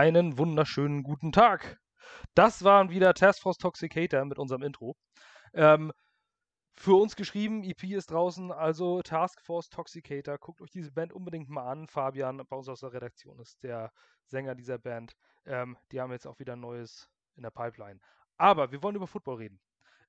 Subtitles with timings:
[0.00, 1.78] einen wunderschönen guten Tag.
[2.34, 4.96] Das waren wieder Taskforce Toxicator mit unserem Intro.
[5.52, 5.92] Ähm,
[6.72, 10.38] für uns geschrieben, EP ist draußen, also Taskforce Toxicator.
[10.38, 11.86] Guckt euch diese Band unbedingt mal an.
[11.86, 13.92] Fabian bei uns aus der Redaktion ist der
[14.24, 15.16] Sänger dieser Band.
[15.44, 18.00] Ähm, die haben jetzt auch wieder Neues in der Pipeline.
[18.38, 19.60] Aber wir wollen über Football reden.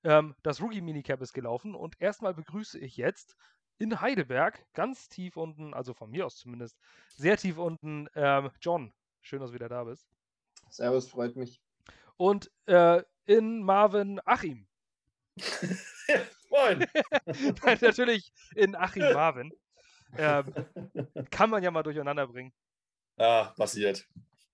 [0.05, 3.35] Ähm, das Rookie-Minicap ist gelaufen und erstmal begrüße ich jetzt
[3.77, 8.93] in Heidelberg, ganz tief unten, also von mir aus zumindest, sehr tief unten, ähm, John.
[9.21, 10.07] Schön, dass du wieder da bist.
[10.69, 11.61] Servus, freut mich.
[12.17, 14.67] Und äh, in Marvin Achim.
[16.49, 16.85] Moin.
[17.63, 19.51] Nein, natürlich in Achim Marvin.
[20.17, 20.53] Ähm,
[21.29, 22.53] kann man ja mal durcheinander bringen.
[23.17, 24.07] Ah, passiert.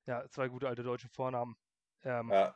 [0.06, 1.56] Ja, zwei gute alte deutsche Vornamen.
[2.04, 2.56] Ähm, Ja.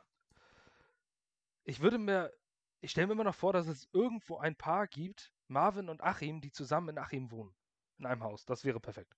[1.64, 2.32] Ich würde mir,
[2.80, 6.40] ich stelle mir immer noch vor, dass es irgendwo ein Paar gibt, Marvin und Achim,
[6.40, 7.54] die zusammen in Achim wohnen.
[7.98, 8.44] In einem Haus.
[8.44, 9.16] Das wäre perfekt.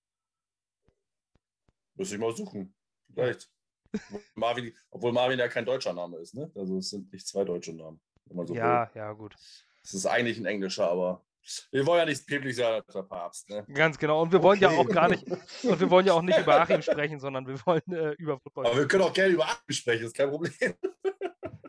[1.95, 2.75] Muss ich mal suchen.
[3.13, 3.49] Vielleicht.
[4.33, 6.51] Marvin, obwohl Marvin ja kein deutscher Name ist, ne?
[6.55, 8.01] Also es sind nicht zwei deutsche Namen.
[8.25, 9.33] Wenn man so ja, ja, gut.
[9.33, 9.39] will.
[9.83, 11.23] Es ist eigentlich ein englischer, aber
[11.71, 13.63] wir wollen ja nicht päpstlich sein als der Papst, ne?
[13.73, 14.21] Ganz genau.
[14.23, 14.77] Und wir wollen ja Okay.
[14.79, 15.23] auch gar nicht,
[15.63, 18.65] und wir wollen ja auch nicht über Achim sprechen, sondern wir wollen äh, über Football.
[18.65, 20.51] Aber wir können auch gerne über Atem sprechen, ist kein Problem.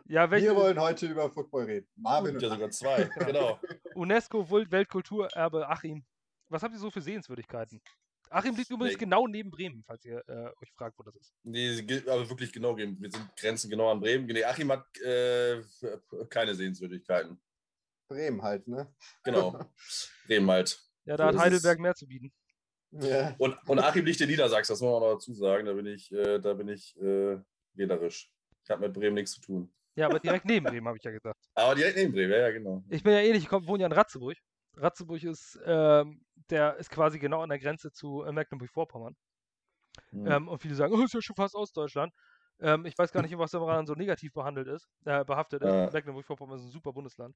[0.09, 1.87] Ja, welche Wir wollen heute über Football reden.
[1.95, 3.59] Marvin Gibt ja und sogar zwei, genau.
[3.93, 6.03] UNESCO Welt- Weltkulturerbe Achim.
[6.49, 7.81] Was habt ihr so für Sehenswürdigkeiten?
[8.29, 8.99] Achim liegt übrigens Nee.
[8.99, 11.33] genau neben Bremen, falls ihr äh, euch fragt, wo das ist.
[11.43, 12.75] Nee, sie gilt aber wirklich genau.
[12.77, 14.25] Wir sind Grenzen genau an Bremen.
[14.25, 15.61] Nee, Achim hat äh,
[16.29, 17.39] keine Sehenswürdigkeiten.
[18.09, 18.93] Bremen halt, ne?
[19.23, 19.59] Genau.
[20.27, 20.79] Bremen halt.
[21.05, 22.31] Ja, da So hat Heidelberg mehr zu bieten.
[22.91, 23.35] Ja.
[23.37, 25.65] Und, und Achim liegt in Niedersachsen, das muss man noch dazu sagen.
[25.65, 27.37] Da bin ich, äh, da bin ich äh,
[27.73, 28.31] wählerisch.
[28.63, 29.73] Ich habe mit Bremen nichts zu tun.
[29.95, 31.39] Ja, aber direkt neben Bremen, habe ich ja gesagt.
[31.55, 32.83] Aber direkt neben Bremen, ja, ja, genau.
[32.89, 34.37] Ich bin ja ähnlich, ich komm, wohne ja in Ratzeburg.
[34.75, 39.15] Ratzeburg ist, ähm, der ist quasi genau an der Grenze zu äh, Mecklenburg-Vorpommern.
[40.11, 40.27] Hm.
[40.27, 42.13] Ähm, und viele sagen, oh, ist ja schon fast Ostdeutschland.
[42.59, 45.69] Ähm, ich weiß gar nicht, was daran so negativ behandelt ist, äh, behaftet ist.
[45.69, 45.89] Ja.
[45.91, 47.35] Mecklenburg-Vorpommern ist ein super Bundesland.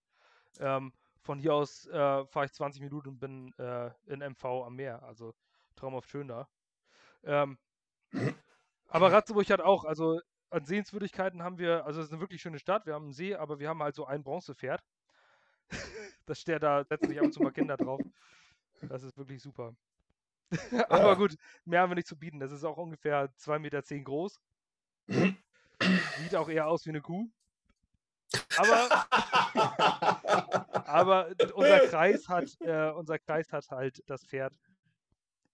[0.60, 4.76] Ähm, von hier aus äh, fahre ich 20 Minuten und bin äh, in MV am
[4.76, 5.04] Meer.
[5.04, 5.34] Also
[5.76, 6.48] traumhaft schön da.
[7.24, 7.58] Ähm,
[8.88, 12.60] aber Ratzeburg hat auch, also an Sehenswürdigkeiten haben wir, also es ist eine wirklich schöne
[12.60, 14.84] Stadt, wir haben einen See, aber wir haben halt so ein Bronzepferd.
[16.26, 18.02] das steht da, setzen sich ab und zu mal Kinder drauf.
[18.90, 19.76] Das ist wirklich super.
[20.90, 21.14] aber Ja.
[21.14, 22.40] gut, mehr haben wir nicht zu bieten.
[22.40, 24.40] Das ist auch ungefähr 2,10 Meter groß.
[25.08, 27.30] Sieht auch eher aus wie eine Kuh.
[28.58, 28.90] Aber,
[30.88, 34.58] aber unser Kreis hat, äh, unser Kreis hat halt das Pferd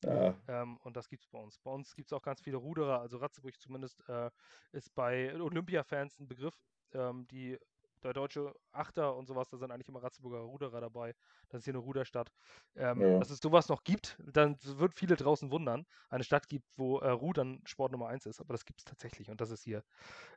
[0.03, 0.35] ja.
[0.47, 1.57] ähm, und das gibt es bei uns.
[1.59, 4.29] Bei uns gibt es auch ganz viele Ruderer, also Ratzeburg zumindest äh,
[4.71, 6.55] ist bei Olympia-Fans ein Begriff.
[6.93, 7.57] Ähm, die,
[8.03, 11.13] der deutsche Achter und sowas, da sind eigentlich immer Ratzeburger Ruderer dabei.
[11.49, 12.31] Das ist hier eine Ruderstadt.
[12.75, 13.19] Ähm, Ja.
[13.19, 15.85] Dass es sowas noch gibt, dann wird viele draußen wundern.
[16.09, 19.29] Eine Stadt gibt, wo äh, Rudern Sport Nummer eins ist, aber das gibt es tatsächlich
[19.29, 19.83] und das ist hier.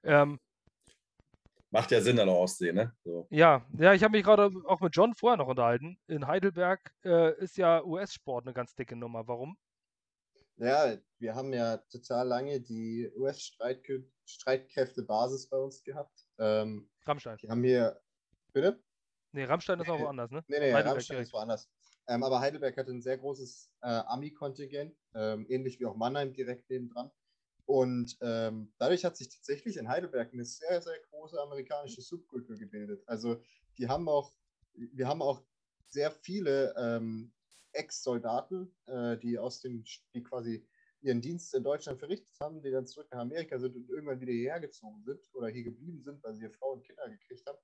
[0.02, 0.38] Ähm,
[1.70, 2.92] Macht ja Sinn an der Ostsee, ne?
[3.04, 3.30] So.
[3.30, 5.98] ja, ja, ich habe mich gerade auch mit John vorher noch unterhalten.
[6.08, 9.28] In Heidelberg äh, ist ja US-Sport eine ganz dicke Nummer.
[9.28, 9.56] Warum?
[10.56, 16.26] ja, wir haben ja total lange die US-Streitkräfte-Basis bei uns gehabt.
[16.40, 17.36] Ähm, Rammstein.
[17.36, 18.00] die haben hier.
[18.52, 18.82] Bitte?
[19.32, 20.42] Nee, Rammstein ist Nee, woanders, ne?
[20.48, 21.28] Nee, nee, Heidelberg Rammstein direkt.
[21.28, 21.70] ist woanders.
[22.08, 26.68] Ähm, aber Heidelberg hatte ein sehr großes äh, Ami-Kontingent, ähm, ähnlich wie auch Mannheim direkt
[26.68, 27.10] nebendran.
[27.66, 33.04] Und ähm, dadurch hat sich tatsächlich in Heidelberg eine sehr, sehr große amerikanische Subkultur gebildet.
[33.06, 33.40] Also
[33.78, 34.32] die haben auch,
[34.74, 35.44] wir haben auch
[35.88, 37.32] sehr viele ähm,
[37.72, 39.84] Ex-Soldaten, äh, die aus dem,
[40.14, 40.66] die quasi
[41.02, 44.32] ihren Dienst in Deutschland verrichtet haben, die dann zurück nach Amerika sind und irgendwann wieder
[44.32, 47.58] hierher gezogen sind oder hier geblieben sind, weil sie hier Frauen und Kinder gekriegt haben.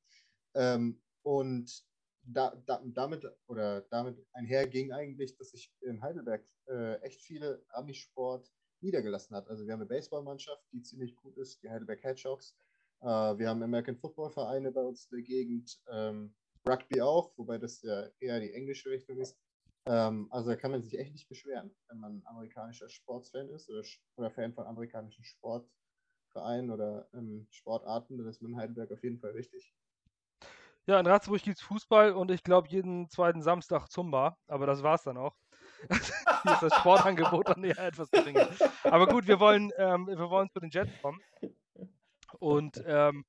[0.55, 1.85] Ähm, und
[2.23, 8.51] da, da, damit oder damit einherging eigentlich, dass sich in Heidelberg äh, echt viele Amisport
[8.81, 9.49] niedergelassen hat.
[9.49, 12.57] Also wir haben eine Baseballmannschaft, die ziemlich gut ist, die Heidelberg Hedgehogs.
[13.01, 16.35] Äh, wir haben American Football Vereine bei uns in der Gegend, ähm,
[16.69, 19.39] Rugby auch, wobei das ja eher die englische Richtung ist.
[19.87, 23.83] Ähm, also da kann man sich echt nicht beschweren, wenn man amerikanischer Sportsfan ist oder,
[24.17, 29.19] oder Fan von amerikanischen Sportvereinen oder ähm, Sportarten, dann ist man in Heidelberg auf jeden
[29.19, 29.73] Fall richtig.
[30.87, 34.83] Ja, in Ratzeburg gibt es Fußball und ich glaube jeden zweiten Samstag Zumba, aber das
[34.83, 35.37] war's dann auch.
[35.91, 38.49] Ist das Sportangebot dann eher etwas geringer.
[38.85, 41.21] Aber gut, wir wollen, ähm, wir wollen zu den Jets kommen.
[42.39, 43.25] Und ähm,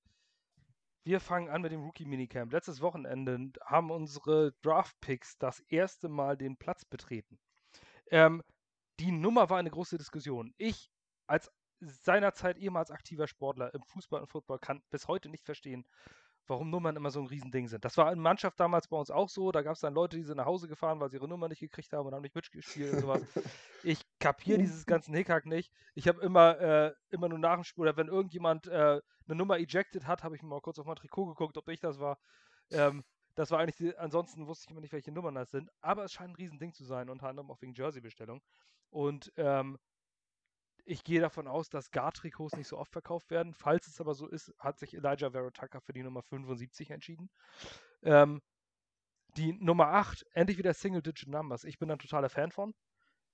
[1.07, 2.51] wir fangen an mit dem Rookie-Minicamp.
[2.51, 7.39] Letztes Wochenende haben unsere Draft-Picks das erste Mal den Platz betreten.
[8.11, 8.43] Ähm,
[8.99, 10.53] die Nummer war eine große Diskussion.
[10.57, 10.91] Ich
[11.25, 11.49] als
[11.79, 15.87] seinerzeit ehemals aktiver Sportler im Fußball und Football kann bis heute nicht verstehen,
[16.45, 17.85] warum Nummern immer so ein Riesending sind.
[17.85, 19.53] Das war in Mannschaft damals bei uns auch so.
[19.53, 21.59] Da gab es dann Leute, die sind nach Hause gefahren, weil sie ihre Nummer nicht
[21.61, 23.21] gekriegt haben und haben nicht mitgespielt und sowas.
[23.83, 25.71] Ich kapiere dieses ganzen Hickhack nicht.
[25.93, 29.57] Ich habe immer, äh, immer nur nach dem Spiel, oder wenn irgendjemand äh, eine Nummer
[29.57, 32.17] ejected hat, habe ich mal kurz auf mein Trikot geguckt, ob ich das war.
[32.71, 33.03] Ähm,
[33.35, 35.69] das war eigentlich, die, ansonsten wusste ich immer nicht, welche Nummern das sind.
[35.81, 38.41] Aber es scheint ein Riesending zu sein, unter anderem auch wegen Jersey-Bestellung.
[38.89, 39.77] Und ähm,
[40.83, 43.53] ich gehe davon aus, dass Guard-Trikots nicht so oft verkauft werden.
[43.53, 47.29] Falls es aber so ist, hat sich Elijah Verotaka für die Nummer 75 entschieden.
[48.03, 48.41] Ähm,
[49.35, 51.63] die Nummer 8, endlich wieder Single-Digit Numbers.
[51.65, 52.73] Ich bin ein totaler Fan von.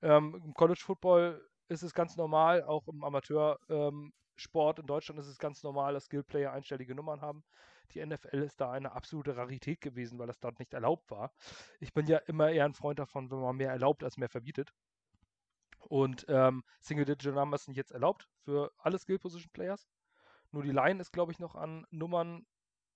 [0.03, 5.27] Ähm, Im College Football ist es ganz normal, auch im Amateursport ähm, in Deutschland ist
[5.27, 7.45] es ganz normal, dass Skillplayer einstellige Nummern haben.
[7.91, 11.31] Die NFL ist da eine absolute Rarität gewesen, weil das dort nicht erlaubt war.
[11.79, 14.73] Ich bin ja immer eher ein Freund davon, wenn man mehr erlaubt als mehr verbietet.
[15.79, 19.87] Und ähm, Single-Digit Numbers sind jetzt erlaubt für alle Skill-Position-Players.
[20.51, 22.45] Nur die Line ist, glaube ich, noch an Nummern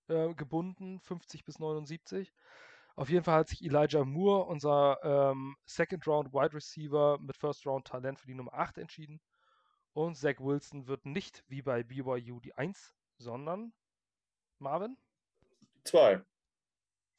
[0.10, 2.34] äh, gebunden, 50 bis 79.
[2.98, 7.64] Auf jeden Fall hat sich Elijah Moore, unser ähm, Second Round Wide Receiver mit First
[7.68, 9.22] Round Talent für die Nummer 8 entschieden.
[9.94, 13.72] Und Zach Wilson wird nicht wie bei BYU die 1, sondern
[14.58, 14.98] Marvin?
[15.84, 16.24] 2.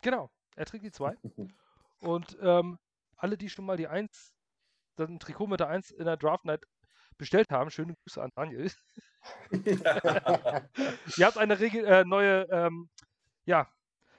[0.02, 1.16] Genau, er trägt die 2.
[2.00, 2.80] Und ähm,
[3.16, 4.34] alle, die schon mal die 1,
[4.98, 6.66] ein Trikot mit der 1 in der Draft Night
[7.18, 8.68] bestellt haben, schöne Grüße an Daniel.
[9.52, 12.90] Ihr habt eine Regel, äh, neue ähm,
[13.44, 13.72] ja,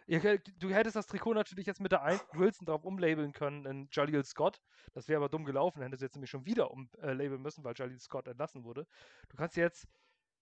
[0.09, 4.23] du hättest das Trikot natürlich jetzt mit der 1 Wilson drauf umlabeln können in Jaleel
[4.23, 4.59] Scott.
[4.93, 5.81] Das wäre aber dumm gelaufen.
[5.81, 8.87] Hättest du jetzt nämlich schon wieder umlabeln müssen, weil Jaleel Scott entlassen wurde.
[9.29, 9.87] Du kannst jetzt,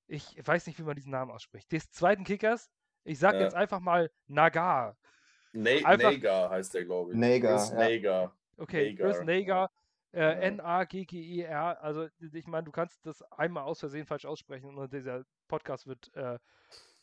[0.07, 2.69] ich weiß nicht, wie man diesen Namen ausspricht, des zweiten Kickers,
[3.03, 3.41] ich sag ja.
[3.41, 4.97] jetzt einfach mal Nagar.
[5.53, 7.17] Na einfach, Nagar heißt der, glaube ich.
[7.17, 7.57] Nagar.
[7.57, 7.77] Chris ja.
[7.77, 8.37] Nagar.
[8.57, 9.11] Okay, Nagar.
[9.11, 9.71] Chris Nagar.
[10.13, 11.81] Äh, N-A-G-G-E-R.
[11.81, 16.13] Also, ich meine, du kannst das einmal aus Versehen falsch aussprechen und dieser Podcast wird
[16.15, 16.39] äh,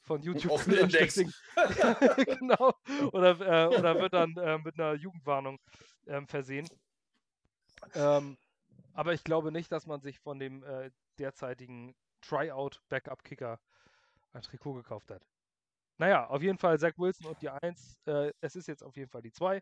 [0.05, 1.17] von YouTube Offen Index.
[1.17, 2.75] genau.
[3.13, 5.59] Oder, äh, oder wird dann äh, mit einer Jugendwarnung
[6.07, 6.69] ähm, versehen.
[7.95, 8.37] Ähm,
[8.93, 13.59] aber ich glaube nicht, dass man sich von dem äh, derzeitigen Tryout-Backup-Kicker
[14.33, 15.23] ein Trikot gekauft hat.
[15.99, 18.01] Naja, auf jeden Fall Zach Wilson und die 1.
[18.07, 19.61] Äh, es ist jetzt auf jeden Fall die 2.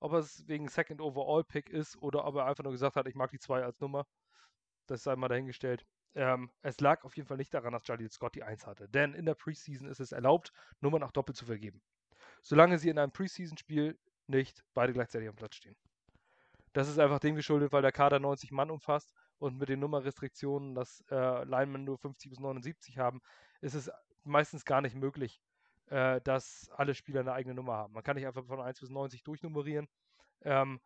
[0.00, 3.14] Ob es wegen Second Overall Pick ist oder ob er einfach nur gesagt hat, ich
[3.14, 4.06] mag die 2 als Nummer,
[4.86, 5.84] das sei mal dahingestellt.
[6.16, 8.88] Ähm, es lag auf jeden Fall nicht daran, dass Jaleel Scott die 1 hatte.
[8.88, 11.82] Denn in der Preseason ist es erlaubt, Nummern auch doppelt zu vergeben.
[12.42, 15.76] Solange sie in einem Preseason-Spiel nicht beide gleichzeitig am Platz stehen.
[16.72, 20.74] Das ist einfach dem geschuldet, weil der Kader 90 Mann umfasst und mit den Nummerrestriktionen,
[20.74, 23.20] dass äh, Linemen nur 50 bis 79 haben,
[23.60, 23.90] ist es
[24.24, 25.40] meistens gar nicht möglich,
[25.86, 27.92] äh, dass alle Spieler eine eigene Nummer haben.
[27.92, 29.86] Man kann nicht einfach von 1 bis 90 durchnummerieren.
[30.42, 30.80] Ähm,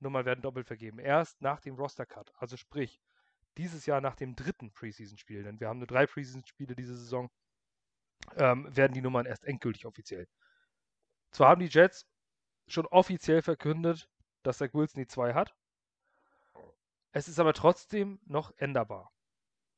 [0.00, 0.98] Nummern werden doppelt vergeben.
[0.98, 2.32] Erst nach dem Roster-Cut.
[2.36, 3.00] Also sprich,
[3.56, 7.30] dieses Jahr nach dem dritten Preseason-Spiel, denn wir haben nur drei Preseason-Spiele diese Saison,
[8.36, 10.28] ähm, werden die Nummern erst endgültig offiziell.
[11.30, 12.06] Zwar haben die Jets
[12.66, 14.08] schon offiziell verkündet,
[14.42, 15.54] dass Zach Wilson die 2 hat.
[17.12, 19.12] Es ist aber trotzdem noch änderbar.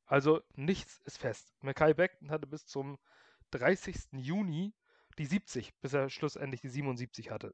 [0.05, 1.53] Also nichts ist fest.
[1.61, 2.97] Mackay Beckton hatte bis zum
[3.51, 4.13] 30.
[4.13, 4.73] Juni
[5.17, 7.53] die 70, bis er schlussendlich die 77 hatte.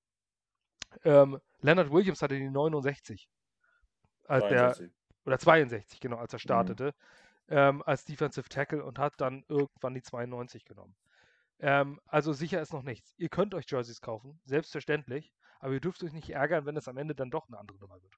[1.03, 3.29] Ähm, Leonard Williams hatte die 69.
[4.25, 4.91] Als 63.
[5.25, 6.41] der, oder 62, genau, als er mhm.
[6.41, 6.85] startete,
[7.47, 7.55] mhm.
[7.55, 10.95] ähm, als Defensive Tackle und hat dann irgendwann die 92 genommen.
[11.59, 13.13] Ähm, also sicher ist noch nichts.
[13.17, 16.97] Ihr könnt euch Jerseys kaufen, selbstverständlich, aber ihr dürft euch nicht ärgern, wenn es am
[16.97, 18.13] Ende dann doch eine andere Nummer wird.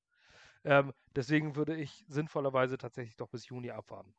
[0.64, 4.16] Ähm, deswegen würde ich sinnvollerweise tatsächlich doch bis Juni abwarten.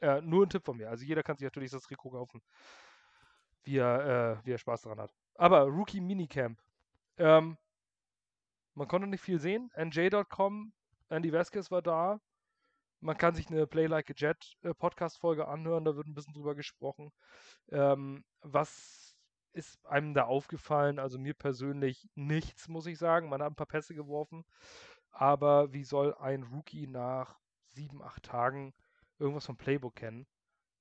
[0.00, 0.88] Äh, nur ein Tipp von mir.
[0.88, 2.40] Also jeder kann sich natürlich das Trikot kaufen,
[3.64, 5.14] wie er, äh, wie er Spaß daran hat.
[5.34, 6.58] Aber Rookie Minicamp.
[7.18, 7.58] Ähm,
[8.74, 9.70] man konnte nicht viel sehen.
[9.76, 10.72] NJ.com
[11.10, 12.20] Andy Vasquez war da.
[13.00, 16.34] Man kann sich eine Play Like a Jet äh, Podcast-Folge anhören, da wird ein bisschen
[16.34, 17.12] drüber gesprochen.
[17.70, 19.16] Ähm, was
[19.52, 20.98] ist einem da aufgefallen?
[20.98, 23.28] Also mir persönlich nichts, muss ich sagen.
[23.28, 24.44] Man hat ein paar Pässe geworfen.
[25.10, 28.74] Aber wie soll ein Rookie nach sieben, acht Tagen
[29.18, 30.26] irgendwas vom Playbook kennen?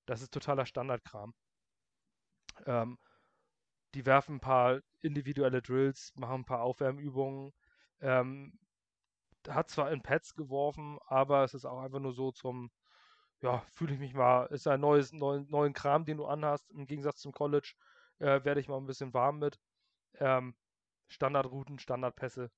[0.06, 1.34] Das ist totaler Standardkram.
[2.66, 2.98] Ähm,
[3.96, 7.54] die werfen ein paar individuelle Drills, machen ein paar Aufwärmübungen.
[8.02, 8.60] Ähm,
[9.48, 12.72] hat zwar in Pads geworfen, aber es ist auch einfach nur so zum,
[13.42, 16.86] ja, fühle ich mich mal, ist ein neues, neuen, neuen Kram, den du anhast, im
[16.88, 17.74] Gegensatz zum College,
[18.20, 19.60] äh, werde ich mal ein bisschen warm mit.
[20.16, 20.56] Ähm,
[21.08, 22.52] Standardrouten, Standardpässe.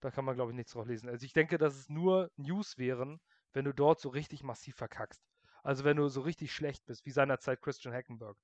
[0.00, 1.08] Da kann man, glaube ich, nichts drauf lesen.
[1.08, 3.20] Also ich denke, dass es nur News wären,
[3.52, 5.22] wenn du dort so richtig massiv verkackst.
[5.62, 8.36] Also wenn du so richtig schlecht bist, wie seinerzeit Christian Hackenberg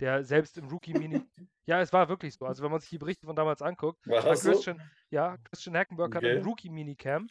[0.00, 1.22] der selbst im Rookie-Mini.
[1.66, 2.46] ja, es war wirklich so.
[2.46, 4.84] Also, wenn man sich die Berichte von damals anguckt, war Christian, so?
[5.10, 6.16] ja, Christian Hackenberg okay.
[6.16, 7.30] hat im Rookie-Minicamp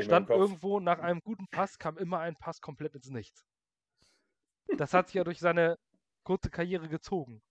[0.00, 3.44] stand irgendwo nach einem guten Pass, kam immer ein Pass komplett ins Nichts.
[4.76, 5.76] Das hat sich ja durch seine
[6.22, 7.42] kurze Karriere gezogen.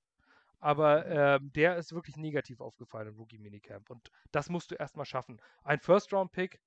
[0.59, 3.89] Aber ähm, der ist wirklich negativ aufgefallen im Rookie-Minicamp.
[3.89, 5.41] Und das musst du erstmal schaffen.
[5.63, 6.59] Ein First-Round-Pick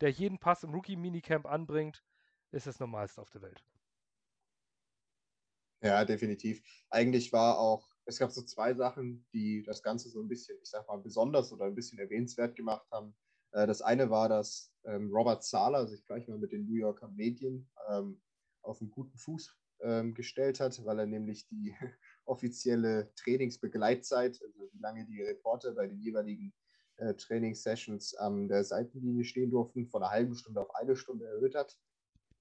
[0.00, 2.02] der jeden Pass im Rookie-Minicamp anbringt,
[2.50, 3.64] ist das Normalste auf der Welt.
[5.84, 6.62] Ja, definitiv.
[6.88, 10.70] Eigentlich war auch, es gab so zwei Sachen, die das Ganze so ein bisschen, ich
[10.70, 13.14] sag mal, besonders oder ein bisschen erwähnenswert gemacht haben.
[13.52, 17.08] Äh, das eine war, dass ähm, Robert Sala sich gleich mal mit den New Yorker
[17.08, 18.22] Medien ähm,
[18.62, 21.74] auf einen guten Fuß ähm, gestellt hat, weil er nämlich die
[22.24, 26.54] offizielle Trainingsbegleitzeit, also wie lange die Reporter bei den jeweiligen
[26.96, 31.54] äh, Trainingssessions an der Seitenlinie stehen durften, von einer halben Stunde auf eine Stunde erhöht
[31.54, 31.78] hat.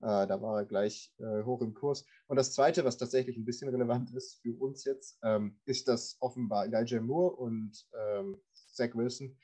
[0.01, 2.05] Äh, da war er gleich äh, hoch im Kurs.
[2.27, 6.17] Und das Zweite, was tatsächlich ein bisschen relevant ist für uns jetzt, ähm, ist, dass
[6.19, 9.37] offenbar Elijah Moore und ähm, Zach Wilson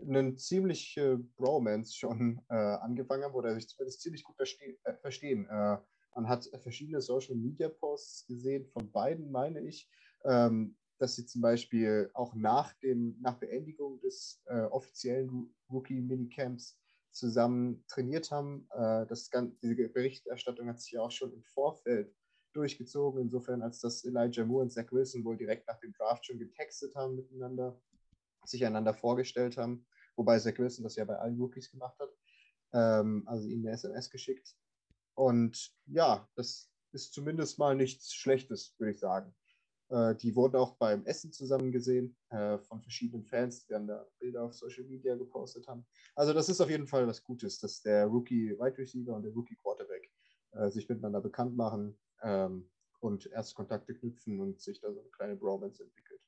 [0.00, 4.94] einen ziemlich äh, Bromance schon äh, angefangen haben oder sich zumindest ziemlich gut verste äh,
[5.00, 5.46] verstehen.
[5.48, 5.78] Äh,
[6.14, 9.88] man hat verschiedene Social Media Posts gesehen von beiden, meine ich,
[10.24, 16.78] ähm, dass sie zum Beispiel auch nach, dem, nach Beendigung des offiziellen Rookie-Minicamps
[17.12, 18.66] zusammen trainiert haben.
[18.70, 19.30] Äh, das,
[19.62, 22.14] diese Berichterstattung hat sich ja auch schon im Vorfeld
[22.52, 26.38] durchgezogen, insofern als dass Elijah Moore und Zach Wilson wohl direkt nach dem Draft schon
[26.38, 27.80] getextet haben miteinander,
[28.44, 32.10] sich einander vorgestellt haben, wobei Zach Wilson das ja bei allen Rookies gemacht hat,
[32.72, 34.54] ähm, also ihnen eine SMS geschickt.
[35.14, 39.34] Und ja, das ist zumindest mal nichts Schlechtes, würde ich sagen.
[39.92, 44.06] Äh, die wurden auch beim Essen zusammen gesehen äh, von verschiedenen Fans, die dann da
[44.18, 45.84] Bilder auf Social Media gepostet haben.
[46.14, 49.32] Also das ist auf jeden Fall was Gutes, dass der Rookie Wide Receiver und der
[49.32, 50.10] Rookie Quarterback
[50.52, 52.70] äh, sich miteinander bekannt machen ähm,
[53.00, 56.20] und erste Kontakte knüpfen und sich da so eine kleine Bromance entwickelt.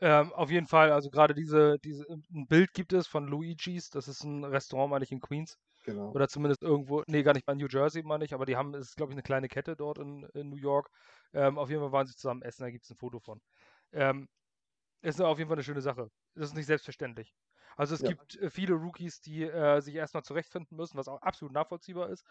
[0.00, 4.08] Ähm, auf jeden Fall, also gerade diese, diese, ein Bild gibt es von Luigi's, das
[4.08, 5.56] ist ein Restaurant, meine ich, in Queens.
[5.84, 6.12] Genau.
[6.12, 8.90] Oder zumindest irgendwo, nee, gar nicht bei New Jersey, meine ich, aber die haben, es
[8.90, 10.90] ist, glaube ich, eine kleine Kette dort in, in New York.
[11.32, 13.40] Ähm, auf jeden Fall waren sie zusammen essen, da gibt es ein Foto von.
[13.92, 14.28] Ähm,
[15.02, 16.10] ist auf jeden Fall eine schöne Sache.
[16.34, 17.34] Das ist nicht selbstverständlich.
[17.76, 18.10] Also es ja.
[18.10, 22.24] gibt äh, viele Rookies, die äh, sich erstmal zurechtfinden müssen, was auch absolut nachvollziehbar ist.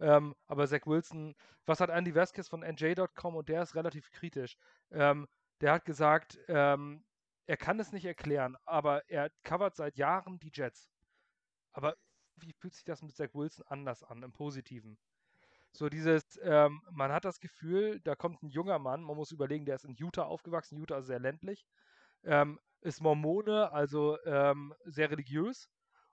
[0.00, 1.34] Ähm, aber Zach Wilson,
[1.66, 4.56] was hat Andy Vasquez von NJ.com und der ist relativ kritisch.
[4.90, 5.28] Ähm,
[5.60, 7.04] der hat gesagt, ähm,
[7.46, 10.88] er kann es nicht erklären, aber er covert seit Jahren die Jets.
[11.72, 11.96] Aber
[12.42, 14.98] wie fühlt sich das mit Zach Wilson anders an, im Positiven?
[15.72, 19.64] So dieses, ähm, man hat das Gefühl, da kommt ein junger Mann, man muss überlegen,
[19.64, 21.64] der ist in Utah aufgewachsen, Utah ist sehr ländlich,
[22.24, 25.68] ähm, ist Mormone, also ähm, sehr religiös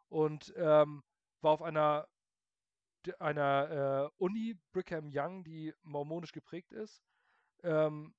[0.10, 1.04] und ähm,
[1.42, 2.08] war auf einer,
[3.20, 7.02] einer äh, Uni, Brigham Young, die mormonisch geprägt ist
[7.64, 8.14] ähm,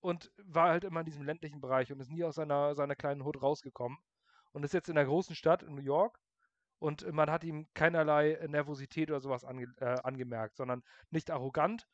[0.00, 3.24] und war halt immer in diesem ländlichen Bereich und ist nie aus seiner, seiner kleinen
[3.24, 3.98] Hut rausgekommen
[4.52, 6.20] und ist jetzt in der großen Stadt in New York
[6.80, 11.86] und man hat ihm keinerlei Nervosität oder sowas ange äh, angemerkt, sondern nicht arrogant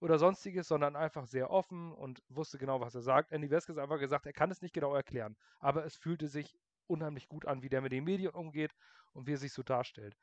[0.00, 3.32] oder sonstiges, sondern einfach sehr offen und wusste genau, was er sagt.
[3.32, 6.58] Andy Veskes hat einfach gesagt, er kann es nicht genau erklären, aber es fühlte sich
[6.86, 8.74] unheimlich gut an, wie der mit den Medien umgeht
[9.12, 10.16] und wie er sich so darstellt.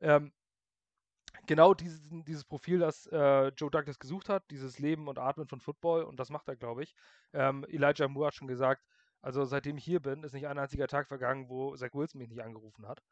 [0.00, 0.32] Ähm,
[1.46, 5.60] genau dieses, dieses Profil, das äh, Joe Douglas gesucht hat, dieses Leben und Atmen von
[5.60, 6.94] Football, und das macht er, glaube ich.
[7.32, 8.84] Ähm, Elijah Moore hat schon gesagt,
[9.22, 12.28] also seitdem ich hier bin, ist nicht ein einziger Tag vergangen, wo Zach Wilson mich
[12.28, 13.02] nicht angerufen hat.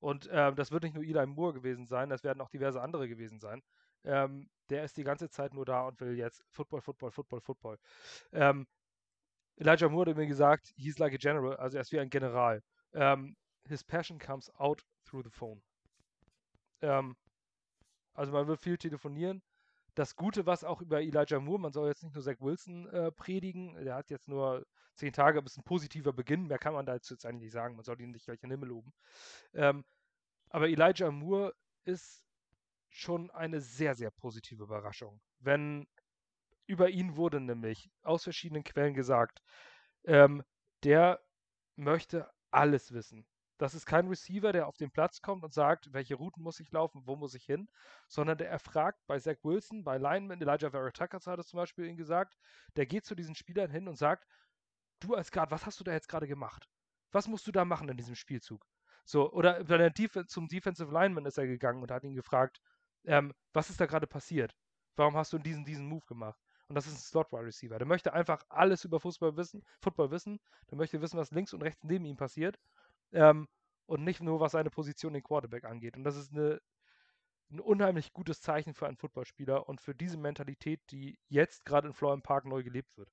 [0.00, 3.08] Und ähm, das wird nicht nur Eli Moore gewesen sein, das werden auch diverse andere
[3.08, 3.62] gewesen sein.
[4.04, 7.78] Ähm, der ist die ganze Zeit nur da und will jetzt Football, Football, Football, Football.
[8.32, 8.66] Ähm,
[9.56, 12.62] Elijah Moore hat mir gesagt, he's like a general, also er ist wie ein General.
[12.92, 13.36] Ähm,
[13.66, 15.62] his passion comes out through the phone.
[16.80, 17.16] Ähm,
[18.14, 19.42] also man will viel telefonieren.
[19.94, 23.10] Das Gute, was auch über Elijah Moore, man soll jetzt nicht nur Zach Wilson äh,
[23.10, 24.64] predigen, der hat jetzt nur
[24.98, 27.76] zehn Tage, aber es ist ein positiver Beginn, mehr kann man da jetzt eigentlich sagen,
[27.76, 28.92] man soll ihn nicht gleich in den Himmel loben.
[29.54, 29.84] Ähm,
[30.50, 32.24] aber Elijah Moore ist
[32.90, 35.20] schon eine sehr, sehr positive Überraschung.
[35.38, 35.86] Wenn
[36.66, 39.42] über ihn wurde nämlich aus verschiedenen Quellen gesagt,
[40.04, 40.42] ähm,
[40.84, 41.20] der
[41.76, 43.26] möchte alles wissen.
[43.58, 46.70] Das ist kein Receiver, der auf den Platz kommt und sagt, welche Routen muss ich
[46.70, 47.68] laufen, wo muss ich hin,
[48.06, 51.86] sondern der erfragt bei Zach Wilson, bei Lineman, Elijah Vera Tuckers hat es zum Beispiel
[51.86, 52.36] ihn gesagt,
[52.76, 54.26] der geht zu diesen Spielern hin und sagt,
[55.00, 56.68] du als Guard, was hast du da jetzt gerade gemacht?
[57.12, 58.66] Was musst du da machen in diesem Spielzug?
[59.04, 62.60] So, oder der Def zum Defensive Lineman ist er gegangen und hat ihn gefragt,
[63.04, 64.54] ähm, was ist da gerade passiert?
[64.96, 66.38] Warum hast du diesen, diesen Move gemacht?
[66.68, 67.78] Und das ist ein Slot-Wide Receiver.
[67.78, 70.38] Der möchte einfach alles über Fußball wissen, Football wissen.
[70.70, 72.58] Der möchte wissen, was links und rechts neben ihm passiert.
[73.12, 73.48] Ähm,
[73.86, 75.96] und nicht nur, was seine Position den Quarterback angeht.
[75.96, 76.60] Und das ist eine,
[77.50, 81.94] ein unheimlich gutes Zeichen für einen Footballspieler und für diese Mentalität, die jetzt gerade in
[81.94, 83.10] Florham Park neu gelebt wird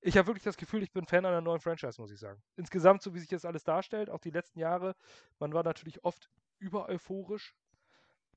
[0.00, 2.42] ich habe wirklich das Gefühl, ich bin Fan einer neuen Franchise, muss ich sagen.
[2.56, 4.96] Insgesamt, so wie sich das alles darstellt, auch die letzten Jahre,
[5.38, 7.54] man war natürlich oft über euphorisch.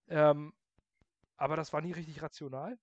[0.08, 0.54] Ähm,
[1.38, 2.78] aber das war nie richtig rational.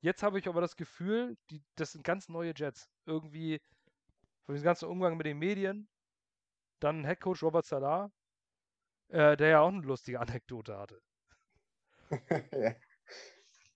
[0.00, 2.88] Jetzt habe ich aber das Gefühl, die, das sind ganz neue Jets.
[3.06, 3.60] Irgendwie
[4.44, 5.88] von diesem ganzen Umgang mit den Medien.
[6.80, 8.10] Dann Headcoach Robert Salah.
[9.08, 11.00] äh, der ja auch eine lustige Anekdote hatte.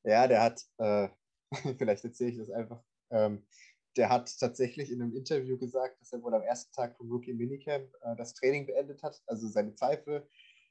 [0.04, 1.08] ja, der hat, äh,
[1.78, 3.46] vielleicht erzähle ich das einfach, ähm,
[3.96, 7.34] der hat tatsächlich in einem Interview gesagt, dass er wohl am ersten Tag vom Rookie
[7.34, 10.26] Minicamp äh, das Training beendet hat, also seine Pfeife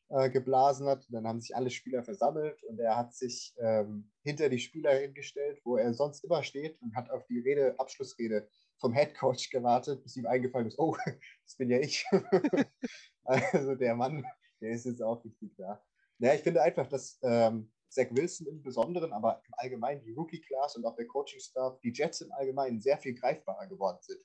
[0.09, 1.05] äh, geblasen hat.
[1.07, 4.93] Und dann haben sich alle Spieler versammelt und er hat sich ähm, hinter die Spieler
[4.93, 8.47] hingestellt, wo er sonst immer steht und hat auf die Rede, Abschlussrede
[8.79, 10.97] vom Head Coach gewartet, bis ihm eingefallen ist, oh,
[11.45, 12.05] das bin ja ich.
[13.23, 14.25] also der Mann,
[14.59, 15.81] der ist jetzt auch richtig da.
[16.19, 20.77] Ja, ich finde einfach, dass ähm, Zach Wilson im Besonderen, aber im Allgemeinen die Rookie-Class
[20.77, 24.21] und auch der Coaching-Staff, die Jets im Allgemeinen sehr viel greifbarer geworden sind.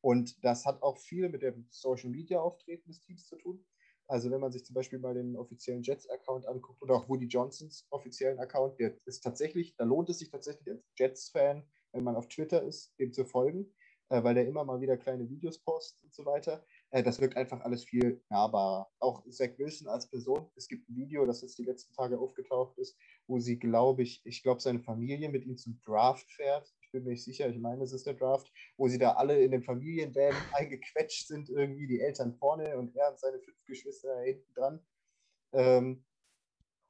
[0.00, 3.66] Und das hat auch viel mit dem Social-Media-Auftreten des Teams zu tun.
[4.06, 7.86] Also wenn man sich zum Beispiel mal den offiziellen Jets-Account anguckt oder auch Woody Johnsons
[7.90, 12.28] offiziellen Account, der ist tatsächlich, da lohnt es sich tatsächlich als Jets-Fan, wenn man auf
[12.28, 13.74] Twitter ist, dem zu folgen,
[14.08, 16.64] äh, weil der immer mal wieder kleine Videos postet und so weiter.
[16.90, 18.90] Äh, das wirkt einfach alles viel nahbarer.
[18.98, 20.50] Auch Zach Wilson als Person.
[20.56, 24.22] Es gibt ein Video, das jetzt die letzten Tage aufgetaucht ist, wo sie, glaube ich,
[24.24, 26.72] ich glaube, seine Familie mit ihm zum Draft fährt.
[26.80, 29.38] Ich bin mir nicht sicher, ich meine, es ist der Draft, wo sie da alle
[29.42, 34.22] in den Familienvan eingequetscht sind, irgendwie die Eltern vorne und er und seine fünf Geschwister
[34.22, 34.80] hinten dran.
[35.52, 36.04] Ähm,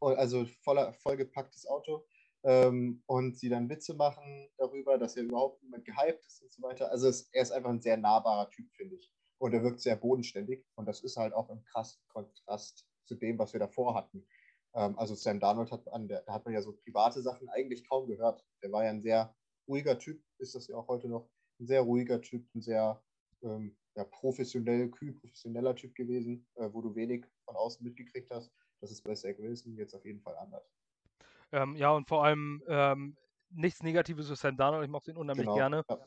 [0.01, 2.07] also voller, vollgepacktes Auto.
[2.45, 6.63] Ähm, und sie dann Witze machen darüber, dass er überhaupt niemand gehypt ist und so
[6.63, 6.89] weiter.
[6.93, 9.13] Also es, er ist einfach ein sehr nahbarer Typ, finde ich.
[9.39, 10.65] Und er wirkt sehr bodenständig.
[10.75, 14.27] Und das ist halt auch im krassen Kontrast zu dem, was wir davor hatten.
[14.75, 17.89] Ähm, also Sam Darnold hat an der, da hat man ja so private Sachen eigentlich
[17.89, 18.45] kaum gehört.
[18.63, 19.35] Der war ja ein sehr
[19.67, 21.29] ruhiger Typ, ist das ja auch heute noch.
[21.61, 23.03] Ein sehr ruhiger Typ, ein sehr
[23.43, 28.53] ähm, ja, professionell, kühl, professioneller Typ gewesen, äh, wo du wenig von außen mitgekriegt hast.
[28.81, 30.71] Das ist bei Zach Wilson jetzt auf jeden Fall anders.
[31.51, 33.17] Ähm, ja, und vor allem ähm,
[33.51, 34.85] nichts Negatives für Sam Darnold.
[34.85, 35.83] Ich mochte ihn unheimlich Genau, gerne.
[35.89, 35.99] ja.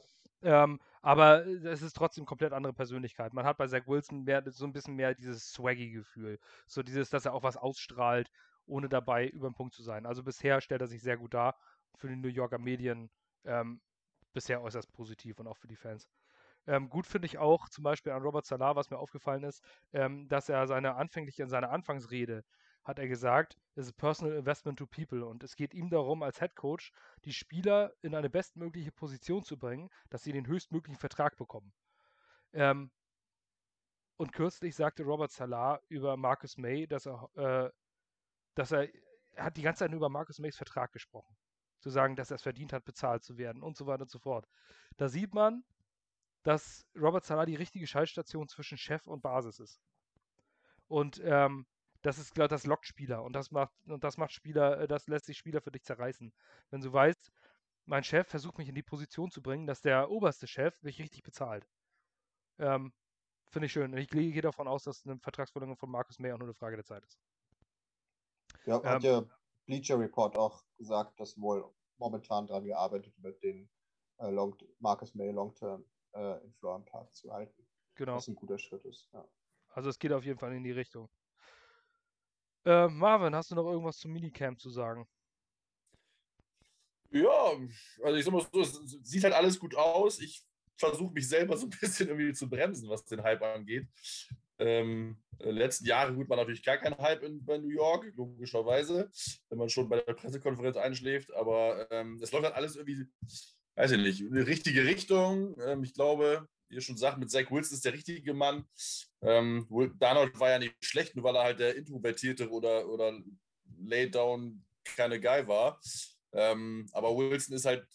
[0.44, 3.34] Ähm, aber es ist trotzdem komplett andere Persönlichkeit.
[3.34, 6.40] Man hat bei Zach Wilson mehr, so ein bisschen mehr dieses Swaggy-Gefühl.
[6.68, 8.32] So dieses, dass er auch was ausstrahlt,
[8.66, 10.06] ohne dabei über den Punkt zu sein.
[10.06, 11.56] Also bisher stellt er sich sehr gut dar.
[11.96, 13.10] Für die New Yorker Medien
[13.46, 13.82] ähm,
[14.34, 16.08] bisher äußerst positiv und auch für die Fans.
[16.68, 20.28] Ähm, gut finde ich auch zum Beispiel an Robert Salah, was mir aufgefallen ist, ähm,
[20.28, 22.44] dass er seine anfängliche, in seiner Anfangsrede
[22.84, 26.40] hat er gesagt, es ist personal investment to people und es geht ihm darum, als
[26.40, 26.92] Head Coach
[27.26, 31.72] die Spieler in eine bestmögliche Position zu bringen, dass sie den höchstmöglichen Vertrag bekommen.
[32.54, 32.92] Ähm,
[34.18, 37.72] und kürzlich sagte Robert Salah über Marcus May, dass er, äh,
[38.56, 38.90] dass er,
[39.34, 41.36] er hat die ganze Zeit über Marcus Mays Vertrag gesprochen.
[41.80, 44.20] Zu sagen, dass er es verdient hat, bezahlt zu werden und so weiter und so
[44.20, 44.48] fort.
[44.98, 45.64] Da sieht man,
[46.44, 49.82] dass Robert Salah die richtige Schaltstation zwischen Chef und Basis ist.
[50.88, 51.66] Und ähm,
[52.02, 55.08] das ist, glaub, das lockt Spieler und das macht, und das macht Spieler, äh, das
[55.08, 56.34] lässt sich Spieler für dich zerreißen.
[56.70, 57.32] Wenn du weißt,
[57.86, 61.24] mein Chef versucht mich in die Position zu bringen, dass der oberste Chef mich richtig
[61.24, 61.68] bezahlt.
[62.60, 62.94] Ähm,
[63.50, 63.92] Finde ich schön.
[63.92, 66.78] Und ich gehe davon aus, dass eine Vertragsverlängerung von Markus May auch nur eine Frage
[66.78, 67.20] der Zeit ist.
[68.66, 69.26] Ja, hat Ähm, ja
[69.66, 71.64] Bleacher Report auch gesagt, dass wohl
[71.98, 73.70] momentan daran gearbeitet wird, den
[74.18, 77.68] äh, Long Marcus May Long-Term äh, in Florian Park zu halten.
[77.96, 78.16] Genau.
[78.16, 79.10] Was ein guter Schritt ist.
[79.14, 79.28] Ja.
[79.70, 81.10] Also es geht auf jeden Fall in die Richtung.
[82.66, 85.08] Äh, Marvin, hast du noch irgendwas zum Minicamp zu sagen?
[87.10, 87.58] Ja,
[88.04, 90.20] also ich sag mal so, es sieht halt alles gut aus.
[90.20, 90.44] Ich
[90.78, 93.88] versuche mich selber so ein bisschen irgendwie zu bremsen, was den Hype angeht.
[94.60, 99.10] Ähm, äh, letzten Jahre gut, man natürlich gar keinen Hype in, bei New York, logischerweise,
[99.50, 103.08] wenn man schon bei der Pressekonferenz einschläft, aber ähm, es läuft halt alles irgendwie,
[103.76, 105.60] weiß ich nicht, in die richtige Richtung.
[105.66, 108.66] Ähm, ich glaube, ihr schon sagt, mit Zach Wilson ist der richtige Mann.
[109.22, 109.68] Ähm,
[110.00, 113.20] Darnold war ja nicht schlecht, nur weil er halt der introvertierte oder, oder
[113.80, 115.80] Laydown keine Guy war.
[116.34, 117.86] Ähm, aber Wilson ist halt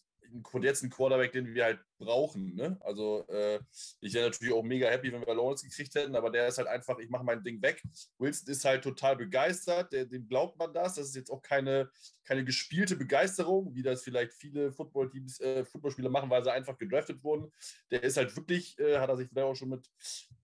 [0.62, 2.54] jetzt ein Quarterback, den wir halt brauchen.
[2.54, 2.76] Ne?
[2.80, 3.60] Also äh,
[4.00, 6.68] ich wäre natürlich auch mega happy, wenn wir Lawrence gekriegt hätten, aber der ist halt
[6.68, 7.82] einfach, ich mache mein Ding weg.
[8.18, 10.94] Wilson ist halt total begeistert, der, dem glaubt man das.
[10.94, 11.90] Das ist jetzt auch keine,
[12.24, 17.22] keine gespielte Begeisterung, wie das vielleicht viele Footballteams, äh, Footballspieler machen, weil sie einfach gedraftet
[17.22, 17.50] wurden.
[17.90, 19.88] Der ist halt wirklich, äh, hat er sich vielleicht auch schon mit,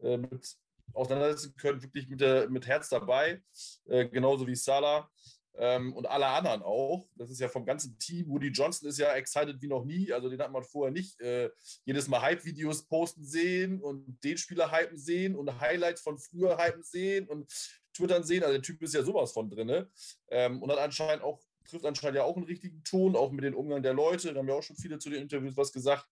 [0.01, 0.57] äh, mit
[0.95, 3.43] auseinandersetzen können, wirklich mit, der, mit Herz dabei,
[3.87, 5.11] äh, genauso wie Salah.
[5.55, 7.07] Ähm, und alle anderen auch.
[7.17, 8.29] Das ist ja vom ganzen Team.
[8.29, 10.13] Woody Johnson ist ja excited wie noch nie.
[10.13, 11.51] Also den hat man vorher nicht äh,
[11.85, 16.83] jedes Mal Hype-Videos posten sehen und den Spieler hypen sehen und Highlights von früher hypen
[16.83, 17.53] sehen und
[17.95, 18.43] twittern sehen.
[18.43, 19.87] Also der Typ ist ja sowas von drin.
[20.31, 23.55] Ähm, und hat anscheinend auch, trifft anscheinend ja auch einen richtigen Ton, auch mit dem
[23.55, 24.33] Umgang der Leute.
[24.33, 26.07] Da haben ja auch schon viele zu den Interviews was gesagt.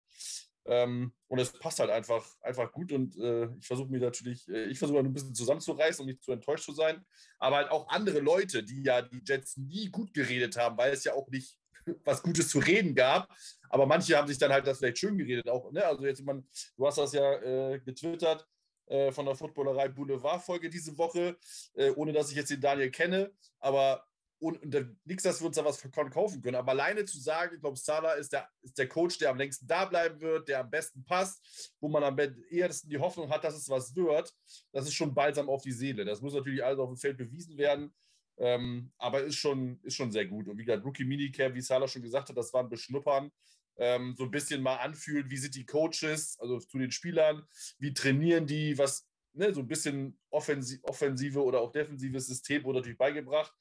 [0.66, 4.64] Ähm, und es passt halt einfach, einfach gut und äh, ich versuche mir natürlich, äh,
[4.66, 7.04] ich versuche ein bisschen zusammenzureißen und nicht zu enttäuscht zu sein.
[7.38, 11.04] Aber halt auch andere Leute, die ja die Jets nie gut geredet haben, weil es
[11.04, 11.56] ja auch nicht
[12.04, 13.28] was Gutes zu reden gab.
[13.70, 15.72] Aber manche haben sich dann halt das vielleicht schön geredet auch.
[15.72, 15.84] Ne?
[15.84, 16.46] Also jetzt, man,
[16.76, 18.46] du hast das ja äh, getwittert.
[18.86, 21.38] äh, von der Footballerei Boulevard-Folge diese Woche,
[21.74, 23.32] äh, ohne dass ich jetzt den Daniel kenne.
[23.60, 24.04] Aber
[24.40, 26.56] und, und nichts, dass wir uns da was kaufen können.
[26.56, 29.66] Aber alleine zu sagen, ich glaube, Salah ist der, ist der Coach, der am längsten
[29.66, 32.18] da bleiben wird, der am besten passt, wo man am
[32.50, 34.34] ehesten die Hoffnung hat, dass es was wird,
[34.72, 36.04] das ist schon balsam auf die Seele.
[36.06, 37.94] Das muss natürlich alles auf dem Feld bewiesen werden.
[38.38, 40.48] Ähm, aber ist schon, ist schon sehr gut.
[40.48, 43.30] Und wie gesagt, Rookie Minicamp, wie Salah schon gesagt hat, das war ein Beschnuppern.
[43.76, 47.46] Ähm, so ein bisschen mal anfühlt, wie sind die Coaches, also zu den Spielern,
[47.78, 52.78] wie trainieren die, was, ne, so ein bisschen offensive, offensive oder auch defensives System wurde
[52.78, 53.54] natürlich beigebracht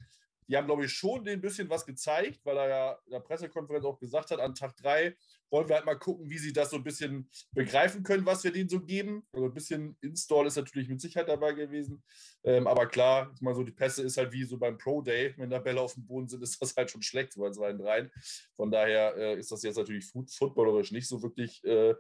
[0.50, 3.86] die haben, glaube ich, schon ein bisschen was gezeigt, weil er ja in der Pressekonferenz
[3.86, 5.16] auch gesagt hat, an Tag drei
[5.52, 8.52] wollen wir halt mal gucken, wie sie das so ein bisschen begreifen können, was wir
[8.52, 9.24] denen so geben.
[9.32, 12.04] Also ein bisschen Install ist natürlich mit Sicherheit dabei gewesen.
[12.44, 15.50] Ähm, aber klar, mal so, die Pässe ist halt wie so beim Pro Day, wenn
[15.50, 17.80] da Bälle auf dem Boden sind, ist das halt schon schlecht, so bei zwei und
[17.80, 18.12] dreien.
[18.56, 21.94] Von daher äh, ist das jetzt natürlich footballerisch nicht so wirklich äh,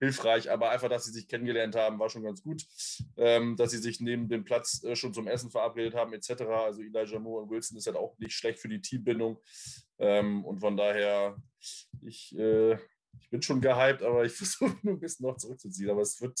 [0.00, 2.66] hilfreich, aber einfach, dass sie sich kennengelernt haben, war schon ganz gut.
[3.16, 6.42] Ähm, dass sie sich neben dem Platz äh, schon zum Essen verabredet haben, etc.
[6.42, 9.38] Also Elijah Moore und Wilson ist halt auch nicht schlecht für die Teambindung.
[9.98, 11.36] Ähm, und von daher,
[12.00, 12.74] ich, äh,
[13.20, 15.90] ich bin schon gehypt, aber ich versuche nur ein bisschen noch zurückzuziehen.
[15.90, 16.40] Aber es wird,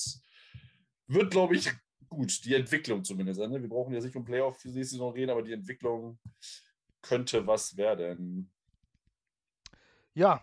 [1.06, 1.70] wird glaube ich,
[2.08, 2.44] gut.
[2.44, 3.40] Die Entwicklung zumindest.
[3.40, 3.60] Ne?
[3.60, 6.18] Wir brauchen ja nicht um Playoff für nächste Saison reden, aber die Entwicklung
[7.02, 8.50] könnte was werden.
[10.14, 10.42] Ja,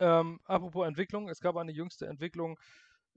[0.00, 2.58] ähm, apropos Entwicklung, es gab eine jüngste Entwicklung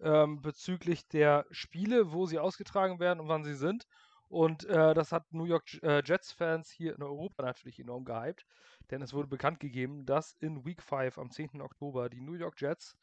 [0.01, 3.87] ähm, bezüglich der Spiele, wo sie ausgetragen werden und wann sie sind.
[4.27, 8.45] Und äh, das hat New York äh, Jets-Fans hier in Europa natürlich enorm gehypt,
[8.89, 11.61] denn es wurde bekannt gegeben, dass in Week 5 am 10.
[11.61, 12.95] Oktober die New York Jets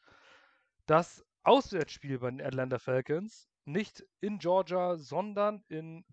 [0.87, 6.03] das Auswärtsspiel bei den Atlanta Falcons nicht in Georgia, sondern in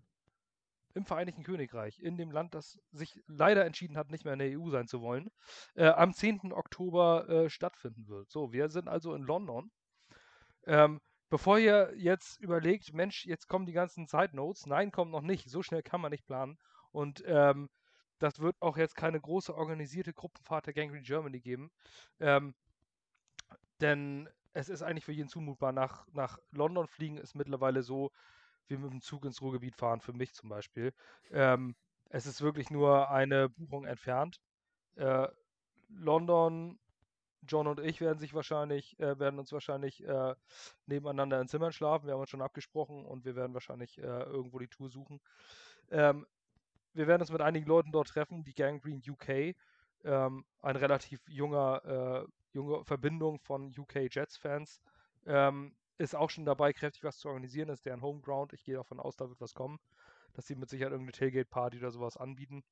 [0.97, 4.59] im Vereinigten Königreich, in dem Land, das sich leider entschieden hat, nicht mehr in der
[4.59, 5.29] EU sein zu wollen,
[5.75, 6.51] äh, am 10.
[6.51, 8.29] Oktober äh, stattfinden wird.
[8.29, 9.71] So, wir sind also in London.
[10.65, 15.21] Ähm, bevor ihr jetzt überlegt, Mensch, jetzt kommen die ganzen Side Notes, nein, kommt noch
[15.21, 15.49] nicht.
[15.49, 16.57] So schnell kann man nicht planen.
[16.91, 17.69] Und ähm,
[18.19, 21.71] das wird auch jetzt keine große organisierte Gruppenfahrt der Gangrene Germany geben.
[22.19, 22.55] Ähm,
[23.79, 25.71] denn es ist eigentlich für jeden zumutbar.
[25.71, 28.11] Nach, nach London fliegen ist mittlerweile so,
[28.69, 30.93] wie mit dem Zug ins Ruhrgebiet fahren, für mich zum Beispiel.
[31.31, 31.75] Ähm,
[32.09, 34.39] es ist wirklich nur eine Buchung entfernt.
[34.95, 35.27] Äh,
[35.89, 36.79] London,
[37.47, 40.35] John und ich werden sich wahrscheinlich, äh, werden uns wahrscheinlich äh,
[40.85, 42.07] nebeneinander in Zimmern schlafen.
[42.07, 45.21] Wir haben uns schon abgesprochen und wir werden wahrscheinlich äh, irgendwo die Tour suchen.
[45.91, 46.25] Ähm,
[46.93, 49.55] wir werden uns mit einigen Leuten dort treffen, die Gangrene UK,
[50.03, 54.81] ähm, ein relativ junger, äh, junge Verbindung von UK Jets-Fans.
[55.25, 57.67] Ähm, ist auch schon dabei, kräftig was zu organisieren.
[57.67, 58.53] Das ist deren Homeground.
[58.53, 59.79] Ich gehe davon aus, da wird was kommen,
[60.33, 62.63] dass sie mit Sicherheit irgendeine Tailgate-Party oder sowas anbieten.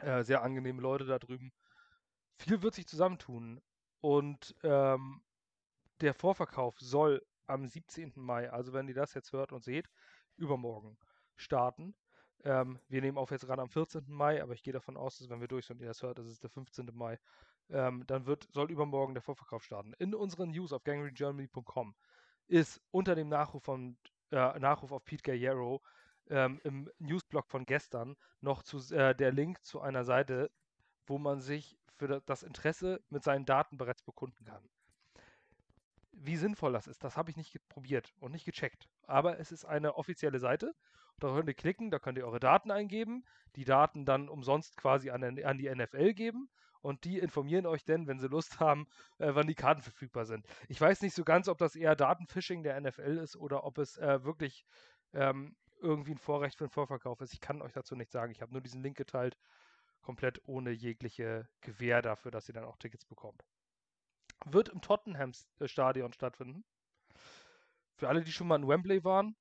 [0.00, 1.52] Äh, sehr angenehme Leute da drüben.
[2.36, 3.60] Viel wird sich zusammentun.
[4.00, 5.22] Und ähm,
[6.00, 8.12] der Vorverkauf soll am 17.
[8.16, 9.88] Mai, also wenn ihr das jetzt hört und seht,
[10.36, 10.98] übermorgen
[11.36, 11.94] starten.
[12.44, 14.04] Ähm, wir nehmen auf jetzt gerade am 14.
[14.08, 16.18] Mai, aber ich gehe davon aus, dass wenn wir durch sind und ihr das hört,
[16.18, 16.90] das ist der 15.
[16.92, 17.18] Mai.
[17.70, 19.94] Ähm, dann wird, soll übermorgen der Vorverkauf starten.
[19.94, 21.94] In unseren News auf gangregermany.com
[22.46, 23.96] ist unter dem Nachruf, von,
[24.30, 25.82] äh, Nachruf auf Pete Guerrero
[26.28, 30.50] ähm, im Newsblog von gestern noch zu, äh, der Link zu einer Seite,
[31.06, 34.68] wo man sich für das Interesse mit seinen Daten bereits bekunden kann.
[36.12, 38.88] Wie sinnvoll das ist, das habe ich nicht probiert und nicht gecheckt.
[39.06, 40.74] Aber es ist eine offizielle Seite.
[41.20, 43.24] Da könnt ihr klicken, da könnt ihr eure Daten eingeben,
[43.56, 46.48] die Daten dann umsonst quasi an, an die NFL geben
[46.84, 48.86] und die informieren euch denn, wenn sie Lust haben,
[49.18, 50.46] äh, wann die Karten verfügbar sind.
[50.68, 53.96] Ich weiß nicht so ganz, ob das eher Datenfishing der NFL ist oder ob es
[53.96, 54.66] äh, wirklich
[55.14, 57.32] ähm, irgendwie ein Vorrecht für den Vorverkauf ist.
[57.32, 58.32] Ich kann euch dazu nicht sagen.
[58.32, 59.38] Ich habe nur diesen Link geteilt,
[60.02, 63.42] komplett ohne jegliche Gewähr dafür, dass ihr dann auch Tickets bekommt.
[64.44, 66.64] Wird im Tottenham-Stadion stattfinden.
[67.96, 69.36] Für alle, die schon mal in Wembley waren.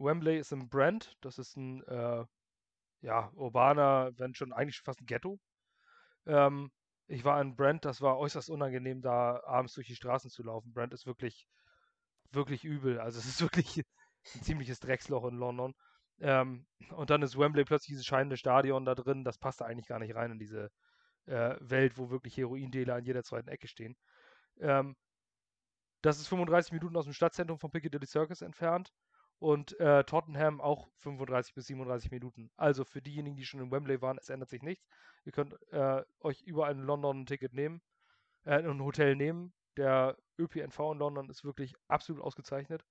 [0.00, 1.16] Wembley ist im Brand.
[1.20, 2.24] Das ist ein äh,
[3.02, 5.38] ja, urbaner, wenn schon eigentlich fast ein Ghetto.
[6.26, 6.72] Ähm,
[7.08, 10.72] ich war in Brent, das war äußerst unangenehm, da abends durch die Straßen zu laufen.
[10.72, 11.46] Brent ist wirklich,
[12.32, 13.00] wirklich übel.
[13.00, 13.78] Also es ist wirklich
[14.34, 15.74] ein ziemliches Drecksloch in London.
[16.20, 19.24] Ähm, und dann ist Wembley plötzlich dieses scheinende Stadion da drin.
[19.24, 20.70] Das passt da eigentlich gar nicht rein in diese
[21.26, 23.96] äh, Welt, wo wirklich Heroindealer an jeder zweiten Ecke stehen.
[24.60, 24.96] Ähm,
[26.02, 28.92] das ist 35 Minuten aus dem Stadtzentrum von Piccadilly Circus entfernt
[29.38, 32.50] und äh, Tottenham auch 35 bis 37 Minuten.
[32.56, 34.86] Also für diejenigen, die schon in Wembley waren, es ändert sich nichts.
[35.24, 37.80] Ihr könnt äh, euch überall in London ein Ticket nehmen,
[38.44, 39.52] äh, ein Hotel nehmen.
[39.76, 42.84] Der ÖPNV in London ist wirklich absolut ausgezeichnet.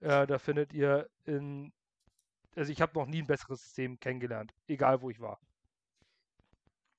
[0.00, 1.72] Äh, da findet ihr in,
[2.54, 5.40] also ich habe noch nie ein besseres System kennengelernt, egal wo ich war.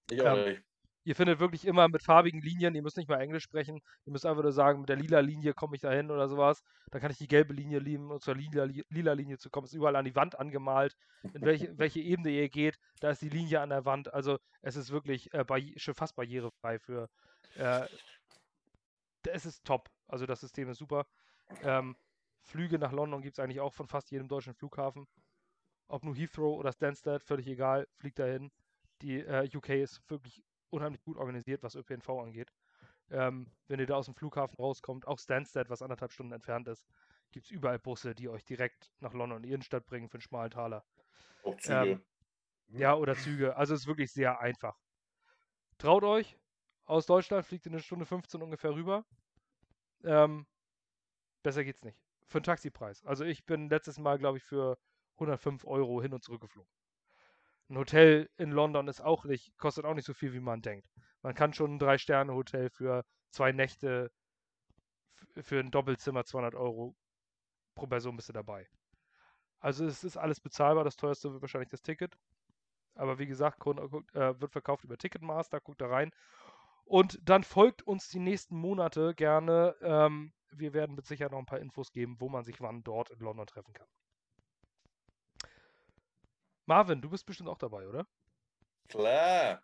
[0.10, 0.64] Ich auch ähm, nicht.
[1.04, 4.26] Ihr findet wirklich immer mit farbigen Linien, ihr müsst nicht mal Englisch sprechen, ihr müsst
[4.26, 6.64] einfach nur sagen, mit der lila Linie komme ich da hin oder sowas.
[6.92, 9.66] Dann kann ich die gelbe Linie lieben, um zur lila, lila Linie zu kommen.
[9.66, 10.96] Ist überall an die Wand angemalt.
[11.34, 14.14] In welche, welche Ebene ihr geht, da ist die Linie an der Wand.
[14.14, 15.46] Also es ist wirklich äh,
[15.78, 17.10] schon fast barrierefrei für.
[17.56, 17.88] Äh,
[19.28, 19.90] es ist top.
[20.08, 21.06] Also das System ist super.
[21.64, 21.96] Ähm,
[22.42, 25.08] Flüge nach London gibt es eigentlich auch von fast jedem deutschen Flughafen.
[25.88, 28.52] Ob nur Heathrow oder Stansted, völlig egal, fliegt dahin.
[29.02, 32.52] Die äh, UK ist wirklich unheimlich gut organisiert, was ÖPNV angeht.
[33.10, 36.86] Ähm, wenn ihr da aus dem Flughafen rauskommt, auch Stansted, was anderthalb Stunden entfernt ist,
[37.32, 40.52] gibt es überall Busse, die euch direkt nach London in Innenstadt bringen für einen schmalen
[40.52, 40.86] Taler.
[41.44, 41.92] Auch Züge.
[41.92, 42.02] Ähm,
[42.70, 42.80] hm.
[42.80, 43.56] Ja, oder Züge.
[43.58, 44.78] Also es ist wirklich sehr einfach.
[45.78, 46.38] Traut euch,
[46.86, 49.06] aus Deutschland fliegt ihr eine Stunde 15 ungefähr rüber.
[50.04, 50.46] Ähm,
[51.44, 51.98] besser geht's nicht.
[52.28, 53.04] Für einen Taxipreis.
[53.06, 54.78] Also ich bin letztes Mal, glaube ich, für
[55.16, 56.72] 105 Euro hin und zurück geflogen.
[57.72, 60.90] Ein Hotel in London ist auch nicht, kostet auch nicht so viel, wie man denkt.
[61.22, 64.12] Man kann schon ein Drei-Sterne-Hotel für zwei Nächte
[65.40, 66.98] für ein Doppelzimmer 200 Euro
[67.76, 68.68] pro Person bist du dabei.
[69.62, 70.84] Also es ist alles bezahlbar.
[70.84, 72.18] Das teuerste wird wahrscheinlich das Ticket.
[72.96, 75.62] Aber wie gesagt, äh, wird verkauft über Ticketmaster.
[75.62, 76.12] Guckt da rein.
[76.84, 79.78] Und dann folgt uns die nächsten Monate gerne.
[79.82, 83.12] Ähm, wir werden mit Sicherheit noch ein paar Infos geben, wo man sich wann dort
[83.12, 83.88] in London treffen kann.
[86.66, 88.06] Marvin, du bist bestimmt auch dabei, oder?
[88.88, 89.62] Klar.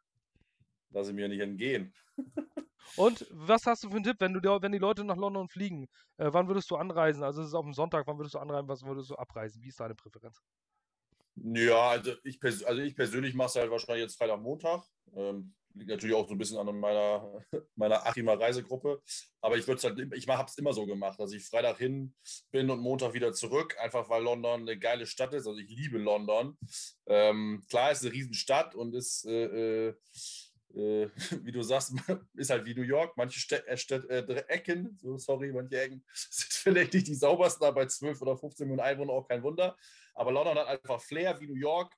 [0.89, 1.93] Lass ich mir nicht entgehen.
[2.95, 5.87] Und was hast du für einen Tipp, wenn, du, wenn die Leute nach London fliegen?
[6.17, 7.23] Äh, wann würdest du anreisen?
[7.23, 9.61] Also es ist auf dem Sonntag, wann würdest du anreisen, was würdest du abreisen?
[9.61, 10.41] Wie ist deine Präferenz?
[11.43, 14.83] Ja, also ich, also ich persönlich mache es halt wahrscheinlich jetzt Freitag, Montag.
[15.15, 17.43] Ähm, liegt natürlich auch so ein bisschen an meiner,
[17.75, 19.01] meiner Achimer Reisegruppe.
[19.41, 22.13] Aber ich würde halt, ich habe es immer so gemacht, dass ich Freitag hin
[22.51, 25.47] bin und Montag wieder zurück, einfach weil London eine geile Stadt ist.
[25.47, 26.57] Also ich liebe London.
[27.05, 29.93] Ähm, klar, ist eine Riesenstadt und ist, äh,
[30.73, 31.07] äh,
[31.43, 31.93] wie du sagst,
[32.35, 33.15] ist halt wie New York.
[33.17, 37.81] Manche Städ äh, äh, Ecken, so sorry, manche Ecken sind vielleicht nicht die saubersten, aber
[37.81, 39.77] bei 12 oder 15 Millionen Einwohnern auch kein Wunder.
[40.13, 41.93] Aber London hat einfach Flair wie New York.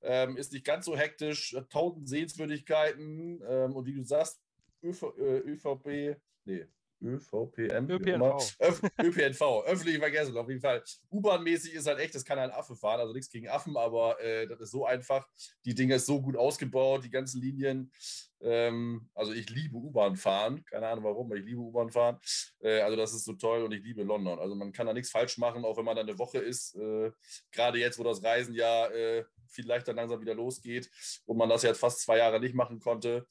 [0.00, 4.40] Ähm, ist nicht ganz so hektisch, äh, tausend Sehenswürdigkeiten ähm, und wie du sagst,
[4.80, 6.66] ÖV, äh, ÖVP, nee,
[7.02, 8.56] ÖVPM, ÖPNV.
[8.60, 10.82] Öf, ÖPNV, öffentliche Verkehrsmittel, auf jeden Fall.
[11.10, 14.46] U-Bahn-mäßig ist halt echt, das kann ein Affe fahren, also nichts gegen Affen, aber äh,
[14.46, 15.26] das ist so einfach.
[15.64, 17.92] Die Dinge ist so gut ausgebaut, die ganzen Linien.
[18.40, 22.18] Ähm, also ich liebe U-Bahn fahren, keine Ahnung warum, aber ich liebe U-Bahn fahren.
[22.60, 24.38] Äh, also das ist so toll und ich liebe London.
[24.38, 26.74] Also man kann da nichts falsch machen, auch wenn man da eine Woche ist.
[26.76, 27.10] Äh,
[27.50, 30.90] Gerade jetzt, wo das Reisen ja äh, viel leichter langsam wieder losgeht
[31.26, 33.26] und man das jetzt fast zwei Jahre nicht machen konnte.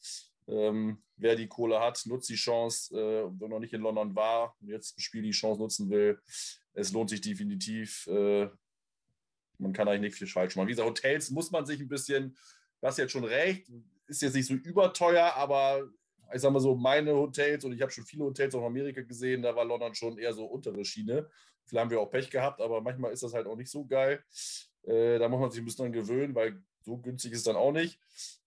[0.47, 4.55] Ähm, wer die Kohle hat, nutzt die Chance, äh, wenn noch nicht in London war
[4.61, 6.19] und jetzt im Spiel die Chance nutzen will.
[6.73, 8.07] Es lohnt sich definitiv.
[8.07, 8.49] Äh,
[9.57, 10.67] man kann eigentlich nicht viel falsch machen.
[10.67, 12.37] Wie gesagt, Hotels muss man sich ein bisschen,
[12.79, 13.69] du hast jetzt schon recht,
[14.07, 15.89] ist jetzt nicht so überteuer, aber
[16.33, 19.01] ich sag mal so, meine Hotels, und ich habe schon viele Hotels auch in Amerika
[19.01, 21.29] gesehen, da war London schon eher so untere Schiene.
[21.65, 24.23] Vielleicht haben wir auch Pech gehabt, aber manchmal ist das halt auch nicht so geil.
[24.83, 27.55] Äh, da muss man sich ein bisschen dran gewöhnen, weil so günstig ist es dann
[27.55, 27.99] auch nicht.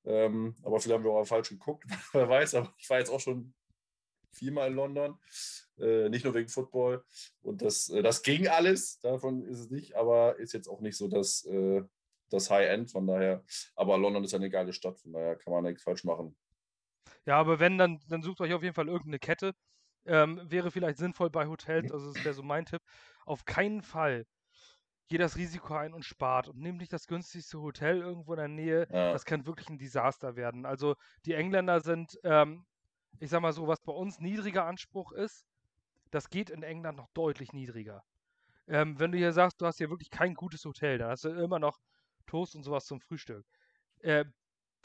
[0.05, 2.55] Ähm, aber vielleicht haben wir auch falsch geguckt, wer weiß.
[2.55, 3.55] Aber ich war jetzt auch schon
[4.33, 5.19] viermal in London,
[5.79, 7.05] äh, nicht nur wegen Football.
[7.43, 10.97] Und das, äh, das ging alles, davon ist es nicht, aber ist jetzt auch nicht
[10.97, 11.83] so das, äh,
[12.31, 12.91] das High-End.
[12.91, 16.37] Von daher, aber London ist eine geile Stadt, von daher kann man nichts falsch machen.
[17.27, 19.55] Ja, aber wenn, dann, dann sucht euch auf jeden Fall irgendeine Kette.
[20.07, 22.81] Ähm, wäre vielleicht sinnvoll bei Hotels, also das wäre so mein Tipp.
[23.27, 24.27] Auf keinen Fall
[25.11, 28.49] geht das Risiko ein und spart und nimmt nicht das günstigste Hotel irgendwo in der
[28.49, 28.87] Nähe.
[28.93, 29.13] Ja.
[29.13, 30.65] Das kann wirklich ein Desaster werden.
[30.65, 30.95] Also
[31.27, 32.65] die Engländer sind, ähm,
[33.19, 35.45] ich sag mal so, was bei uns niedriger Anspruch ist,
[36.13, 38.05] das geht in England noch deutlich niedriger.
[38.69, 41.31] Ähm, wenn du hier sagst, du hast hier wirklich kein gutes Hotel, dann hast du
[41.31, 41.81] immer noch
[42.27, 43.45] Toast und sowas zum Frühstück.
[43.99, 44.27] Äh,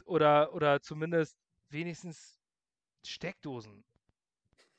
[0.05, 1.37] oder, oder zumindest
[1.69, 2.41] wenigstens
[3.05, 3.85] Steckdosen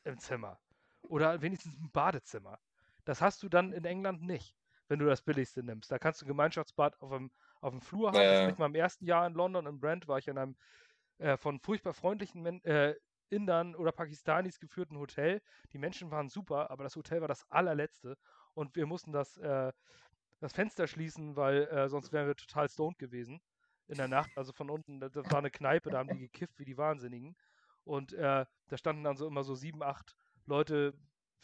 [0.02, 0.58] im Zimmer.
[1.02, 2.58] Oder wenigstens ein Badezimmer.
[3.04, 4.56] Das hast du dann in England nicht
[4.88, 5.90] wenn du das billigste nimmst.
[5.90, 8.16] Da kannst du ein Gemeinschaftsbad auf dem, auf dem Flur haben.
[8.16, 8.50] Äh.
[8.50, 10.56] Ich mal im ersten Jahr in London, in Brent, war ich in einem
[11.18, 12.94] äh, von furchtbar freundlichen Men äh,
[13.28, 15.42] Indern oder Pakistanis geführten Hotel.
[15.72, 18.16] Die Menschen waren super, aber das Hotel war das allerletzte.
[18.54, 19.72] Und wir mussten das, äh,
[20.40, 23.40] das Fenster schließen, weil äh, sonst wären wir total stoned gewesen
[23.88, 24.30] in der Nacht.
[24.36, 27.36] Also von unten, das war eine Kneipe, da haben die gekifft wie die Wahnsinnigen.
[27.82, 30.94] Und äh, da standen dann so immer so sieben, acht Leute,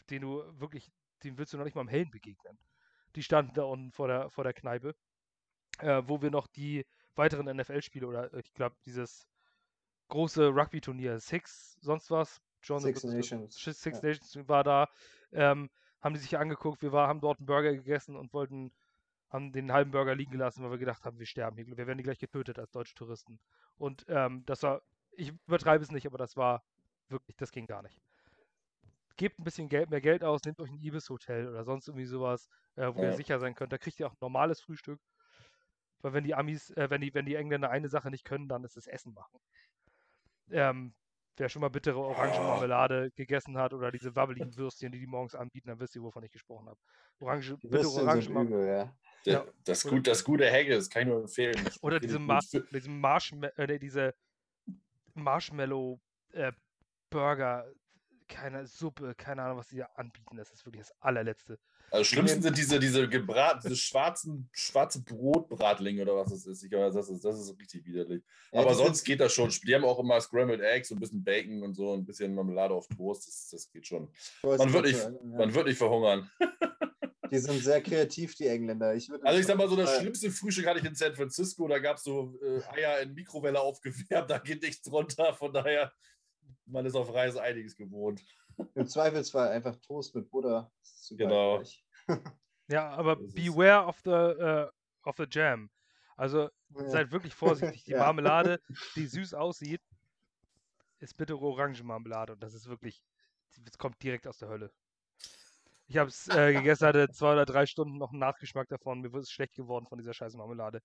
[0.09, 0.91] denen du wirklich,
[1.23, 2.57] denen willst du noch nicht mal im Hellen begegnen
[3.15, 4.95] die standen da unten vor der, vor der Kneipe,
[5.79, 9.27] äh, wo wir noch die weiteren NFL-Spiele oder ich glaube dieses
[10.09, 13.91] große Rugby-Turnier, Six, sonst was, John Six Nations, Six ja.
[14.01, 14.89] Nations war da,
[15.31, 15.69] ähm,
[16.01, 18.71] haben die sich angeguckt, wir war, haben dort einen Burger gegessen und wollten,
[19.29, 21.97] haben den halben Burger liegen gelassen, weil wir gedacht haben, wir sterben hier, wir werden
[21.97, 23.39] die gleich getötet als deutsche Touristen.
[23.77, 24.81] Und ähm, das war
[25.15, 26.63] ich übertreibe es nicht, aber das war
[27.09, 28.01] wirklich, das ging gar nicht.
[29.17, 32.47] Gebt ein bisschen Geld, mehr Geld aus, nehmt euch ein Ibis-Hotel oder sonst irgendwie sowas,
[32.75, 33.09] äh, wo Ja.
[33.09, 33.71] ihr sicher sein könnt.
[33.71, 34.99] Da kriegt ihr auch ein normales Frühstück.
[36.01, 38.63] Weil wenn die Amis, äh, wenn die, wenn die Engländer eine Sache nicht können, dann
[38.63, 39.39] ist es Essen machen.
[40.51, 40.93] Ähm,
[41.37, 45.69] wer schon mal bittere Orangenmarmelade gegessen hat oder diese wabbeligen Würstchen, die die morgens anbieten,
[45.69, 46.79] dann wisst ihr, wovon ich gesprochen habe.
[47.19, 48.93] Orange, bittere Orangenmarmelade.
[49.25, 49.33] ja.
[49.33, 49.45] Ja.
[49.63, 51.55] das, gut, das gute Haggis, kann ich nur empfehlen.
[51.63, 52.49] Das Oder diese, ich Ma gut.
[52.49, 54.13] Für- diese, Marshma äh, diese
[55.13, 56.01] Marshmallow
[56.33, 56.51] äh,
[57.09, 57.71] Burger,
[58.27, 60.37] keine Suppe, keine Ahnung, was sie da anbieten.
[60.37, 61.59] Das ist wirklich das allerletzte.
[61.91, 66.63] Also schlimmsten sind diese, diese gebrat, diese schwarzen, schwarze Brotbratlinge oder was das ist.
[66.63, 68.23] Ich glaube, das ist, das ist richtig widerlich.
[68.51, 69.49] Ja, Aber sonst geht das schon.
[69.49, 72.73] Die haben auch immer Scrambled Eggs, so ein bisschen Bacon und so, ein bisschen Marmelade
[72.73, 73.27] auf Toast.
[73.27, 74.09] Das, das geht schon.
[74.41, 75.11] Man wird, nicht, ja.
[75.37, 76.29] man wird nicht verhungern.
[77.33, 78.93] Die sind sehr kreativ, die Engländer.
[78.93, 81.67] Ich Also ich sag mal so, das schlimmste Frühstück hatte ich in San Francisco.
[81.67, 84.29] Da gab es so äh, Eier in Mikrowelle aufgewärmt.
[84.29, 85.33] Da geht nichts drunter.
[85.33, 85.91] Von daher,
[86.65, 88.21] man ist auf Reise einiges gewohnt.
[88.75, 90.71] Im Zweifelsfall einfach Toast mit Butter.
[91.11, 91.57] Genau.
[91.57, 91.85] gleich.
[92.69, 94.69] Ja, aber beware of the, äh,
[95.03, 95.69] of the jam.
[96.15, 96.89] Also Ja.
[96.89, 97.83] seid wirklich vorsichtig.
[97.85, 97.99] Die Ja.
[97.99, 98.61] Marmelade,
[98.95, 99.81] die süß aussieht,
[100.99, 102.33] ist bittere Orangenmarmelade.
[102.33, 103.03] Und das ist wirklich,
[103.59, 104.71] das kommt direkt aus der Hölle.
[105.87, 109.01] Ich habe es äh, gegessen, hatte zwei oder drei Stunden noch einen Nachgeschmack davon.
[109.01, 110.81] Mir ist schlecht geworden von dieser scheiß Marmelade.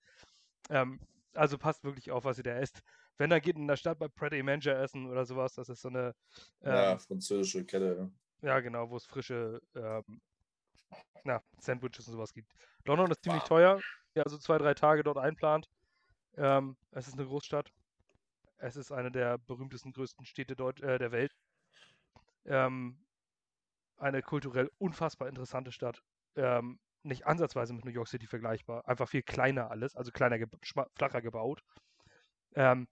[0.69, 0.99] Ähm,
[1.33, 2.81] also passt wirklich auf, was ihr da esst.
[3.19, 5.53] Wenn, dann geht in der Stadt bei Pret Manger essen oder sowas.
[5.53, 6.15] Das ist so eine,
[6.63, 8.11] ähm, ja, französische Kette.
[8.41, 8.47] ja.
[8.49, 10.21] ja, genau, wo es frische ähm,
[11.23, 12.53] na, Sandwiches und sowas gibt.
[12.85, 13.49] London ist ziemlich Wow.
[13.49, 13.81] teuer.
[14.15, 15.69] Ja, also zwei, drei Tage dort einplant.
[16.37, 17.71] Ähm, es ist eine Großstadt.
[18.57, 21.33] Es ist eine der berühmtesten, größten Städte Deut äh, der Welt.
[22.45, 23.05] Ähm,
[23.97, 26.01] eine kulturell unfassbar interessante Stadt.
[26.35, 28.87] Ähm, nicht ansatzweise mit New York City vergleichbar.
[28.87, 31.61] Einfach viel kleiner alles, also kleiner, schma- flacher gebaut.
[32.55, 32.87] Ähm,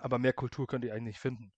[0.00, 1.52] aber mehr Kultur könnt ihr eigentlich nicht finden.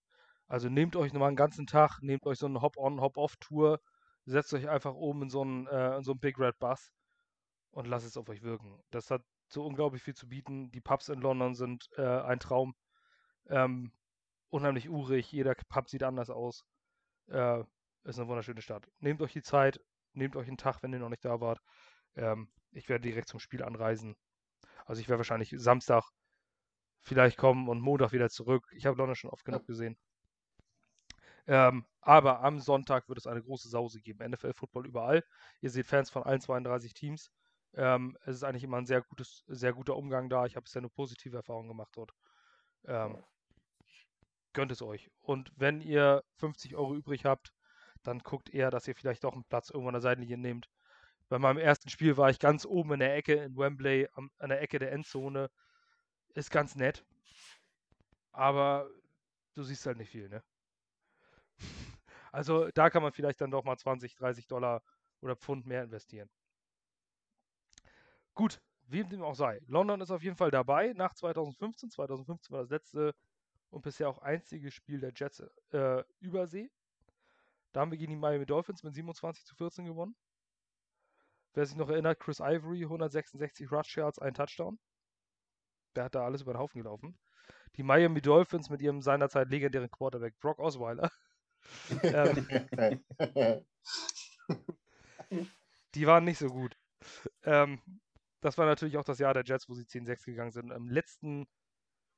[0.47, 3.79] Also nehmt euch nochmal einen ganzen Tag, nehmt euch so eine Hop-on, Hop-off-Tour,
[4.25, 6.91] setzt euch einfach oben in so einen, äh, in so einen Big Red Bus
[7.71, 8.81] und lasst es auf euch wirken.
[8.91, 10.71] Das hat so unglaublich viel zu bieten.
[10.71, 12.75] Die Pubs in London sind äh, ein Traum.
[13.47, 13.91] Ähm,
[14.49, 16.65] unheimlich urig, jeder Pub sieht anders aus.
[17.27, 17.63] Äh,
[18.03, 18.87] ist eine wunderschöne Stadt.
[18.99, 19.79] Nehmt euch die Zeit,
[20.13, 21.61] nehmt euch einen Tag, wenn ihr noch nicht da wart.
[22.15, 24.15] Ähm, ich werde direkt zum Spiel anreisen.
[24.85, 26.09] Also ich werde wahrscheinlich Samstag
[27.01, 28.67] vielleicht kommen und Montag wieder zurück.
[28.75, 29.97] Ich habe London schon oft genug gesehen.
[31.47, 34.29] Ähm, aber am Sonntag wird es eine große Sause geben.
[34.29, 35.23] NFL-Football überall.
[35.61, 37.31] Ihr seht Fans von allen 32 Teams.
[37.73, 40.45] Ähm, es ist eigentlich immer ein sehr gutes, sehr guter Umgang da.
[40.45, 42.11] Ich habe bisher nur positive Erfahrungen gemacht dort.
[42.85, 43.17] Ähm,
[44.53, 45.09] gönnt es euch.
[45.21, 47.53] Und wenn ihr 50 Euro übrig habt,
[48.03, 50.69] dann guckt eher, dass ihr vielleicht doch einen Platz irgendwo an der Seitenlinie nehmt.
[51.29, 54.61] Bei meinem ersten Spiel war ich ganz oben in der Ecke in Wembley, an der
[54.61, 55.49] Ecke der Endzone.
[56.39, 57.03] Ist ganz nett.
[58.31, 58.89] Aber
[59.55, 60.41] du siehst halt nicht viel, ne?
[62.31, 64.81] Also da kann man vielleicht dann doch mal 20, 30 Dollar
[65.19, 66.29] oder Pfund mehr investieren.
[68.35, 69.59] Gut, wie dem auch sei.
[69.65, 71.89] London ist auf jeden Fall dabei nach 2015.
[71.89, 73.15] 2015 war das letzte
[73.69, 76.71] und bisher auch einzige Spiel der Jets äh, übersee.
[77.73, 80.15] Da haben wir gegen die Miami Dolphins mit 27 zu 14 gewonnen.
[81.53, 84.79] Wer sich noch erinnert, Chris Ivory, 166 Rush Yards, ein Touchdown.
[85.99, 87.19] Der hat da alles über den Haufen gelaufen.
[87.75, 91.11] Die Miami Dolphins mit ihrem seinerzeit legendären Quarterback Brock Osweiler.
[92.03, 92.47] ähm,
[95.95, 96.77] die waren nicht so gut.
[97.43, 97.81] Ähm,
[98.39, 100.71] das war natürlich auch das Jahr der Jets, wo sie 10-6 gegangen sind.
[100.71, 101.49] Im letzten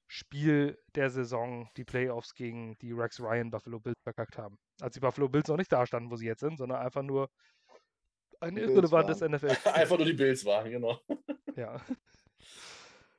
[0.05, 4.59] Spiel der Saison die Playoffs gegen die Rex Ryan Buffalo Bills verkackt haben.
[4.79, 7.31] Als die Buffalo Bills noch nicht da standen, wo sie jetzt sind, sondern einfach nur
[8.41, 9.21] ein irrelevantes.
[9.21, 9.47] NFL.
[9.73, 10.99] Einfach nur die Bills waren, genau.
[11.55, 11.81] Ja,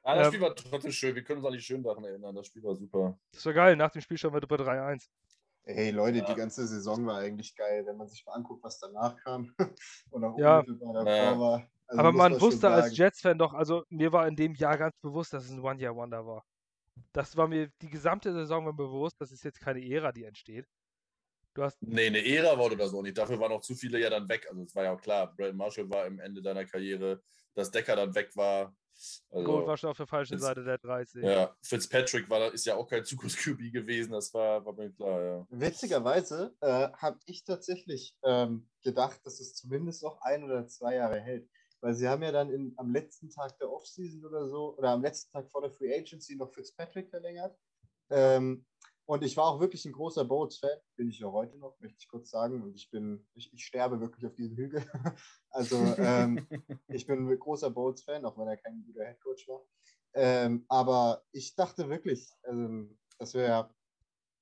[0.03, 1.14] Ah, das Ähm, Spiel war trotzdem schön.
[1.14, 2.34] Wir können uns an die schönen Sachen erinnern.
[2.34, 3.18] Das Spiel war super.
[3.32, 3.76] das war geil.
[3.76, 5.09] Nach dem Spiel standen wir bei 3-1.
[5.64, 6.24] Hey Leute, Ja.
[6.24, 9.55] die ganze Saison war eigentlich geil, wenn man sich mal anguckt, was danach kam
[10.11, 10.59] und auch Ja.
[10.61, 11.38] unmittelbar davor Ja.
[11.38, 11.70] war.
[11.86, 15.32] Also Aber man wusste als Jets-Fan doch, also mir war in dem Jahr ganz bewusst,
[15.32, 16.44] dass es ein One-Year-Wonder war.
[17.12, 20.24] Das war mir die gesamte Saison war mir bewusst, das ist jetzt keine Ära, die
[20.24, 20.66] entsteht.
[21.55, 23.16] Du hast Nee, eine Ära wurde das auch nicht.
[23.18, 24.46] Dafür waren auch zu viele ja dann weg.
[24.50, 27.22] Also es war ja auch klar, Brad Marshall war im Ende deiner Karriere,
[27.55, 28.74] dass Decker dann weg war.
[29.30, 31.22] Gold Also, war schon auf der falschen jetzt- Seite der 30.
[31.24, 35.46] ja, Fitzpatrick war, ist ja auch kein Zukunfts-QB gewesen, das war, war mir klar, ja.
[35.50, 41.20] Witzigerweise äh, habe ich tatsächlich ähm, gedacht, dass es zumindest noch ein oder zwei Jahre
[41.20, 41.48] hält.
[41.80, 45.03] Weil sie haben ja dann in, am letzten Tag der Offseason oder so, oder am
[45.03, 47.59] letzten Tag vor der Free Agency noch Fitzpatrick verlängert.
[48.11, 48.64] Ähm,
[49.07, 52.09] und ich war auch wirklich ein großer Boats-Fan, bin ich ja heute noch, möchte ich
[52.09, 52.62] kurz sagen.
[52.62, 54.82] Und ich bin, ich, ich sterbe wirklich auf diesem Hügel.
[55.50, 56.46] also ähm,
[56.88, 59.66] ich bin ein großer Boats-Fan, auch wenn er kein guter Headcoach war.
[60.14, 63.70] Ähm, aber ich dachte wirklich, ähm, dass wir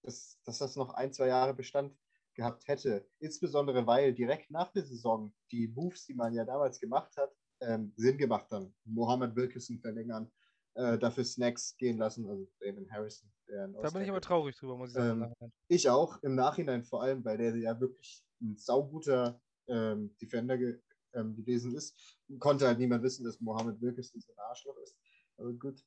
[0.02, 1.96] dass, dass das noch ein, zwei Jahre Bestand
[2.34, 3.06] gehabt hätte.
[3.18, 7.92] Insbesondere weil direkt nach der Saison die Moves, die man ja damals gemacht hat, ähm,
[7.96, 8.74] Sinn gemacht haben.
[8.84, 10.30] Mohammed Wilkinson verlängern,
[10.75, 13.31] äh, dafür Snacks gehen lassen, also Damon Harrison.
[13.47, 15.35] da bin ich aber traurig drüber, muss ich sagen.
[15.41, 20.57] Ähm, ich auch, im Nachhinein vor allem, weil der ja wirklich ein sauguter ähm, Defender
[20.57, 20.81] ge
[21.14, 21.97] ähm, gewesen ist.
[22.39, 24.97] Konnte halt niemand wissen, dass Mohammed Wilkinson so ein Arschloch ist.
[25.37, 25.85] Aber gut.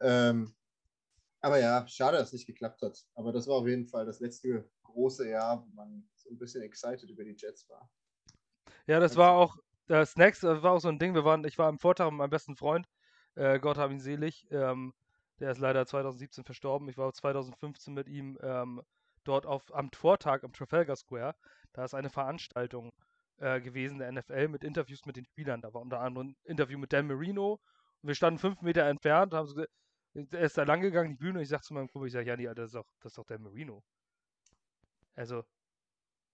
[0.00, 0.54] Ähm,
[1.40, 2.98] aber ja, schade, dass es nicht geklappt hat.
[3.14, 6.62] Aber das war auf jeden Fall das letzte große Jahr, wo man so ein bisschen
[6.62, 7.90] excited über die Jets war.
[8.86, 9.56] Ja, das war auch,
[9.88, 11.14] äh, Snacks, das war auch so ein Ding.
[11.14, 12.86] Wir waren, ich war am Vortag mit meinem besten Freund,
[13.36, 14.46] äh, Gott hab ihn selig.
[14.50, 14.92] Ähm,
[15.40, 16.88] der ist leider 2017 verstorben.
[16.88, 18.82] Ich war 2015 mit ihm ähm,
[19.24, 21.34] dort auf, am Vortag am Trafalgar Square.
[21.72, 22.92] Da ist eine Veranstaltung
[23.38, 25.60] äh, gewesen, der NFL, mit Interviews mit den Spielern.
[25.60, 27.60] Da war unter anderem ein Interview mit Dan Marino.
[28.02, 29.62] Und wir standen fünf Meter entfernt, haben so,
[30.14, 32.26] er ist da lang gegangen, die Bühne, und ich sag zu meinem Kumpel, ich sag,
[32.26, 33.82] ja, nee, Alter, das ist doch, doch Dan Marino.
[35.14, 35.44] Also,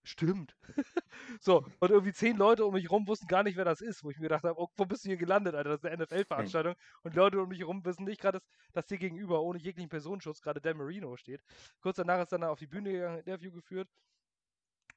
[0.04, 0.56] stimmt.
[1.40, 4.10] so, und irgendwie zehn Leute um mich rum wussten gar nicht, wer das ist, wo
[4.10, 5.70] ich mir gedacht habe, oh, wo bist du hier gelandet, Alter?
[5.70, 6.74] Das ist eine NFL-Veranstaltung.
[7.02, 9.88] Und die Leute um mich rum wissen nicht gerade, dass, dass dir gegenüber ohne jeglichen
[9.88, 11.42] Personenschutz gerade Dan Marino steht.
[11.80, 13.88] Kurz danach ist dann auf die Bühne gegangen, Interview geführt.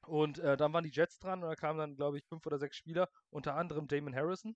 [0.06, 2.58] Und äh, dann waren die Jets dran und da kamen dann, glaube ich, fünf oder
[2.58, 4.54] sechs Spieler, unter anderem Damon Harrison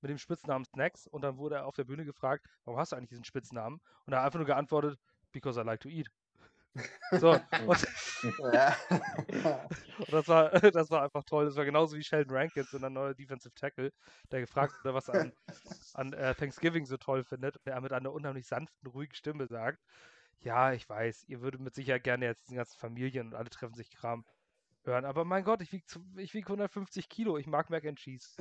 [0.00, 1.06] mit dem Spitznamen Snacks.
[1.06, 3.80] Und dann wurde er auf der Bühne gefragt, warum hast du eigentlich diesen Spitznamen?
[4.06, 4.98] Und er hat einfach nur geantwortet,
[5.32, 6.08] because I like to eat.
[7.10, 7.32] So,
[7.66, 7.86] und,
[8.38, 11.44] und, das, war, das war einfach toll.
[11.44, 13.92] Das war genauso wie Sheldon Rankins, unser neuer Defensive Tackle,
[14.30, 15.32] der gefragt wurde, was er an,
[15.94, 17.56] an äh, Thanksgiving so toll findet.
[17.58, 19.78] Und er mit einer unheimlich sanften, ruhigen Stimme sagt:
[20.40, 23.74] Ja, ich weiß, ihr würdet mit Sicherheit gerne jetzt die ganzen Familien und alle treffen
[23.74, 24.24] sich Kram
[24.84, 25.04] hören.
[25.04, 25.84] Aber mein Gott, ich wiege
[26.16, 27.36] ich wieg 150 Kilo.
[27.38, 28.34] Ich mag Mac and Cheese.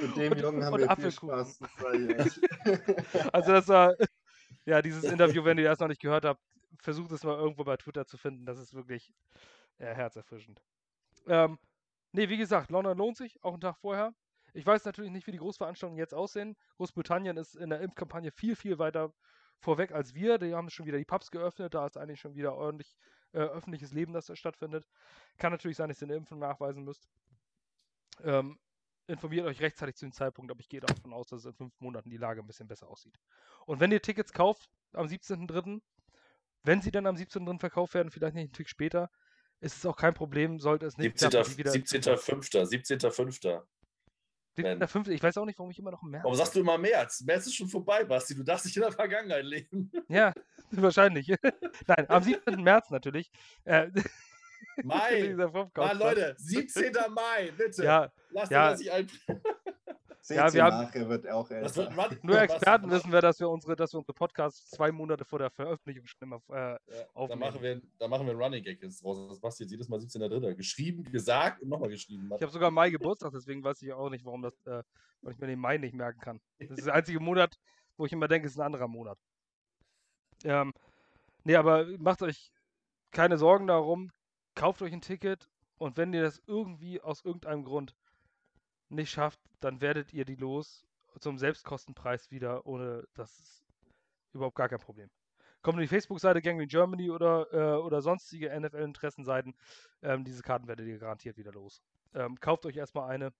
[0.00, 1.60] Mit dem und, Jungen haben und wir viel Spaß.
[3.32, 3.94] also das war,
[4.68, 6.42] ja, dieses Interview, wenn ihr das noch nicht gehört habt,
[6.78, 8.44] versucht es mal irgendwo bei Twitter zu finden.
[8.44, 9.14] Das ist wirklich
[9.78, 10.62] ja, herzerfrischend.
[11.26, 11.58] Ähm,
[12.12, 14.12] ne, wie gesagt, London lohnt sich, auch einen Tag vorher.
[14.52, 16.54] Ich weiß natürlich nicht, wie die Großveranstaltungen jetzt aussehen.
[16.76, 19.14] Großbritannien ist in der Impfkampagne viel, viel weiter
[19.58, 20.36] vorweg als wir.
[20.36, 21.72] Die haben schon wieder die Pubs geöffnet.
[21.72, 22.94] Da ist eigentlich schon wieder ordentlich
[23.32, 24.86] äh, öffentliches Leben, das da stattfindet.
[25.38, 27.08] Kann natürlich sein, dass ihr eine Impfung nachweisen müsst.
[28.22, 28.58] Ähm,
[29.08, 31.80] informiert euch rechtzeitig zu dem Zeitpunkt, aber ich gehe davon aus, dass es in fünf
[31.80, 33.18] Monaten die Lage ein bisschen besser aussieht.
[33.66, 35.80] Und wenn ihr Tickets kauft am 17.03.,
[36.64, 37.60] wenn sie dann am 17.03.
[37.60, 39.10] verkauft werden, vielleicht nicht einen Tick später,
[39.60, 41.56] ist es auch kein Problem, sollte es nicht 17.5.
[41.56, 42.68] 17.5.
[42.98, 43.62] 17.5.
[44.58, 45.08] 17.5.
[45.10, 46.24] Ich weiß auch nicht, warum ich immer noch im März.
[46.24, 47.22] Warum sagst du immer März?
[47.22, 48.34] März ist schon vorbei, Basti.
[48.34, 49.90] Du darfst nicht in der Vergangenheit leben.
[50.08, 50.32] Ja,
[50.70, 51.28] wahrscheinlich.
[51.86, 52.62] Nein, am 17.
[52.62, 53.30] März natürlich.
[53.64, 53.90] Äh,
[54.84, 55.34] Mai.
[55.34, 56.92] Mann, Leute, 17.
[57.10, 57.84] Mai, bitte.
[57.84, 58.70] Ja, Lass ja.
[58.70, 59.10] das nicht ein.
[60.28, 63.98] ja, wir haben, wird auch wird Nur Experten wissen wir, dass wir unsere, dass wir
[63.98, 66.78] unsere Podcasts zwei Monate vor der Veröffentlichung schon immer äh, ja,
[67.14, 67.40] aufnehmen.
[67.40, 69.28] Da machen, wir, da machen wir einen Running Gag jetzt draus.
[69.28, 70.54] Das passt jetzt jedes Mal 17.3.
[70.54, 72.30] Geschrieben, gesagt und nochmal geschrieben.
[72.34, 74.82] Ich habe sogar Mai Geburtstag, deswegen weiß ich auch nicht, warum das, äh,
[75.22, 76.40] weil ich mir den Mai nicht merken kann.
[76.58, 77.56] Das ist der einzige Monat,
[77.96, 79.18] wo ich immer denke, es ist ein anderer Monat.
[80.44, 80.72] Ähm,
[81.44, 82.52] nee, aber macht euch
[83.10, 84.10] keine Sorgen darum.
[84.58, 87.94] Kauft euch ein Ticket und wenn ihr das irgendwie aus irgendeinem Grund
[88.88, 90.84] nicht schafft, dann werdet ihr die los
[91.20, 93.64] zum Selbstkostenpreis wieder, ohne das ist
[94.32, 95.10] überhaupt gar kein Problem.
[95.62, 99.54] Kommt in die Facebook-Seite Gangrene Germany oder, äh, oder sonstige NFL-Interessenseiten.
[100.02, 101.80] Ähm, diese Karten werdet ihr garantiert wieder los.
[102.14, 103.32] Ähm, kauft euch erstmal eine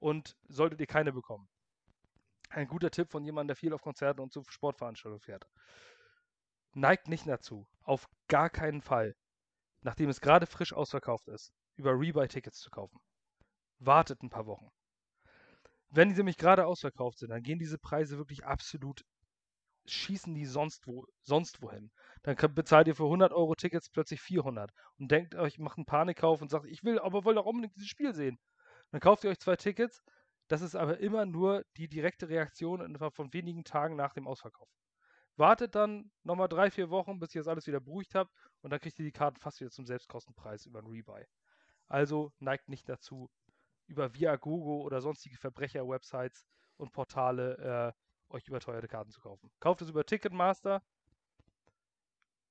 [0.00, 1.48] und solltet ihr keine bekommen.
[2.48, 5.46] Ein guter Tipp von jemandem, der viel auf Konzerten und zu Sportveranstaltungen fährt.
[6.72, 9.14] Neigt nicht dazu, auf gar keinen Fall,
[9.84, 12.98] nachdem es gerade frisch ausverkauft ist, über Rebuy-Tickets zu kaufen
[13.78, 14.70] wartet ein paar Wochen.
[15.90, 19.04] Wenn die nämlich gerade ausverkauft sind, dann gehen diese Preise wirklich absolut,
[19.86, 21.92] schießen die sonst, wo, sonst wohin.
[22.22, 26.42] Dann bezahlt ihr für 100 Euro Tickets plötzlich 400 und denkt euch, macht einen Panikkauf
[26.42, 28.38] und sagt, ich will, aber wollte auch unbedingt dieses Spiel sehen.
[28.90, 30.02] Dann kauft ihr euch zwei Tickets.
[30.48, 34.68] Das ist aber immer nur die direkte Reaktion von wenigen Tagen nach dem Ausverkauf.
[35.36, 38.32] Wartet dann nochmal drei, vier Wochen, bis ihr das alles wieder beruhigt habt
[38.62, 41.24] und dann kriegt ihr die Karten fast wieder zum Selbstkostenpreis über ein Rebuy.
[41.88, 43.30] Also neigt nicht dazu,
[43.86, 47.94] über Viagogo oder sonstige Verbrecher-Websites und Portale
[48.30, 49.50] äh, euch überteuerte Karten zu kaufen.
[49.60, 50.82] Kauft es über Ticketmaster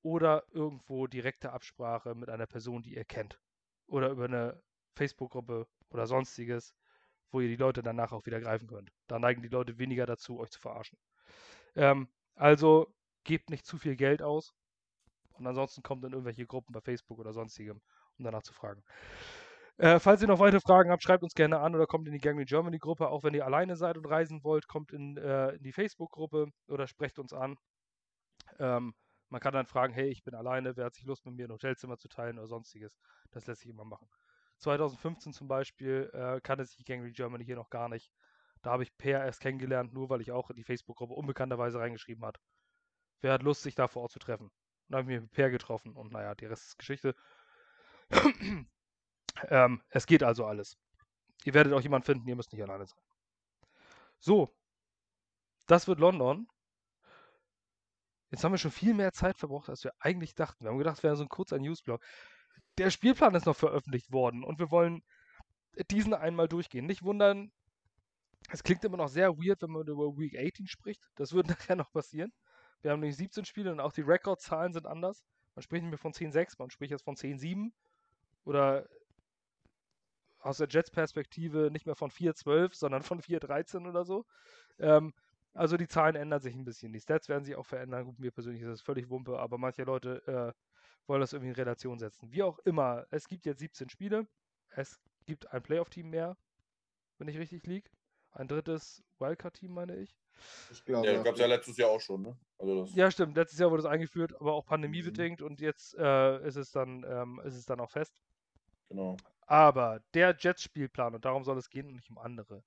[0.01, 3.39] oder irgendwo direkte Absprache mit einer Person, die ihr kennt.
[3.87, 4.61] Oder über eine
[4.95, 6.75] Facebook-Gruppe oder sonstiges,
[7.31, 8.91] wo ihr die Leute danach auch wieder greifen könnt.
[9.07, 10.99] Da neigen die Leute weniger dazu, euch zu verarschen.
[11.75, 12.87] Ähm, also
[13.23, 14.53] gebt nicht zu viel Geld aus
[15.33, 17.81] und ansonsten kommt in irgendwelche Gruppen bei Facebook oder sonstigem,
[18.17, 18.83] um danach zu fragen.
[19.77, 22.19] Äh, falls ihr noch weitere Fragen habt, schreibt uns gerne an oder kommt in die
[22.19, 23.09] Gang Germany Gruppe.
[23.09, 26.87] Auch wenn ihr alleine seid und reisen wollt, kommt in, äh, in die Facebook-Gruppe oder
[26.87, 27.57] sprecht uns an.
[28.59, 28.93] Ähm,
[29.29, 31.51] man kann dann fragen, hey, ich bin alleine, wer hat sich Lust mit mir ein
[31.51, 32.99] Hotelzimmer zu teilen oder sonstiges.
[33.31, 34.07] Das lässt sich immer machen.
[34.59, 38.11] 2015 zum Beispiel äh, kannte sich die Gangrene Germany hier noch gar nicht.
[38.63, 42.25] Da habe ich Per erst kennengelernt, nur weil ich auch in die Facebook-Gruppe unbekannterweise reingeschrieben
[42.25, 42.39] hat.
[43.21, 44.51] Wer hat Lust, sich da vor Ort zu treffen?
[44.87, 47.13] Dann habe ich mich mit Per getroffen und naja, die Rest ist Geschichte.
[49.49, 50.77] ähm, es geht also alles.
[51.43, 52.99] Ihr werdet auch jemanden finden, ihr müsst nicht alleine sein.
[54.19, 54.55] So,
[55.67, 56.47] das wird London.
[58.31, 60.63] Jetzt haben wir schon viel mehr Zeit verbraucht, als wir eigentlich dachten.
[60.63, 62.01] Wir haben gedacht, es wäre so ein kurzer Newsblog.
[62.77, 65.03] Der Spielplan ist noch veröffentlicht worden und wir wollen
[65.91, 66.85] diesen einmal durchgehen.
[66.85, 67.51] Nicht wundern,
[68.51, 71.01] es klingt immer noch sehr weird, wenn man über Week 18 spricht.
[71.15, 72.31] Das wird nachher noch passieren.
[72.81, 75.23] Wir haben nämlich 17 Spiele und auch die Rekordzahlen sind anders.
[75.55, 77.71] Man spricht nicht mehr von 10-6, man spricht jetzt von 10-7.
[78.43, 78.87] Oder
[80.39, 84.25] aus der Jets-Perspektive nicht mehr von 4-12, sondern von 4-13 oder so.
[84.79, 85.13] Ähm,
[85.53, 86.91] also die Zahlen ändern sich ein bisschen.
[86.91, 88.05] Die Stats werden sich auch verändern.
[88.05, 90.53] Gut, mir persönlich ist das völlig Wumpe, aber manche Leute äh,
[91.07, 92.31] wollen das irgendwie in Relation setzen.
[92.31, 94.27] Wie auch immer, es gibt jetzt 17 Spiele.
[94.69, 96.35] Es gibt ein Playoff-Team mehr,
[97.17, 97.89] wenn ich richtig liege.
[98.33, 100.15] Ein drittes Wildcard-Team, meine ich.
[100.71, 101.07] Ich glaube.
[101.07, 102.37] Ja, gab es ja letztes Jahr auch schon, ne?
[102.57, 103.35] Also ja, stimmt.
[103.37, 105.45] Letztes Jahr wurde es eingeführt, aber auch pandemiebedingt mhm.
[105.45, 108.19] und jetzt äh, ist, es dann, ähm, ist es dann auch fest.
[108.89, 109.17] Genau.
[109.45, 112.63] Aber der Jets-Spielplan, und darum soll es gehen und nicht um andere.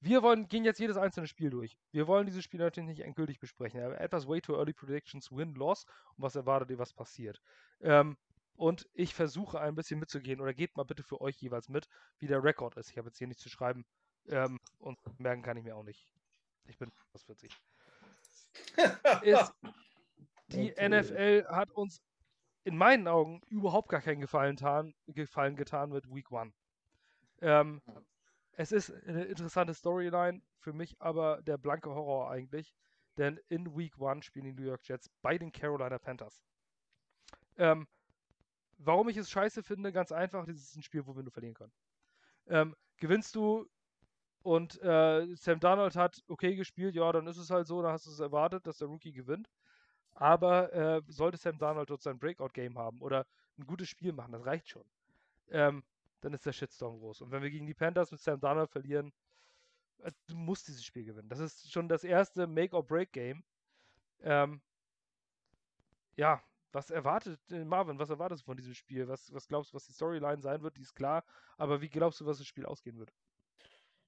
[0.00, 1.78] Wir wollen, gehen jetzt jedes einzelne Spiel durch.
[1.90, 3.82] Wir wollen dieses Spiel natürlich nicht endgültig besprechen.
[3.82, 5.86] Aber etwas way too early predictions, win, loss.
[6.16, 7.40] Und was erwartet ihr, was passiert?
[7.80, 8.18] Ähm,
[8.56, 11.88] und ich versuche ein bisschen mitzugehen, oder geht mal bitte für euch jeweils mit,
[12.18, 12.90] wie der Rekord ist.
[12.90, 13.86] Ich habe jetzt hier nichts zu schreiben.
[14.28, 16.12] Ähm, und merken kann ich mir auch nicht.
[16.66, 17.52] Ich bin fast 40.
[19.22, 19.54] ist,
[20.48, 20.88] die okay.
[20.88, 22.02] NFL hat uns
[22.64, 26.52] in meinen Augen überhaupt gar keinen Gefallen, getan, Gefallen getan mit Week One.
[27.40, 27.82] Ähm,
[28.52, 32.74] es ist eine interessante Storyline, für mich aber der blanke Horror eigentlich,
[33.18, 36.42] denn in Week One spielen die New York Jets bei den Carolina Panthers.
[37.56, 37.86] Ähm,
[38.78, 41.54] warum ich es scheiße finde, ganz einfach, das ist ein Spiel, wo wir nur verlieren
[41.54, 41.72] können.
[42.46, 43.66] Ähm, gewinnst du
[44.44, 48.06] und äh, Sam Darnold hat okay gespielt, ja, dann ist es halt so, dann hast
[48.06, 49.50] du es erwartet, dass der Rookie gewinnt.
[50.12, 53.26] Aber äh, sollte Sam Darnold dort sein Breakout-Game haben oder
[53.58, 54.84] ein gutes Spiel machen, das reicht schon.
[55.48, 55.82] Ähm,
[56.20, 57.22] dann ist der Shitstorm groß.
[57.22, 59.14] Und wenn wir gegen die Panthers mit Sam Darnold verlieren,
[60.00, 61.30] äh, du musst dieses Spiel gewinnen.
[61.30, 63.42] Das ist schon das erste Make-or-Break-Game.
[64.20, 64.60] Ähm,
[66.16, 69.08] ja, was erwartet, äh, Marvin, was erwartest du von diesem Spiel?
[69.08, 70.76] Was, was glaubst du, was die Storyline sein wird?
[70.76, 71.24] Die ist klar.
[71.56, 73.10] Aber wie glaubst du, was das Spiel ausgehen wird?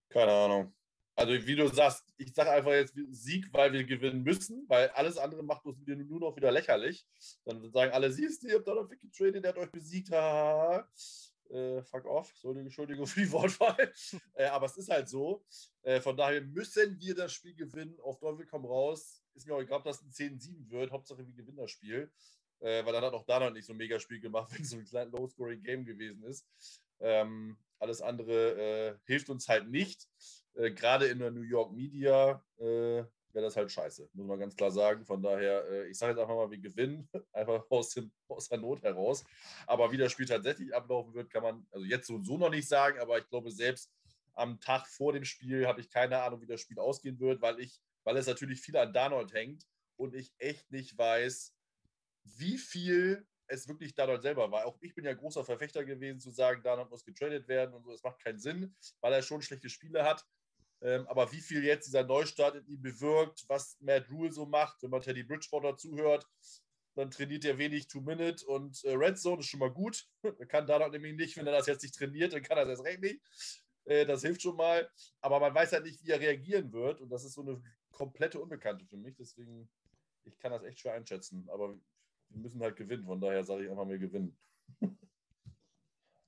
[0.09, 0.72] Keine Ahnung.
[1.18, 5.16] Also wie du sagst, ich sage einfach jetzt Sieg, weil wir gewinnen müssen, weil alles
[5.16, 7.07] andere macht uns nur noch wieder lächerlich.
[7.46, 10.11] Dann sagen alle, siehst du, ihr habt Donald getradet, der hat euch besiegt.
[10.11, 10.86] Ha,
[11.50, 13.92] äh, fuck off, so eine Entschuldigung für die Wortwahl.
[14.34, 15.44] äh, aber es ist halt so.
[15.82, 17.98] Äh, von daher müssen wir das Spiel gewinnen.
[18.00, 19.22] Auf Teufel komm raus.
[19.34, 20.90] Ist mir auch egal, ob das ein 10-7 wird.
[20.90, 22.11] Hauptsache wir gewinnen das Spiel.
[22.61, 24.84] Äh, weil dann hat auch Donald nicht so ein Megaspiel gemacht, wenn es so ein
[24.84, 26.46] kleines Low-Scoring-Game gewesen ist.
[27.00, 30.09] Ähm, alles andere äh, hilft uns halt nicht.
[30.55, 33.05] Äh, Gerade in der New York Media äh,
[33.37, 35.05] wäre das halt scheiße, muss man ganz klar sagen.
[35.05, 38.83] Von daher, ich sage jetzt einfach mal, wir gewinnen, einfach aus, dem, aus der Not
[38.83, 39.24] heraus.
[39.66, 42.51] Aber wie das Spiel tatsächlich ablaufen wird, kann man also jetzt so und so noch
[42.51, 42.99] nicht sagen.
[42.99, 43.93] Aber ich glaube, selbst
[44.33, 47.61] am Tag vor dem Spiel habe ich keine Ahnung, wie das Spiel ausgehen wird, weil
[47.61, 49.66] ich, weil es natürlich viel an Darnold hängt
[49.97, 51.55] und ich echt nicht weiß,
[52.24, 54.66] wie viel es wirklich Darnold selber war.
[54.66, 57.90] Auch ich bin ja großer Verfechter gewesen, zu sagen, Darnold muss getradet werden und so.
[57.90, 60.24] Das macht keinen Sinn, weil er schon schlechte Spiele hat.
[60.82, 64.82] Ähm, aber wie viel jetzt dieser Neustart in ihm bewirkt, was Matt Rule so macht,
[64.82, 66.26] wenn man Teddy Bridgewater zuhört,
[66.94, 70.07] dann trainiert er wenig Two-Minute und äh, Red Zone ist schon mal gut.
[70.49, 73.01] Kann Darnold nämlich nicht, wenn er das jetzt nicht trainiert, dann kann er das recht
[73.01, 73.20] nicht.
[73.86, 74.90] Äh, das hilft schon mal.
[75.20, 77.01] Aber man weiß halt nicht, wie er reagieren wird.
[77.01, 79.16] Und das ist so eine komplette Unbekannte für mich.
[79.16, 79.68] Deswegen,
[80.24, 81.49] ich kann das echt schwer einschätzen.
[81.51, 81.78] Aber
[82.31, 83.05] wir müssen halt gewinnen.
[83.05, 84.37] Von daher sage ich einfach, wir gewinnen.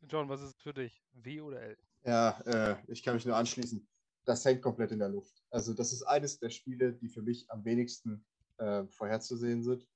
[0.09, 1.03] John, was ist für dich?
[1.13, 1.77] W oder L?
[2.05, 3.87] Ja, äh, ich kann mich nur anschließen.
[4.25, 5.43] Das hängt komplett in der Luft.
[5.51, 8.25] Also, das ist eines der Spiele, die für mich am wenigsten
[8.59, 9.87] äh, vorherzusehen sind.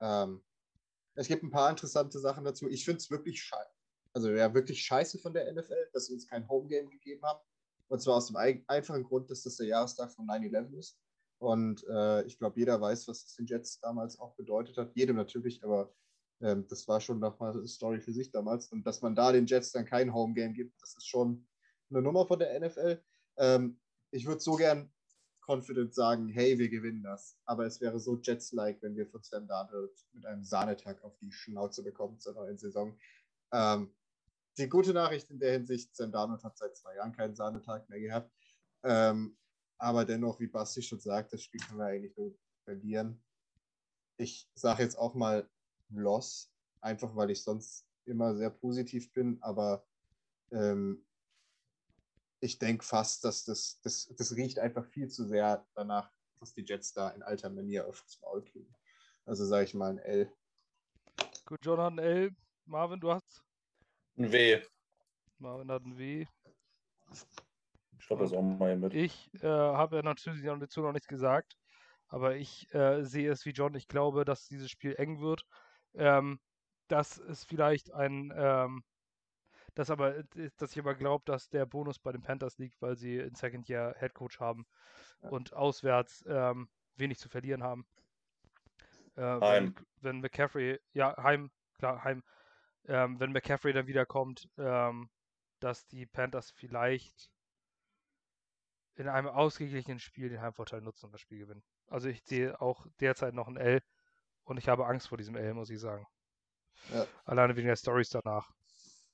[0.00, 0.42] Ähm,
[1.14, 2.68] es gibt ein paar interessante Sachen dazu.
[2.68, 3.70] Ich finde es wirklich scheiße.
[4.12, 7.40] Also, ja, wirklich scheiße von der NFL, dass sie uns kein Homegame gegeben haben.
[7.88, 10.98] Und zwar aus dem einfachen Grund, dass das der Jahrestag von 9-11 ist.
[11.38, 14.94] Und äh, ich glaube, jeder weiß, was es den Jets damals auch bedeutet hat.
[14.94, 15.92] Jedem natürlich, aber
[16.40, 18.68] ähm, das war schon nochmal eine Story für sich damals.
[18.68, 21.46] Und dass man da den Jets dann kein Homegame gibt, das ist schon
[21.90, 23.02] eine Nummer von der NFL.
[23.36, 23.80] Ähm,
[24.10, 24.90] ich würde so gern
[25.46, 27.36] confident sagen, hey, wir gewinnen das.
[27.44, 31.32] Aber es wäre so Jets-like, wenn wir von Sam Darnold mit einem Sahnetag auf die
[31.32, 32.96] Schnauze bekommen zur neuen Saison.
[33.52, 33.94] Ähm,
[34.56, 38.00] die gute Nachricht in der Hinsicht, Sam Darnold hat seit zwei Jahren keinen Sahnetag mehr
[38.00, 38.32] gehabt.
[38.84, 39.36] Ähm,
[39.84, 43.22] aber dennoch, wie Basti schon sagt, das Spiel können wir eigentlich nur verlieren.
[44.16, 45.48] ich sage jetzt auch mal
[45.90, 49.86] Loss, einfach weil ich sonst immer sehr positiv bin, aber
[50.52, 51.04] ähm,
[52.40, 56.10] ich denke fast, dass das, das, das riecht einfach viel zu sehr danach,
[56.40, 58.74] dass die Jets da in alter Manier aufs Maul kriegen.
[59.26, 60.32] Also sage ich mal ein L.
[61.44, 62.36] Gut, John hat ein L.
[62.64, 63.42] Marvin, du hast?
[64.16, 64.62] Ein W.
[65.38, 66.26] Marvin hat ein W.
[68.04, 68.92] Ich glaube, das auch mal mit.
[68.92, 71.56] Ich äh, habe ja natürlich dazu noch nichts gesagt,
[72.08, 73.74] aber ich äh, sehe es wie John.
[73.74, 75.46] Ich glaube, dass dieses Spiel eng wird.
[75.94, 76.38] Ähm,
[76.88, 78.84] dass es vielleicht ein, ähm,
[79.74, 82.94] dass aber, äh, dass ich aber glaube, dass der Bonus bei den Panthers liegt, weil
[82.94, 84.66] sie einen Second Year Head Coach haben
[85.22, 85.30] Ja.
[85.30, 87.86] und auswärts ähm, wenig zu verlieren haben.
[89.16, 89.74] Äh, Heim.
[89.76, 92.22] Wenn, wenn McCaffrey, ja, Heim, klar, Heim,
[92.86, 95.08] ähm, wenn McCaffrey dann wiederkommt, ähm,
[95.58, 97.30] dass die Panthers vielleicht
[98.96, 101.62] in einem ausgeglichenen Spiel den Heimvorteil nutzen und das Spiel gewinnen.
[101.88, 103.80] Also ich sehe auch derzeit noch ein L
[104.44, 106.06] und ich habe Angst vor diesem L, muss ich sagen.
[106.92, 107.06] Ja.
[107.24, 108.50] Alleine wegen der Stories danach.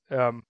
[0.09, 0.43] Ähm,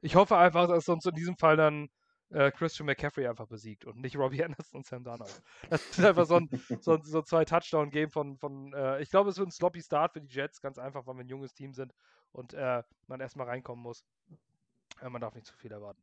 [0.00, 1.88] ich hoffe einfach, dass uns in diesem Fall dann
[2.30, 5.42] äh, Christian McCaffrey einfach besiegt und nicht Robbie Anderson und Sam Darnold.
[5.70, 6.48] Das ist einfach so ein,
[6.80, 10.20] so, so zwei Touchdown-Game von, von äh, ich glaube, es wird ein sloppy Start für
[10.20, 11.92] die Jets, ganz einfach, weil wir ein junges Team sind
[12.32, 14.04] und äh, man erstmal reinkommen muss.
[15.00, 16.02] Äh, man darf nicht zu viel erwarten.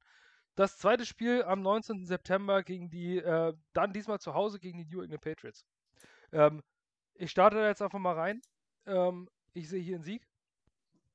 [0.56, 2.06] Das zweite Spiel am 19.
[2.06, 5.66] September gegen die, äh, dann diesmal zu Hause gegen die New England Patriots.
[6.32, 6.62] Ähm,
[7.16, 8.42] ich starte da jetzt einfach mal rein.
[8.86, 10.28] Ähm, ich sehe hier einen Sieg.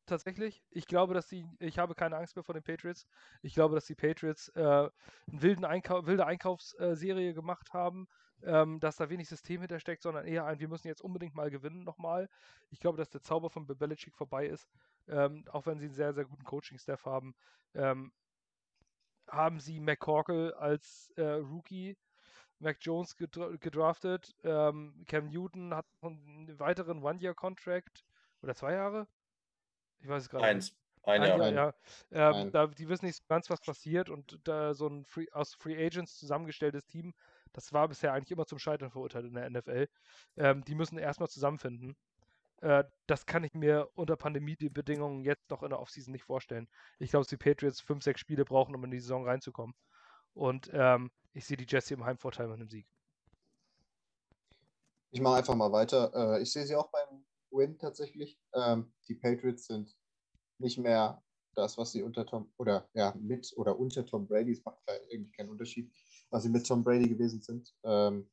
[0.07, 0.63] Tatsächlich.
[0.71, 3.07] Ich glaube, dass die, ich habe keine Angst mehr vor den Patriots.
[3.43, 4.91] Ich glaube, dass die Patriots äh, eine
[5.27, 8.07] wilden Einkau wilde Einkaufsserie gemacht haben,
[8.45, 11.83] ähm, dass da wenig System hintersteckt, sondern eher ein, wir müssen jetzt unbedingt mal gewinnen
[11.83, 12.29] nochmal.
[12.71, 14.69] Ich glaube, dass der Zauber von Belichick vorbei ist,
[15.09, 17.35] ähm, auch wenn sie einen sehr, sehr guten Coaching-Staff haben.
[17.75, 18.13] Ähm,
[19.29, 21.97] haben sie McCorkle als äh, Rookie,
[22.59, 28.05] Mac Jones gedra gedraftet, ähm, Cam Newton hat noch einen weiteren One-Year-Contract
[28.43, 29.07] oder zwei Jahre?
[30.01, 30.73] Ich weiß es gerade nicht.
[30.73, 30.77] Eins.
[31.03, 31.39] Ein Ein Jahr.
[31.39, 31.75] Jahr,
[32.11, 32.31] ja.
[32.31, 32.53] Ähm, Ein.
[32.53, 36.19] da, die wissen nicht ganz, was passiert und da so ein Free, aus Free Agents
[36.19, 37.15] zusammengestelltes Team,
[37.53, 39.89] das war bisher eigentlich immer zum Scheitern verurteilt in der NFL.
[40.37, 41.97] Ähm, die müssen erstmal zusammenfinden.
[42.63, 46.69] Äh, das kann ich mir unter Pandemiebedingungen jetzt noch in der Offseason nicht vorstellen.
[46.99, 49.75] Ich glaube, dass die Patriots fünf, sechs Spiele brauchen, um in die Saison reinzukommen.
[50.35, 52.87] Und ähm, ich sehe die Jets hier im Heimvorteil mit einem Sieg.
[55.11, 56.13] Ich mache einfach mal weiter.
[56.15, 58.39] Äh, ich sehe sie auch beim Win tatsächlich.
[58.55, 59.97] Ähm, die Patriots sind
[60.59, 61.23] nicht mehr
[61.55, 64.79] das, was sie unter Tom oder ja, mit oder unter Tom Brady, es macht
[65.09, 65.91] irgendwie keinen Unterschied,
[66.31, 67.75] was sie mit Tom Brady gewesen sind.
[67.83, 68.29] Ähm,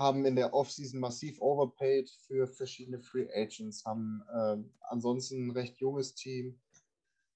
[0.00, 5.78] haben in der Offseason massiv overpaid für verschiedene Free Agents, haben ähm, ansonsten ein recht
[5.78, 6.58] junges Team.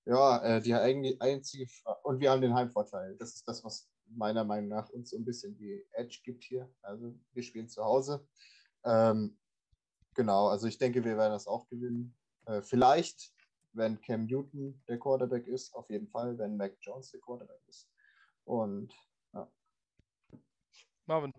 [0.06, 1.66] Ja, äh, die eigentlich einzige
[2.02, 3.16] und wir haben den Heimvorteil.
[3.16, 6.68] Das ist das, was meiner Meinung nach uns so ein bisschen die Edge gibt hier.
[6.82, 8.26] Also wir spielen zu Hause.
[8.84, 9.38] Ähm,
[10.14, 12.14] genau, also ich denke, wir werden das auch gewinnen.
[12.46, 13.32] Äh, vielleicht,
[13.72, 17.88] wenn Cam Newton der Quarterback ist, auf jeden Fall, wenn Mac Jones der Quarterback ist.
[18.44, 18.94] Und
[21.06, 21.32] Marvin,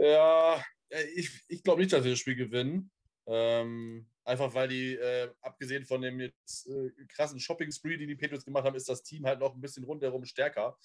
[0.00, 2.90] Ja, äh, ich, ich glaube nicht, dass wir das Spiel gewinnen.
[3.26, 8.46] Ähm, einfach weil die, äh, abgesehen von dem jetzt äh, krassen Shopping-Spree, die die Patriots
[8.46, 10.78] gemacht haben, ist das Team halt noch ein bisschen rundherum stärker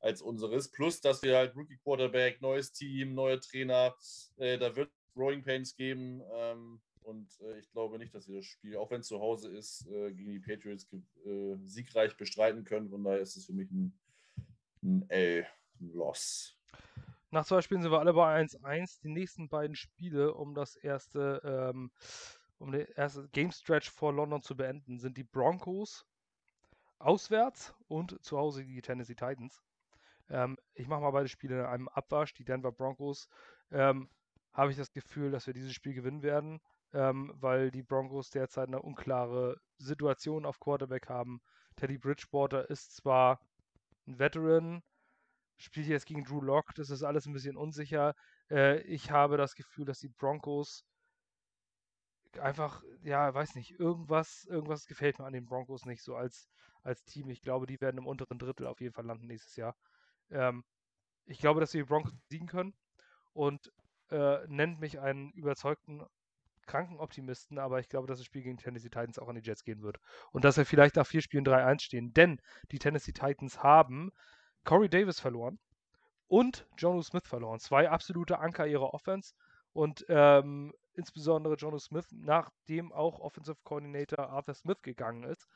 [0.00, 0.70] als unseres.
[0.70, 3.96] Plus, dass wir halt Rookie-Quarterback, neues Team, neue Trainer,
[4.36, 6.22] äh, da wird Growing Pains geben.
[6.34, 9.50] Ähm, und äh, ich glaube nicht, dass wir das Spiel, auch wenn es zu Hause
[9.56, 10.86] ist, äh, gegen die Patriots
[11.64, 12.90] siegreich bestreiten können.
[12.90, 13.98] Von daher ist es für mich ein,
[14.82, 15.46] ein L,
[15.80, 16.57] ein Loss.
[17.30, 19.00] Nach zwei Spielen sind wir alle bei 1-1.
[19.02, 21.90] Die nächsten beiden Spiele, um das erste, ähm,
[22.58, 26.06] um den ersten Game Stretch vor London zu beenden, sind die Broncos
[26.98, 29.62] auswärts und zu Hause die Tennessee Titans.
[30.30, 32.32] Ähm, ich mache mal beide Spiele in einem Abwasch.
[32.32, 33.28] Die Denver Broncos
[33.70, 34.08] ähm,
[34.52, 36.60] habe ich das Gefühl, dass wir dieses Spiel gewinnen werden,
[36.94, 41.40] ähm, weil die Broncos derzeit eine unklare Situation auf Quarterback haben.
[41.76, 43.40] Teddy Bridgewater ist zwar
[44.06, 44.82] ein Veteran,
[45.58, 48.14] spielt jetzt gegen Drew Lock, das ist alles ein bisschen unsicher.
[48.50, 50.84] Äh, ich habe das Gefühl, dass die Broncos
[52.40, 56.48] einfach, ja, weiß nicht, irgendwas, irgendwas gefällt mir an den Broncos nicht so als,
[56.82, 57.30] als Team.
[57.30, 59.76] Ich glaube, die werden im unteren Drittel auf jeden Fall landen nächstes Jahr.
[60.30, 60.64] Ähm,
[61.26, 62.74] ich glaube, dass wir die Broncos besiegen können
[63.32, 63.72] und
[64.10, 66.04] äh, nennt mich einen überzeugten
[66.66, 69.64] kranken Optimisten, aber ich glaube, dass das Spiel gegen Tennessee Titans auch an die Jets
[69.64, 69.98] gehen wird.
[70.32, 72.12] Und dass wir vielleicht nach vier Spielen 3-1 stehen.
[72.12, 72.40] Denn
[72.70, 74.12] die Tennessee Titans haben
[74.68, 75.58] Corey Davis verloren
[76.26, 77.58] und Jonu Smith verloren.
[77.58, 79.32] Zwei absolute Anker ihrer Offense.
[79.72, 85.48] Und ähm, insbesondere Jonu Smith, nachdem auch Offensive Coordinator Arthur Smith gegangen ist,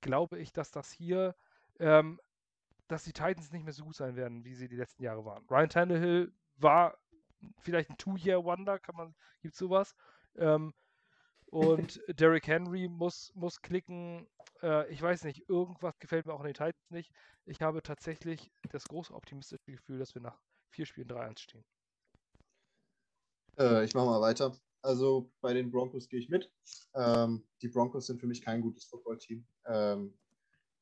[0.00, 1.36] glaube ich, dass das hier,
[1.80, 2.18] ähm,
[2.88, 5.44] dass die Titans nicht mehr so gut sein werden, wie sie die letzten Jahre waren.
[5.50, 6.96] Ryan Tannehill war
[7.58, 9.94] vielleicht ein Two-Year-Wonder, kann man, gibt sowas.
[10.34, 10.72] Ähm,
[11.46, 14.26] und Derrick Henry muss, muss klicken.
[14.62, 17.12] Äh, ich weiß nicht, irgendwas gefällt mir auch in den Titans nicht.
[17.44, 20.40] Ich habe tatsächlich das große optimistische Gefühl, dass wir nach
[20.70, 21.64] vier Spielen 3-1 stehen.
[23.58, 24.52] Äh, ich mache mal weiter.
[24.82, 26.52] Also bei den Broncos gehe ich mit.
[26.94, 29.46] Ähm, die Broncos sind für mich kein gutes Footballteam.
[29.66, 30.16] Ähm,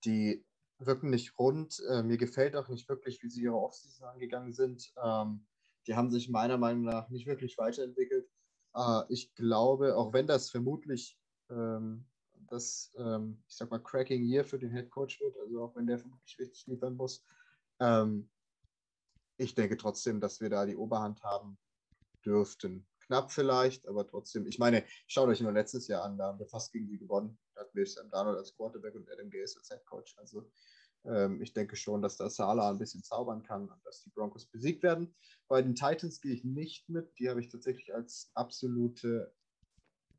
[0.04, 0.44] die
[0.78, 1.80] wirken nicht rund.
[1.88, 4.92] Äh, mir gefällt auch nicht wirklich, wie sie ihre Offseason angegangen sind.
[5.02, 5.46] Ähm,
[5.86, 8.28] die haben sich meiner Meinung nach nicht wirklich weiterentwickelt.
[8.74, 11.18] Äh, ich glaube, auch wenn das vermutlich
[11.50, 12.06] ähm,
[12.48, 15.86] das, ähm, ich sag mal, Cracking Year für den Head Coach wird, also auch wenn
[15.86, 17.24] der vermutlich richtig liefern muss,
[17.80, 18.30] ähm,
[19.36, 21.58] ich denke trotzdem, dass wir da die Oberhand haben
[22.24, 22.86] dürften.
[23.00, 24.46] Knapp vielleicht, aber trotzdem.
[24.46, 27.36] Ich meine, schaut euch nur letztes Jahr an, da haben wir fast gegen sie gewonnen.
[27.54, 30.16] Da hatten wir Sam Darnold als Quarterback und Adam Gase als Head Coach.
[30.18, 30.48] Also
[31.06, 34.46] ähm, ich denke schon, dass da Sala ein bisschen zaubern kann und dass die Broncos
[34.46, 35.14] besiegt werden.
[35.48, 37.18] Bei den Titans gehe ich nicht mit.
[37.18, 39.32] Die habe ich tatsächlich als absolute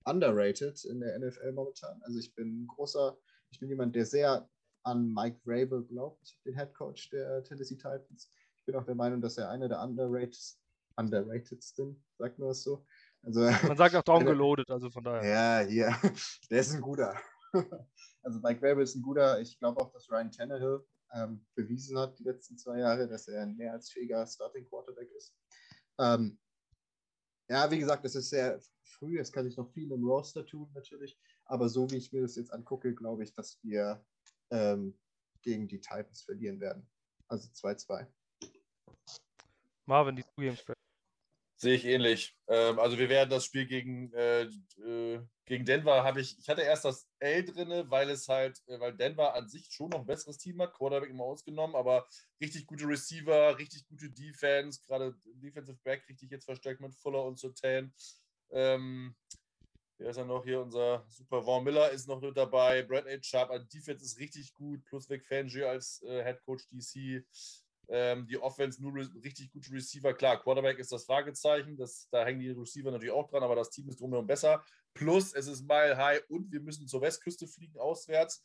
[0.05, 2.01] underrated in der NFL momentan.
[2.03, 3.17] Also ich bin großer,
[3.51, 4.47] ich bin jemand, der sehr
[4.83, 8.29] an Mike Vrabel glaubt, den Head Coach der Tennessee Titans.
[8.57, 10.38] Ich bin auch der Meinung, dass er einer der underrated,
[10.95, 12.86] underratedsten, sagt man das so.
[13.23, 15.63] Also, man sagt auch downgeloadet, also von daher.
[15.63, 15.95] Ja, hier,
[16.49, 17.15] der ist ein guter.
[18.26, 19.39] Also Mike Vrabel ist ein guter.
[19.39, 23.43] Ich glaube auch, dass Ryan Tannehill ähm, bewiesen hat die letzten zwei Jahre, dass er
[23.43, 25.36] ein mehr als fähiger Starting Quarterback ist.
[25.99, 26.39] Ähm,
[27.47, 29.19] ja, wie gesagt, es ist sehr früh.
[29.19, 31.19] Es kann sich noch viel im Roster tun natürlich.
[31.45, 34.03] Aber so wie ich mir das jetzt angucke, glaube ich, dass wir
[34.49, 34.97] ähm,
[35.43, 36.89] gegen die Titans verlieren werden.
[37.28, 38.07] Also 2-2.
[39.86, 40.65] Marvin, die Two Games
[41.57, 42.36] Sehe ich ähnlich.
[42.47, 44.49] Ähm, also wir werden das Spiel gegen, äh,
[44.84, 48.80] äh, gegen Denver habe ich, ich hatte erst das L drin, weil es halt, äh,
[48.80, 52.08] weil Denver an sich schon noch ein besseres Team hat, Quarterback immer ausgenommen, aber
[52.41, 57.38] richtig gute Receiver, richtig gute Defense, gerade Defensive Back richtig jetzt verstärkt mit Fuller und
[57.38, 57.93] Sotan.
[58.52, 59.16] Ähm,
[59.98, 60.60] Wer ist ja noch hier?
[60.60, 62.84] Unser Super Vaughn Miller ist noch mit dabei.
[62.84, 63.24] Brad H.
[63.24, 64.84] Sharp, also Defense ist richtig gut.
[64.84, 67.24] Plus Vic Fangio als äh, Head Coach DC.
[67.88, 70.13] Ähm, die Offense nur richtig gute Receiver.
[70.13, 71.77] Klar, Quarterback ist das Fragezeichen.
[71.77, 74.63] Das, da hängen die Receiver natürlich auch dran, aber das Team ist drumherum besser.
[74.93, 78.41] Plus, es ist Mile High und wir müssen zur Westküste fliegen, auswärts.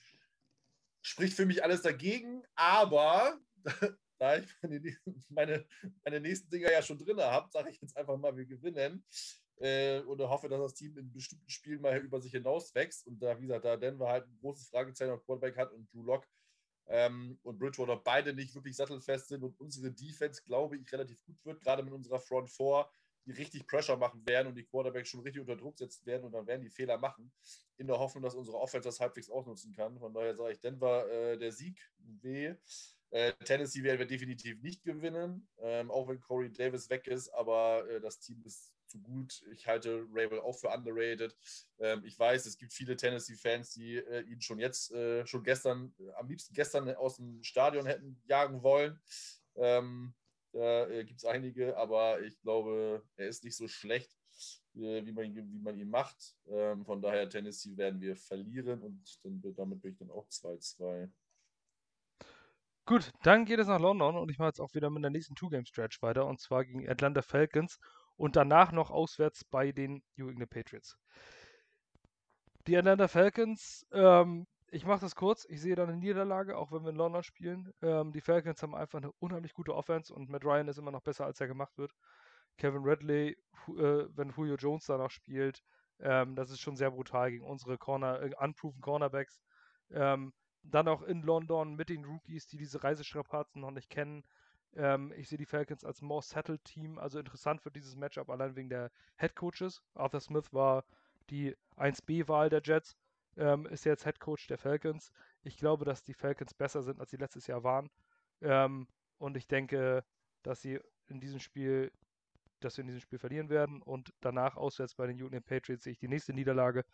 [1.03, 3.38] Spricht für mich alles dagegen, aber
[4.18, 4.99] da ich meine,
[5.30, 5.66] meine,
[6.05, 9.05] meine nächsten Dinger ja schon drin habe, sage ich jetzt einfach mal, wir gewinnen.
[9.61, 13.07] Äh, und hoffe, dass das Team in bestimmten Spielen mal über sich hinaus wächst.
[13.07, 16.03] Und da, wie gesagt, da Denver halt ein großes Fragezeichen auf Quarterback hat und Drew
[16.03, 16.26] Lock
[16.87, 21.45] ähm, und Bridgewater beide nicht wirklich sattelfest sind und unsere Defense, glaube ich, relativ gut
[21.45, 22.89] wird, gerade mit unserer Front 4,
[23.26, 26.33] die richtig Pressure machen werden und die Quarterbacks schon richtig unter Druck setzen werden und
[26.33, 27.33] dann werden die Fehler machen,
[27.76, 29.99] in der Hoffnung, dass unsere Offense das halbwegs ausnutzen kann.
[29.99, 32.55] Von daher sage ich, Denver äh, der Sieg, W.
[33.11, 37.89] Äh, Tennessee werden wir definitiv nicht gewinnen, ähm, auch wenn Corey Davis weg ist, aber
[37.89, 39.43] äh, das Team ist zu gut.
[39.53, 41.36] Ich halte Rabel auch für underrated.
[41.78, 45.95] Ähm, ich weiß, es gibt viele Tennessee-Fans, die äh, ihn schon jetzt, äh, schon gestern,
[45.99, 49.01] äh, am liebsten gestern aus dem Stadion hätten jagen wollen.
[49.57, 50.14] Ähm,
[50.53, 54.11] da äh, gibt es einige, aber ich glaube, er ist nicht so schlecht,
[54.74, 56.36] äh, wie, man, wie man ihn macht.
[56.49, 61.11] Ähm, von daher, Tennessee werden wir verlieren und dann, damit bin ich dann auch 2-2.
[62.86, 65.36] Gut, dann geht es nach London und ich mache jetzt auch wieder mit der nächsten
[65.36, 67.78] Two-Game-Stretch weiter und zwar gegen Atlanta Falcons
[68.21, 70.99] und danach noch auswärts bei den New England Patriots.
[72.66, 76.83] Die Atlanta Falcons, ähm, ich mache das kurz, ich sehe da eine Niederlage, auch wenn
[76.83, 77.73] wir in London spielen.
[77.81, 81.01] Ähm, die Falcons haben einfach eine unheimlich gute Offense und Matt Ryan ist immer noch
[81.01, 81.95] besser, als er gemacht wird.
[82.59, 85.62] Kevin Redley, äh, wenn Julio Jones da noch spielt,
[85.99, 89.41] ähm, das ist schon sehr brutal gegen unsere Corner, äh, unproven Cornerbacks.
[89.93, 94.25] Ähm, dann auch in London mit den Rookies, die diese Reisestrapazen noch nicht kennen.
[94.77, 98.57] Ähm, ich sehe die Falcons als more settled Team, also interessant für dieses Matchup, allein
[98.57, 99.83] wegen der Head Coaches.
[99.95, 100.85] Arthur Smith war
[101.31, 102.97] die 1B-Wahl der Jets,
[103.37, 105.12] ähm, ist jetzt Head Coach der Falcons.
[105.43, 107.91] Ich glaube, dass die Falcons besser sind, als sie letztes Jahr waren.
[108.43, 108.87] Ähm,
[109.18, 110.05] und ich denke,
[110.43, 111.93] dass sie in diesem Spiel,
[112.61, 115.93] dass wir in diesem Spiel verlieren werden und danach auswärts bei den Union Patriots sehe
[115.93, 116.85] ich die nächste Niederlage.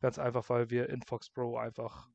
[0.00, 2.08] Ganz einfach, weil wir in Foxborough einfach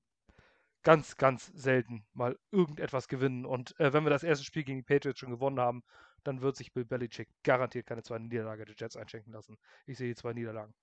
[0.86, 3.45] ganz, ganz selten mal irgendetwas gewinnen.
[3.45, 5.83] Und äh, wenn wir das erste Spiel gegen die Patriots schon gewonnen haben,
[6.23, 9.57] dann wird sich Bill Belichick garantiert keine zweite Niederlage der Jets einschenken lassen.
[9.88, 10.73] Ich sehe die zwei Niederlagen.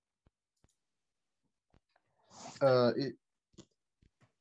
[2.61, 3.15] Äh, wir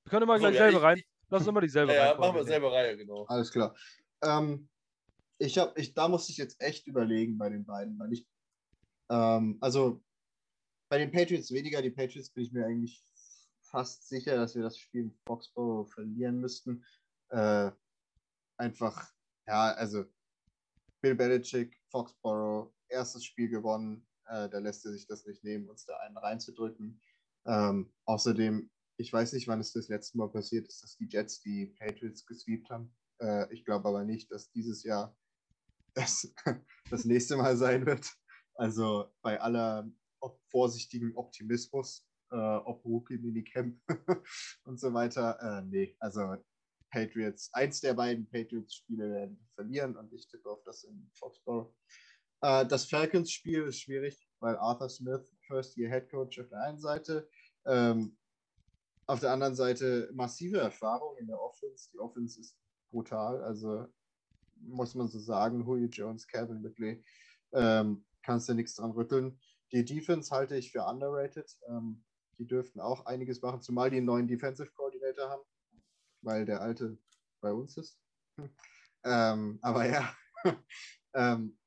[0.10, 1.02] können immer gleich so, selber ja, rein.
[1.30, 2.12] Lass uns immer dieselbe ja, Reihe.
[2.14, 3.26] Ja, machen wir selber Reihe, genau.
[3.26, 3.76] Alles klar.
[4.24, 4.68] Ähm,
[5.38, 8.28] ich habe, ich, da muss ich jetzt echt überlegen bei den beiden, weil ich,
[9.10, 10.02] ähm, also
[10.90, 13.04] bei den Patriots weniger, die Patriots bin ich mir eigentlich
[13.72, 16.86] fast sicher, dass wir das Spiel in Foxborough verlieren müssten.
[17.30, 17.72] Äh,
[18.58, 19.12] einfach,
[19.48, 20.06] ja, also
[21.02, 24.06] Bill Belichick, Foxborough, erstes Spiel gewonnen.
[24.28, 27.02] Äh, da lässt er sich das nicht nehmen, uns da einen reinzudrücken.
[27.46, 31.42] Ähm, außerdem, ich weiß nicht, wann es das letzte Mal passiert ist, dass die Jets
[31.42, 32.94] die Patriots gesweept haben.
[33.20, 35.18] Äh, ich glaube aber nicht, dass dieses Jahr
[35.96, 36.34] das,
[36.90, 38.14] das nächste Mal sein wird.
[38.56, 39.90] Also bei aller
[40.50, 43.78] vorsichtigen Optimismus, äh, ob Rookie-Minicamp
[44.66, 45.38] und so weiter.
[45.42, 46.38] Äh, nee, also
[46.92, 51.74] Patriots, eins der beiden Patriots-Spiele werden verlieren und ich tippe auf das in Foxborough.
[52.42, 57.30] Äh, das Falcons-Spiel ist schwierig, weil Arthur Smith, First-Year-Head Coach auf der einen Seite,
[57.66, 58.18] ähm,
[59.08, 61.90] auf der anderen Seite massive Erfahrung in der Offense.
[61.94, 62.58] Die Offense ist
[62.92, 63.88] brutal, also
[64.56, 67.04] muss man so sagen, Julio Jones, Kevin Ridley,
[67.54, 69.40] ähm, kannst du nichts dran rütteln.
[69.72, 71.50] Die Defense halte ich für underrated.
[71.68, 72.04] Ähm,
[72.38, 75.44] die dürften auch einiges machen, zumal die einen neuen Defensive Coordinator haben,
[76.22, 76.98] weil der alte
[77.42, 78.00] bei uns ist.
[79.04, 80.16] ähm, aber ja,
[81.14, 81.58] ähm,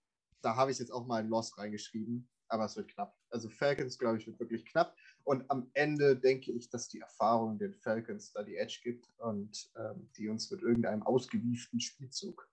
[0.43, 3.17] da habe ich jetzt auch mal ein Loss reingeschrieben, aber es wird knapp.
[3.31, 4.97] Also Falcons, glaube ich, wird wirklich knapp.
[5.25, 9.71] Und am Ende denke ich, dass die Erfahrung den Falcons da die Edge gibt und
[9.77, 12.49] ähm, die uns mit irgendeinem ausgewieften Spielzug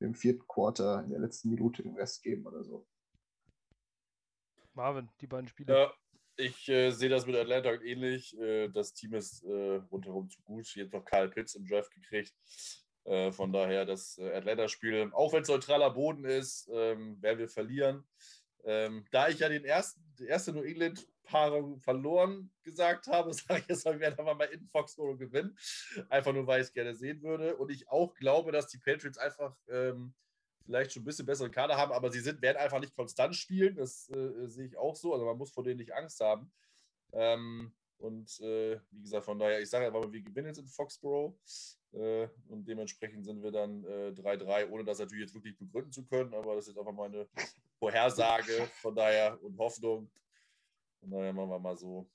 [0.00, 2.86] im vierten Quarter in der letzten Minute den Rest geben oder so.
[4.74, 5.72] Marvin, die beiden Spiele.
[5.72, 5.92] Ja,
[6.36, 8.38] ich äh, sehe das mit Atlanta ähnlich.
[8.38, 10.66] Äh, das Team ist äh, rundherum zu gut.
[10.74, 12.32] Jetzt noch Kyle Pitts im Draft gekriegt.
[13.04, 17.48] Äh, von daher das äh, Atlanta-Spiel, auch wenn es neutraler Boden ist, ähm, werden wir
[17.48, 18.04] verlieren.
[18.64, 23.60] Ähm, da ich ja den ersten, die erste New England Paarung verloren gesagt habe, sage
[23.60, 25.56] ich jetzt wir werden aber mal in Foxborough gewinnen.
[26.08, 27.56] Einfach nur, weil ich es gerne sehen würde.
[27.56, 30.14] Und ich auch glaube, dass die Patriots einfach ähm,
[30.64, 33.76] vielleicht schon ein bisschen bessere Kader haben, aber sie sind, werden einfach nicht konstant spielen.
[33.76, 35.12] Das äh, sehe ich auch so.
[35.12, 36.50] Also man muss vor denen nicht Angst haben.
[37.12, 40.66] Ähm, und äh, wie gesagt, von daher, ich sage einfach mal, wir gewinnen jetzt in
[40.66, 41.34] Foxborough.
[41.92, 46.04] Äh, und dementsprechend sind wir dann 3-3, äh, ohne das natürlich jetzt wirklich begründen zu
[46.04, 46.34] können.
[46.34, 47.28] Aber das ist einfach meine
[47.78, 48.68] Vorhersage.
[48.80, 50.10] Von daher und Hoffnung.
[51.00, 52.08] Von daher machen wir mal so.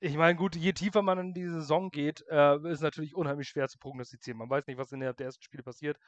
[0.00, 3.68] Ich meine, gut, je tiefer man in die Saison geht, äh, ist natürlich unheimlich schwer
[3.68, 4.38] zu prognostizieren.
[4.38, 5.98] Man weiß nicht, was innerhalb der ersten Spiele passiert.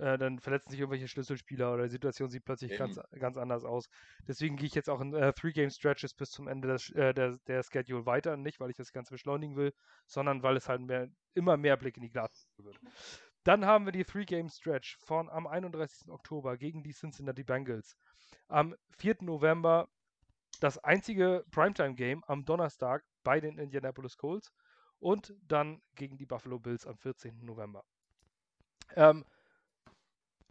[0.00, 3.88] Äh, dann verletzen sich irgendwelche Schlüsselspieler oder die Situation sieht plötzlich ganz, ganz anders aus.
[4.26, 7.62] Deswegen gehe ich jetzt auch in äh, Three-Game-Stretches bis zum Ende des, äh, der, der
[7.62, 8.36] Schedule weiter.
[8.36, 9.72] Nicht, weil ich das Ganze beschleunigen will,
[10.06, 12.78] sondern weil es halt mehr, immer mehr Blick in die Glas wird.
[13.44, 16.08] Dann haben wir die Three-Game-Stretch von am 31.
[16.10, 17.96] Oktober gegen die Cincinnati Bengals.
[18.48, 19.16] Am 4.
[19.20, 19.88] November
[20.60, 24.52] das einzige Primetime-Game am Donnerstag bei den Indianapolis Colts
[25.00, 27.44] und dann gegen die Buffalo Bills am 14.
[27.44, 27.84] November.
[28.94, 29.24] Ähm,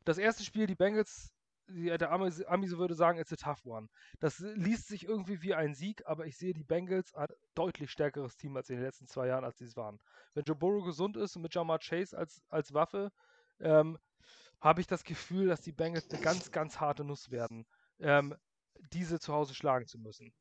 [0.05, 1.31] das erste Spiel, die Bengals,
[1.67, 3.87] der Ami, Ami würde sagen, it's a tough one.
[4.19, 8.35] Das liest sich irgendwie wie ein Sieg, aber ich sehe die Bengals als deutlich stärkeres
[8.35, 9.99] Team als in den letzten zwei Jahren, als sie es waren.
[10.33, 13.11] Wenn Joe Burrow gesund ist und mit Jamar Chase als, als Waffe,
[13.59, 13.97] ähm,
[14.59, 17.65] habe ich das Gefühl, dass die Bengals eine ganz, ganz harte Nuss werden,
[17.99, 18.35] ähm,
[18.93, 20.33] diese zu Hause schlagen zu müssen.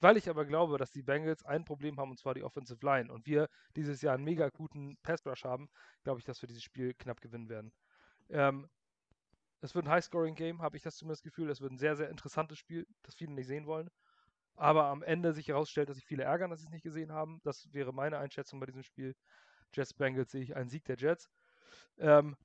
[0.00, 3.12] Weil ich aber glaube, dass die Bengals ein Problem haben, und zwar die Offensive Line,
[3.12, 5.68] und wir dieses Jahr einen mega guten Pass Rush haben,
[6.02, 7.72] glaube ich, dass wir dieses Spiel knapp gewinnen werden.
[8.28, 8.68] Ähm,
[9.60, 11.50] es wird ein High-Scoring-Game, habe ich das zumindest Gefühl.
[11.50, 13.90] Es wird ein sehr, sehr interessantes Spiel, das viele nicht sehen wollen.
[14.56, 17.40] Aber am Ende sich herausstellt, dass sich viele ärgern, dass sie es nicht gesehen haben.
[17.44, 19.16] Das wäre meine Einschätzung bei diesem Spiel.
[19.72, 21.30] Jets Bengals sehe ich einen Sieg der Jets.
[21.98, 22.36] Ähm,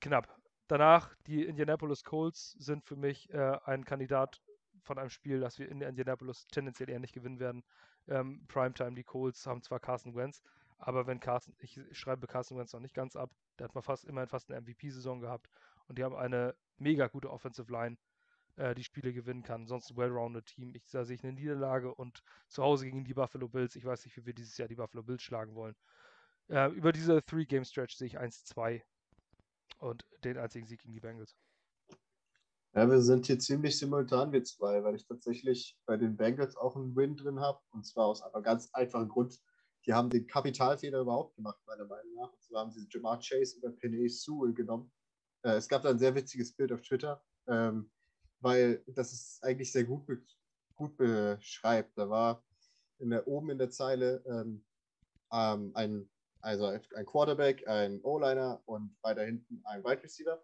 [0.00, 0.28] knapp.
[0.68, 4.40] Danach, die Indianapolis Colts sind für mich äh, ein Kandidat
[4.82, 7.64] von einem Spiel, das wir in Indianapolis tendenziell eher nicht gewinnen werden.
[8.06, 10.42] Ähm, Primetime, die Colts haben zwar Carson Wentz,
[10.78, 14.04] aber wenn Carson, ich schreibe Carson Wentz noch nicht ganz ab, der hat mal fast
[14.04, 15.48] immerhin fast eine MVP-Saison gehabt
[15.90, 17.98] und die haben eine mega gute Offensive Line,
[18.54, 19.66] äh, die Spiele gewinnen kann.
[19.66, 20.72] Sonst ein well-rounded Team.
[20.72, 23.74] Ich, sehe ich eine Niederlage und zu Hause gegen die Buffalo Bills.
[23.74, 25.74] Ich weiß nicht, wie wir dieses Jahr die Buffalo Bills schlagen wollen.
[26.48, 28.82] Äh, über diese Three-Game-Stretch sehe ich 1-2
[29.78, 31.34] und den einzigen Sieg gegen die Bengals.
[32.72, 36.76] Ja, wir sind hier ziemlich simultan, wir zwei, weil ich tatsächlich bei den Bengals auch
[36.76, 37.58] einen Win drin habe.
[37.72, 39.40] Und zwar aus einem ganz einfachen Grund.
[39.86, 42.32] Die haben den Kapitalfehler überhaupt gemacht, meiner Meinung nach.
[42.32, 44.92] Und zwar haben sie Jamar Chase über Penny Sewell genommen
[45.42, 47.90] äh, es gab da ein sehr witziges Bild auf Twitter, ähm,
[48.40, 50.22] weil das es eigentlich sehr gut, be
[50.76, 51.98] gut beschreibt.
[51.98, 52.42] Da war
[52.98, 54.64] in der, oben in der Zeile ähm,
[55.32, 56.08] ähm, ein,
[56.40, 60.42] also ein Quarterback, ein O-Liner und weiter hinten ein Wide Receiver.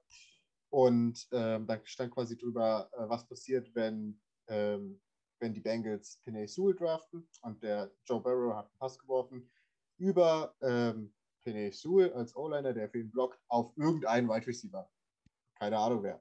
[0.71, 5.01] Und ähm, da stand quasi drüber, äh, was passiert, wenn, ähm,
[5.41, 9.51] wenn die Bengals Pinay Sewell draften und der Joe Barrow hat einen Pass geworfen
[9.99, 11.15] über ähm,
[11.47, 14.91] Penny Sewell als O-Liner, der für ihn blockt, auf irgendeinen Wide Receiver.
[15.55, 16.21] Keine Ahnung wer.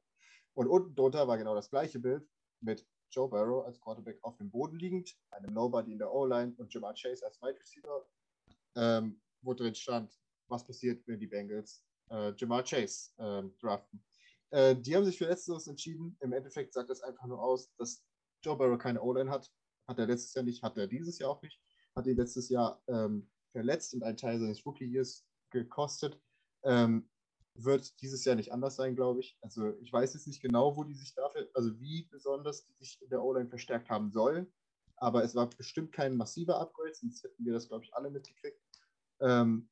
[0.53, 2.29] Und unten drunter war genau das gleiche Bild
[2.61, 6.71] mit Joe Barrow als Quarterback auf dem Boden liegend, einem Nobody in der O-Line und
[6.71, 8.07] Jamar Chase als Wide Receiver,
[8.75, 10.13] ähm, wo drin stand,
[10.47, 14.05] was passiert, wenn die Bengals äh, Jamar Chase ähm, draften.
[14.51, 16.15] Äh, die haben sich für Letzteres entschieden.
[16.21, 18.05] Im Endeffekt sagt das einfach nur aus, dass
[18.43, 19.51] Joe Burrow keine O-Line hat.
[19.87, 21.59] Hat er letztes Jahr nicht, hat er dieses Jahr auch nicht.
[21.95, 26.21] Hat ihn letztes Jahr ähm, verletzt und einen Teil seines Rookie-Years gekostet.
[26.63, 27.09] Ähm,
[27.57, 29.37] wird dieses Jahr nicht anders sein, glaube ich.
[29.41, 33.01] Also ich weiß jetzt nicht genau, wo die sich dafür, also wie besonders die sich
[33.01, 34.51] in der O-Line verstärkt haben sollen.
[34.97, 38.59] Aber es war bestimmt kein massiver Upgrade, sonst hätten wir das, glaube ich, alle mitgekriegt.
[39.21, 39.69] Ähm,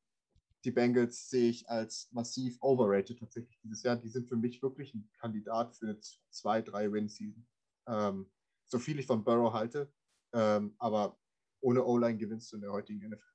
[0.64, 3.98] die Bengals sehe ich als massiv overrated tatsächlich dieses Jahr.
[3.98, 6.00] Die sind für mich wirklich ein Kandidat für eine
[6.32, 7.46] 2-3 Win-Season.
[7.88, 8.32] Ähm,
[8.66, 9.92] so viel ich von Burrow halte,
[10.34, 11.20] ähm, aber
[11.60, 13.33] ohne O-Line gewinnst du in der heutigen NFL.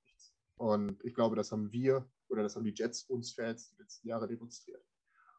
[0.58, 4.08] Und ich glaube, das haben wir oder das haben die Jets uns Fans die letzten
[4.08, 4.84] Jahre demonstriert.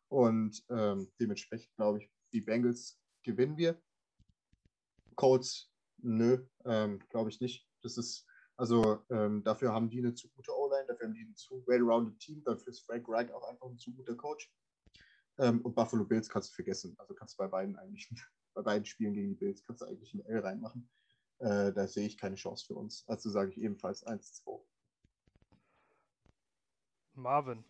[0.08, 3.80] Und ähm, dementsprechend glaube ich, die Bengals gewinnen wir.
[5.16, 7.68] Colts, nö, ähm, glaube ich nicht.
[7.84, 11.36] Das ist, also ähm, dafür haben die eine zu gute O-Line, dafür haben die ein
[11.36, 14.52] zu well-rounded Team, dafür ist Frank Reich auch einfach ein zu guter Coach.
[15.38, 16.96] Ähm, und Buffalo Bills kannst du vergessen.
[16.98, 18.10] Also kannst du bei beiden eigentlich,
[18.54, 20.90] bei beiden Spielen gegen die Bills kannst du eigentlich ein L reinmachen.
[21.40, 23.04] Äh, da sehe ich keine Chance für uns.
[23.08, 24.62] Also sage ich ebenfalls 1-2.
[27.22, 27.64] Marvin.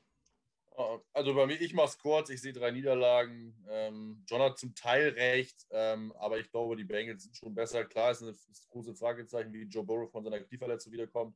[1.14, 3.54] Also bei mir, ich mache es kurz, ich sehe drei Niederlagen.
[3.70, 7.84] Ähm, John hat zum Teil recht, ähm, aber ich glaube, die Bengals sind schon besser.
[7.84, 8.34] Klar, ist ein
[8.70, 11.36] großes Fragezeichen, wie Joe Burrow von seiner Knieverletzung wiederkommt.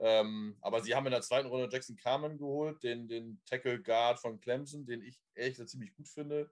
[0.00, 4.18] Ähm, aber sie haben in der zweiten Runde Jackson Carmen geholt, den, den Tackle Guard
[4.18, 6.50] von Clemson, den ich ehrlich ziemlich gut finde.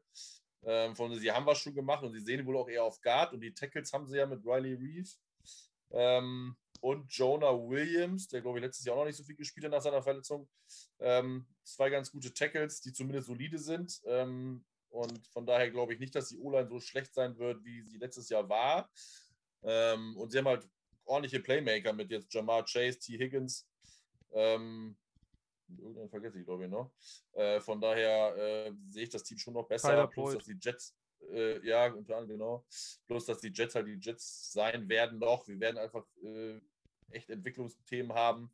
[0.65, 3.33] Ähm, von, sie haben was schon gemacht und sie sehen wohl auch eher auf Guard
[3.33, 5.11] und die Tackles haben sie ja mit Riley Reeve.
[6.81, 9.73] Und Jonah Williams, der glaube ich letztes Jahr auch noch nicht so viel gespielt hat
[9.73, 10.49] nach seiner Verletzung.
[10.99, 14.01] Ähm, zwei ganz gute Tackles, die zumindest solide sind.
[14.07, 17.83] Ähm, und von daher glaube ich nicht, dass die O-Line so schlecht sein wird, wie
[17.83, 18.91] sie letztes Jahr war.
[19.63, 20.69] Ähm, und sie haben halt
[21.05, 23.19] ordentliche Playmaker mit jetzt Jamar Chase, T.
[23.19, 23.69] Higgins.
[24.33, 24.97] Ähm,
[25.69, 26.93] irgendeinen vergesse ich, glaube ich, noch.
[27.33, 30.07] Äh, von daher äh, sehe ich das Team schon noch besser.
[30.09, 30.95] Plus, dass die Jets,
[31.33, 32.67] äh, ja, unter anderem, genau.
[33.07, 35.47] Plus, dass die Jets halt die Jets sein werden noch.
[35.49, 36.61] Wir werden einfach äh,
[37.11, 38.51] echt Entwicklungsthemen haben.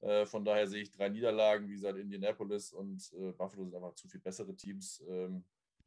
[0.00, 3.94] Äh, von daher sehe ich drei Niederlagen, wie gesagt, Indianapolis und äh, Buffalo sind einfach
[3.94, 5.02] zu viel bessere Teams.
[5.08, 5.44] Ähm,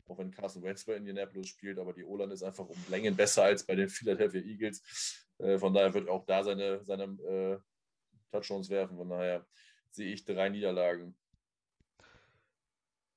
[0.07, 3.43] auch wenn Carson Wentz bei Indianapolis spielt, aber die O-Line ist einfach um Längen besser
[3.43, 5.27] als bei den Philadelphia Eagles.
[5.38, 7.59] Äh, von daher wird auch da seine, seine äh,
[8.32, 8.97] Touchdowns werfen.
[8.97, 9.45] Von daher
[9.91, 11.15] sehe ich drei Niederlagen.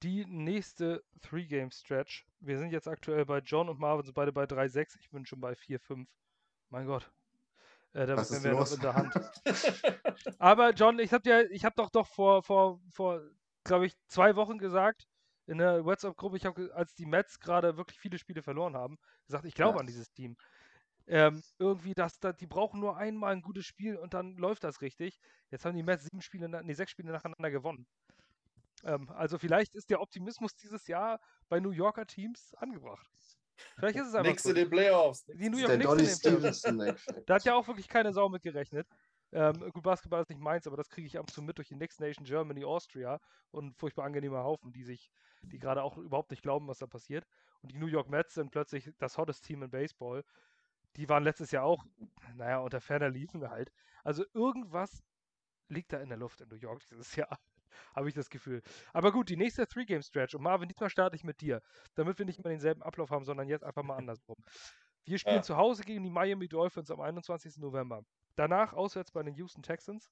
[0.03, 2.27] Die nächste Three-Game-Stretch.
[2.41, 4.99] Wir sind jetzt aktuell bei John und Marvin, sind beide bei 3-6.
[4.99, 6.07] Ich bin schon bei 4-5.
[6.71, 7.11] Mein Gott,
[7.93, 9.15] äh, da sind wir noch in der Hand.
[10.39, 13.21] Aber John, ich habe ich habe doch doch vor, vor, vor,
[13.65, 15.07] glaube ich, zwei Wochen gesagt
[15.47, 19.45] in der WhatsApp-Gruppe, ich habe, als die Mets gerade wirklich viele Spiele verloren haben, gesagt,
[19.45, 19.81] ich glaube ja.
[19.81, 20.37] an dieses Team.
[21.07, 24.81] Ähm, irgendwie, dass, dass, die brauchen nur einmal ein gutes Spiel und dann läuft das
[24.81, 25.19] richtig.
[25.51, 27.87] Jetzt haben die Mets sieben Spiele, nee, sechs Spiele nacheinander gewonnen.
[28.85, 33.07] Ähm, also vielleicht ist der Optimismus dieses Jahr bei New Yorker Teams angebracht.
[33.77, 34.31] Vielleicht ist es einfach.
[34.31, 35.25] Nix in den Playoffs.
[35.25, 37.07] Die New York Knicks in den Playoffs.
[37.27, 38.89] da hat ja auch wirklich keine Sau mit gerechnet.
[39.33, 41.69] Ähm, gut, Basketball ist nicht meins, aber das kriege ich ab und zu mit durch
[41.69, 43.19] die Next Nation Germany, Austria
[43.51, 45.11] und furchtbar angenehmer Haufen, die sich,
[45.43, 47.27] die gerade auch überhaupt nicht glauben, was da passiert.
[47.63, 50.23] Und die New York Mets sind plötzlich das hottest Team in Baseball.
[50.97, 51.87] Die waren letztes Jahr auch,
[52.35, 53.73] naja, unter ferner liefen halt.
[54.05, 55.03] Also irgendwas
[55.69, 57.39] liegt da in der Luft in New York dieses Jahr
[57.95, 58.63] habe ich das Gefühl.
[58.93, 60.35] Aber gut, die nächste Three-Game-Stretch.
[60.35, 61.63] Und Marvin, diesmal starte ich mit dir,
[61.95, 64.37] damit wir nicht immer denselben Ablauf haben, sondern jetzt einfach mal andersrum.
[65.05, 65.43] Wir spielen ja.
[65.43, 67.59] zu Hause gegen die Miami Dolphins am 21.
[67.59, 68.05] November.
[68.37, 70.11] Danach auswärts bei den Houston Texans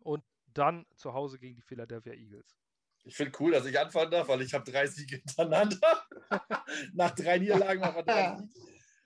[0.00, 2.58] und dann zu Hause gegen die Philadelphia Eagles.
[3.04, 6.06] Ich finde cool, dass ich anfangen darf, weil ich habe drei Siege hintereinander.
[6.94, 8.48] Nach drei Niederlagen machen wir drei Siege.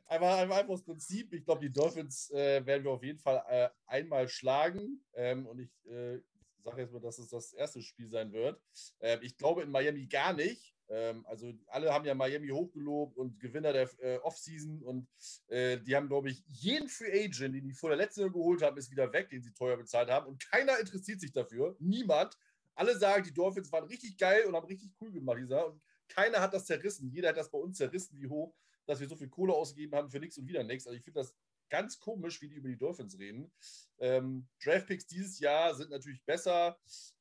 [0.07, 1.33] Einfach, einfach aus Prinzip.
[1.35, 5.05] Ich glaube, die Dolphins äh, werden wir auf jeden Fall äh, einmal schlagen.
[5.15, 6.21] Ähm, und ich äh,
[6.63, 8.61] sage jetzt mal, dass es das erste Spiel sein wird.
[9.01, 10.75] Ähm, ich glaube in Miami gar nicht.
[10.89, 15.09] Ähm, also alle haben ja Miami hochgelobt und Gewinner der äh, Offseason und
[15.49, 18.63] äh, die haben, glaube ich, jeden Free Agent, den die vor der letzten Jahr geholt
[18.63, 21.77] haben, ist wieder weg, den sie teuer bezahlt haben und keiner interessiert sich dafür.
[21.79, 22.37] Niemand.
[22.75, 25.67] Alle sagen, die Dolphins waren richtig geil und haben richtig cool gemacht, dieser.
[25.67, 27.11] Und keiner hat das zerrissen.
[27.11, 28.55] Jeder hat das bei uns zerrissen, wie hoch,
[28.87, 30.87] dass wir so viel Kohle ausgegeben haben für nichts und wieder nichts.
[30.87, 31.35] Also ich finde das
[31.71, 33.53] ganz komisch, wie die über die Dolphins reden.
[33.99, 36.79] Ähm, Draftpicks dieses Jahr sind natürlich besser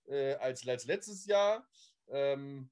[0.08, 1.68] äh, als, als letztes Jahr.
[2.10, 2.70] Ähm,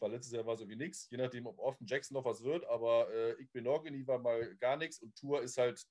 [0.00, 2.64] weil letztes Jahr war es irgendwie nichts, je nachdem, ob Austin Jackson noch was wird,
[2.66, 5.86] aber äh, Igbenogany war mal gar nichts und Tour ist halt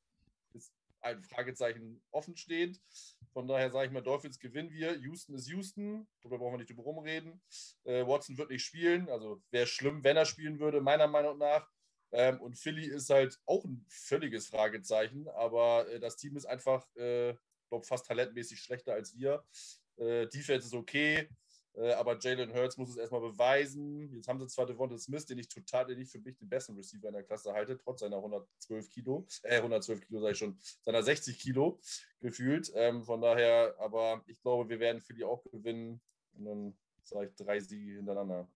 [0.54, 2.82] ist ein Fragezeichen offenstehend.
[3.32, 4.96] Von daher sage ich mal, Dolphins gewinnen wir.
[4.98, 7.42] Houston ist Houston, darüber brauchen wir nicht drum reden.
[7.84, 11.70] Äh, Watson wird nicht spielen, also wäre schlimm, wenn er spielen würde, meiner Meinung nach.
[12.16, 16.88] Ähm, und Philly ist halt auch ein völliges Fragezeichen, aber äh, das Team ist einfach,
[16.96, 17.36] äh,
[17.68, 19.44] glaube fast talentmäßig schlechter als wir.
[19.98, 21.28] Äh, Defense ist okay.
[21.74, 24.14] Äh, aber Jalen Hurts muss es erstmal beweisen.
[24.14, 26.76] Jetzt haben sie zwar Devonta Smith, den ich total, den ich für mich den besten
[26.76, 30.58] Receiver in der Klasse halte, trotz seiner 112 Kilo, äh, 112 Kilo sage ich schon,
[30.84, 31.80] seiner 60 Kilo
[32.22, 32.72] gefühlt.
[32.76, 36.00] Ähm, von daher, aber ich glaube, wir werden für die auch gewinnen.
[36.38, 38.48] Und dann sage ich drei Siege hintereinander.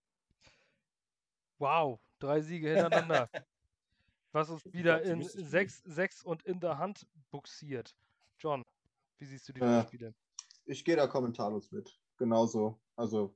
[1.58, 3.28] Wow, drei Siege hintereinander.
[4.32, 7.96] Was uns wieder in 6, 6 und in der Hand buxiert.
[8.38, 8.64] John,
[9.18, 10.14] wie siehst du die äh, Spiele?
[10.66, 11.98] Ich gehe da kommentarlos mit.
[12.16, 12.80] Genauso.
[12.96, 13.34] Also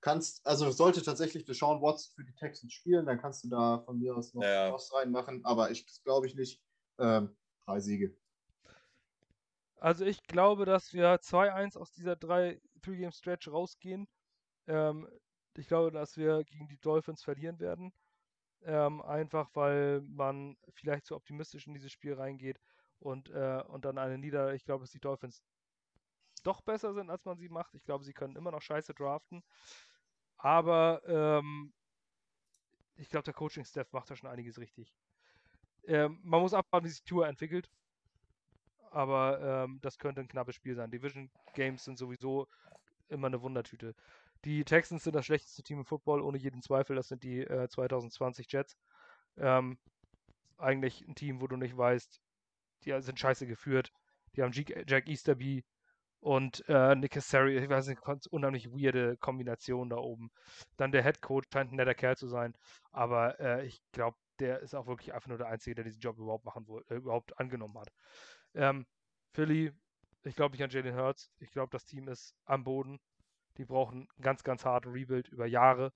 [0.00, 3.98] kannst, also sollte tatsächlich Deshaun Watson für die Texans spielen, dann kannst du da von
[3.98, 4.72] mir aus noch ja.
[4.72, 6.62] was reinmachen, aber ich glaube ich nicht.
[6.98, 8.16] Ähm, drei Siege.
[9.78, 14.08] Also ich glaube, dass wir 2-1 aus dieser 3-Game-Stretch rausgehen.
[14.66, 15.08] Ähm,
[15.56, 17.92] ich glaube, dass wir gegen die Dolphins verlieren werden.
[18.66, 22.60] Ähm, einfach weil man vielleicht zu optimistisch in dieses Spiel reingeht
[22.98, 25.40] und, äh, und dann eine Niederlage, ich glaube, dass die Dolphins
[26.42, 27.74] doch besser sind, als man sie macht.
[27.74, 29.44] Ich glaube, sie können immer noch scheiße draften.
[30.36, 31.72] Aber ähm,
[32.96, 34.92] ich glaube, der Coaching-Staff macht da schon einiges richtig.
[35.86, 37.70] Ähm, man muss abwarten, wie sich Tour entwickelt.
[38.90, 40.90] Aber ähm, das könnte ein knappes Spiel sein.
[40.90, 42.48] Division Games sind sowieso
[43.08, 43.94] immer eine Wundertüte.
[44.46, 46.94] Die Texans sind das schlechteste Team im Football, ohne jeden Zweifel.
[46.94, 48.76] Das sind die äh, 2020 Jets.
[49.36, 49.76] Ähm,
[50.56, 52.20] eigentlich ein Team, wo du nicht weißt,
[52.84, 53.92] die sind scheiße geführt.
[54.36, 55.64] Die haben Jack Easterby
[56.20, 60.30] und äh, Nick Casario, ich weiß nicht, unheimlich weirde Kombination da oben.
[60.76, 62.54] Dann der Head Coach scheint ein netter Kerl zu sein,
[62.92, 66.18] aber äh, ich glaube, der ist auch wirklich einfach nur der Einzige, der diesen Job
[66.18, 67.88] überhaupt machen äh, überhaupt angenommen hat.
[68.54, 68.86] Ähm,
[69.32, 69.72] Philly,
[70.22, 71.32] ich glaube nicht an Jalen Hurts.
[71.38, 73.00] Ich glaube, das Team ist am Boden.
[73.58, 75.92] Die brauchen einen ganz, ganz harten Rebuild über Jahre,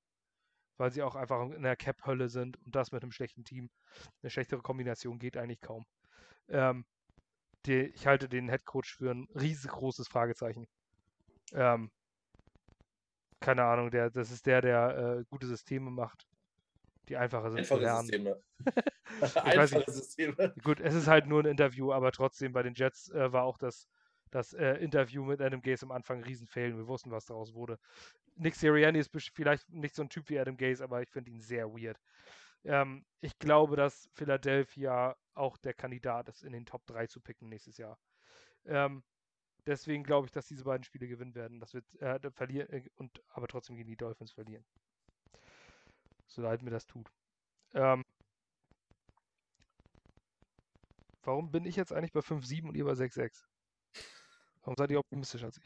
[0.76, 3.70] weil sie auch einfach in der Cap-Hölle sind und das mit einem schlechten Team.
[4.22, 5.84] Eine schlechtere Kombination geht eigentlich kaum.
[6.48, 6.84] Ähm,
[7.66, 10.66] die, ich halte den Head Coach für ein riesengroßes Fragezeichen.
[11.52, 11.90] Ähm,
[13.40, 16.26] keine Ahnung, der, das ist der, der äh, gute Systeme macht,
[17.08, 18.06] die einfacher sind Einfache zu lernen.
[18.06, 18.42] Systeme.
[19.44, 20.54] Einfache Systeme.
[20.62, 23.58] Gut, es ist halt nur ein Interview, aber trotzdem bei den Jets äh, war auch
[23.58, 23.88] das,
[24.31, 26.76] das äh, Interview mit Adam Gaze am Anfang Riesenfail.
[26.76, 27.78] Wir wussten, was daraus wurde.
[28.37, 31.41] Nick Sirianni ist vielleicht nicht so ein Typ wie Adam Gaze, aber ich finde ihn
[31.41, 31.99] sehr weird.
[32.64, 37.49] Ähm, ich glaube, dass Philadelphia auch der Kandidat ist, in den Top 3 zu picken
[37.49, 37.99] nächstes Jahr.
[38.66, 39.03] Ähm,
[39.66, 41.61] deswegen glaube ich, dass diese beiden Spiele gewinnen werden.
[41.61, 44.64] Das wird äh, verlieren äh, und aber trotzdem gegen die Dolphins verlieren.
[46.26, 47.11] So leid mir das tut.
[47.74, 48.05] Ähm,
[51.22, 53.49] warum bin ich jetzt eigentlich bei 5-7 und ihr bei 6-6?
[54.62, 55.64] Warum seid ihr optimistischer als ich?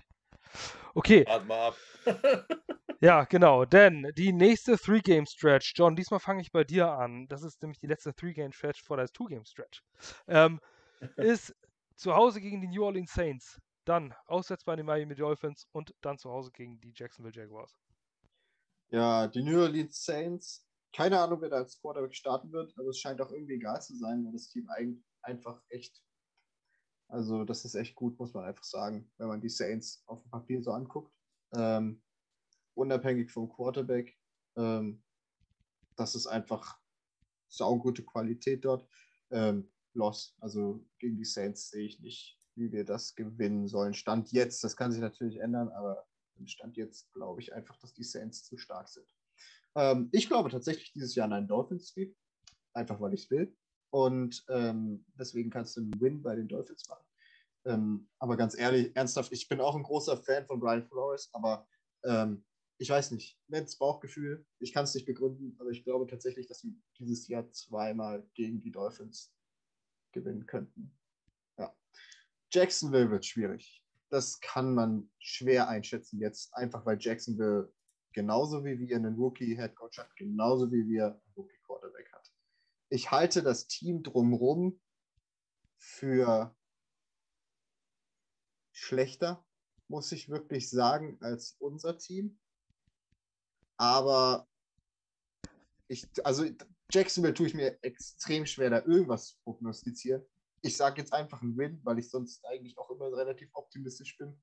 [0.95, 1.25] Okay.
[1.27, 1.77] Warte mal ab.
[3.01, 7.29] Ja, genau, denn die nächste Three-Game-Stretch, John, diesmal fange ich bei dir an.
[7.29, 9.83] Das ist nämlich die letzte Three-Game-Stretch vor der Two-Game-Stretch.
[10.27, 10.59] Ähm,
[11.19, 11.55] ist
[11.97, 16.17] zu Hause gegen die New Orleans Saints, dann auswärts bei den Miami Dolphins und dann
[16.17, 17.77] zu Hause gegen die Jacksonville Jaguars.
[18.91, 22.99] Ja, die New Orleans Saints, keine Ahnung, wer da als Quarterback starten wird, aber es
[22.99, 24.67] scheint auch irgendwie egal zu sein, weil das Team
[25.21, 26.03] einfach echt,
[27.15, 30.31] also das ist echt gut, muss man einfach sagen, wenn man die Saints auf dem
[30.31, 31.15] Papier so anguckt.
[31.55, 32.03] Ähm,
[32.75, 34.19] unabhängig vom Quarterback.
[34.57, 35.03] Ähm,
[35.97, 36.77] das ist einfach
[37.49, 38.87] saugute Qualität dort.
[39.31, 43.95] Ähm, Loss, also gegen die Saints sehe ich nicht, wie wir das gewinnen sollen.
[43.95, 46.05] Stand jetzt, das kann sich natürlich ändern, aber
[46.47, 49.07] Stand jetzt glaube ich einfach, dass die Saints zu stark sind.
[49.77, 52.17] Ähm, ich glaube tatsächlich dieses Jahr an einen Dolphins-Sweep,
[52.73, 53.57] einfach weil ich es will.
[53.91, 57.04] Und ähm, deswegen kannst du einen Win bei den Dolphins machen.
[57.67, 61.67] Ähm, aber ganz ehrlich, ernsthaft, ich bin auch ein großer Fan von Brian Flores, aber
[62.05, 62.45] ähm,
[62.79, 64.45] ich weiß nicht, nettes Bauchgefühl.
[64.59, 68.61] Ich kann es nicht begründen, aber ich glaube tatsächlich, dass sie dieses Jahr zweimal gegen
[68.61, 69.33] die Dolphins
[70.13, 70.97] gewinnen könnten.
[71.59, 71.75] Ja.
[72.51, 73.83] Jacksonville wird schwierig.
[74.11, 77.73] Das kann man schwer einschätzen jetzt, einfach weil Jacksonville
[78.13, 82.33] genauso wie wir einen Rookie-Headcoach hat, genauso wie wir einen Rookie-Quarterback hat.
[82.91, 84.81] Ich halte das Team drumherum
[85.77, 86.55] für
[88.75, 89.43] schlechter,
[89.89, 92.39] muss ich wirklich sagen, als unser Team.
[93.77, 94.47] Aber
[95.89, 96.45] ich, also
[96.91, 100.23] Jacksonville tue ich mir extrem schwer, da irgendwas zu prognostizieren.
[100.63, 104.41] Ich sage jetzt einfach einen Win, weil ich sonst eigentlich auch immer relativ optimistisch bin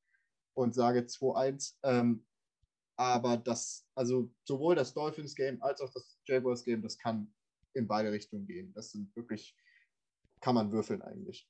[0.53, 1.75] und sage 2-1.
[1.83, 2.25] Ähm,
[2.97, 7.33] aber das, also sowohl das Dolphins-Game als auch das Jaguars-Game, das kann
[7.73, 8.73] in beide Richtungen gehen.
[8.73, 9.57] Das sind wirklich,
[10.39, 11.49] kann man würfeln eigentlich.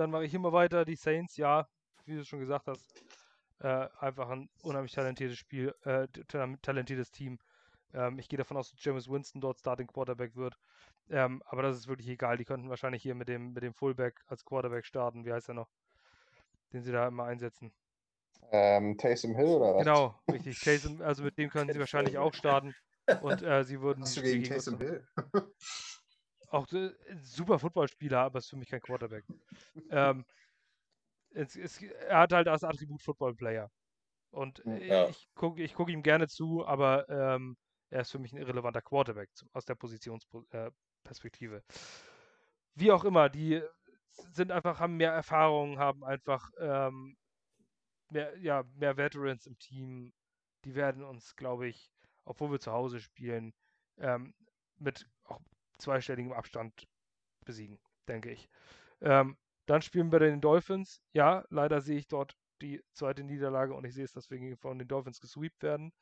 [0.00, 0.86] Dann mache ich immer weiter.
[0.86, 1.68] Die Saints, ja,
[2.06, 2.86] wie du schon gesagt hast,
[3.58, 6.08] äh, einfach ein unheimlich talentiertes Spiel, äh,
[6.62, 7.38] talentiertes Team.
[7.92, 10.56] Ähm, ich gehe davon aus, dass James Winston dort Starting Quarterback wird.
[11.10, 12.38] Ähm, aber das ist wirklich egal.
[12.38, 15.26] Die könnten wahrscheinlich hier mit dem, mit dem Fullback als Quarterback starten.
[15.26, 15.68] Wie heißt er noch?
[16.72, 17.70] Den sie da immer einsetzen.
[18.52, 19.84] Ähm, Taysom Hill oder was?
[19.84, 20.60] Genau, richtig.
[20.60, 22.74] Taysom, also mit dem können sie wahrscheinlich auch starten.
[23.20, 24.04] Und äh, sie würden.
[24.04, 25.06] Hast du gegen Taysom Hill?
[26.50, 29.24] auch äh, ein super Footballspieler, aber ist für mich kein Quarterback.
[29.90, 30.24] ähm,
[31.32, 33.70] es, es, er hat halt als Attribut Football-Player.
[34.30, 35.08] Und äh, Ja.
[35.08, 37.56] ich gucke ich guck ihm gerne zu, aber ähm,
[37.90, 41.62] er ist für mich ein irrelevanter Quarterback aus der Positionsperspektive.
[42.74, 43.62] Wie auch immer, die
[44.32, 47.16] sind einfach, haben mehr Erfahrung, haben einfach ähm,
[48.10, 50.12] mehr, ja, mehr Veterans im Team.
[50.64, 51.90] Die werden uns, glaube ich,
[52.24, 53.52] obwohl wir zu Hause spielen,
[53.98, 54.34] ähm,
[54.78, 55.40] mit auch
[55.80, 56.86] zweistelligem Abstand
[57.44, 57.78] besiegen,
[58.08, 58.48] denke ich.
[59.00, 59.36] Ähm,
[59.66, 61.02] dann spielen wir den Dolphins.
[61.12, 64.78] Ja, leider sehe ich dort die zweite Niederlage und ich sehe es, dass wir von
[64.78, 65.92] den Dolphins gesweept werden.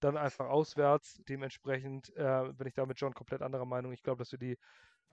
[0.00, 1.20] Dann einfach auswärts.
[1.28, 3.92] Dementsprechend äh, bin ich da mit John komplett anderer Meinung.
[3.92, 4.58] Ich glaube, dass wir die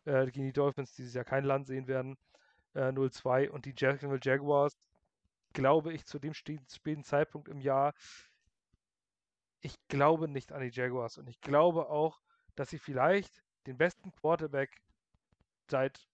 [0.05, 2.17] äh, gegen die Dolphins dieses Jahr kein Land sehen werden.
[2.73, 4.77] Äh, 0-2 und die Jacksonville Jaguars,
[5.53, 7.93] glaube ich, zu dem späten Zeitpunkt im Jahr,
[9.61, 12.21] ich glaube nicht an die Jaguars und ich glaube auch,
[12.55, 14.81] dass sie vielleicht den besten Quarterback
[15.67, 16.07] seit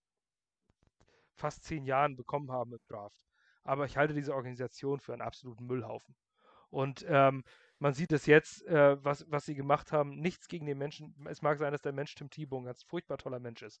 [1.34, 3.24] fast zehn Jahren bekommen haben im Draft.
[3.62, 6.14] Aber ich halte diese Organisation für einen absoluten Müllhaufen.
[6.70, 7.44] Und ähm,
[7.78, 10.16] man sieht es jetzt, äh, was, was sie gemacht haben.
[10.16, 11.14] Nichts gegen den Menschen.
[11.26, 13.80] Es mag sein, dass der Mensch Tim Tebow ein ganz furchtbar toller Mensch ist.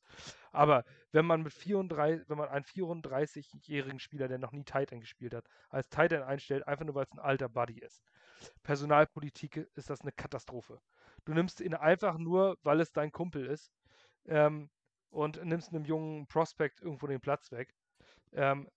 [0.52, 5.00] Aber wenn man mit 34, wenn man einen 34-jährigen Spieler, der noch nie Tight End
[5.00, 8.02] gespielt hat, als Tight End einstellt, einfach nur weil es ein alter Buddy ist.
[8.62, 10.80] Personalpolitik ist das eine Katastrophe.
[11.26, 13.72] Du nimmst ihn einfach nur, weil es dein Kumpel ist
[14.26, 14.70] ähm,
[15.10, 17.74] und nimmst einem jungen Prospect irgendwo den Platz weg.
[18.32, 18.70] Ähm,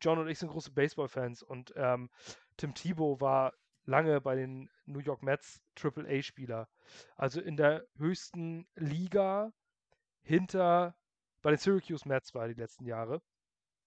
[0.00, 2.10] John und ich sind große Baseball-Fans und ähm,
[2.56, 3.54] Tim Tebow war
[3.84, 6.68] lange bei den New York Mets AAA-Spieler.
[7.16, 9.52] Also in der höchsten Liga
[10.22, 10.96] hinter,
[11.42, 13.22] bei den Syracuse Mets war er die letzten Jahre.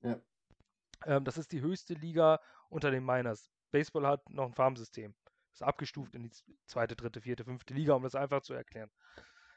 [0.01, 0.19] Ja.
[1.05, 3.51] Ähm, das ist die höchste Liga unter den Miners.
[3.71, 5.13] Baseball hat noch ein Farmsystem.
[5.59, 6.31] Ist abgestuft in die
[6.67, 8.89] zweite, dritte, vierte, fünfte Liga, um das einfach zu erklären.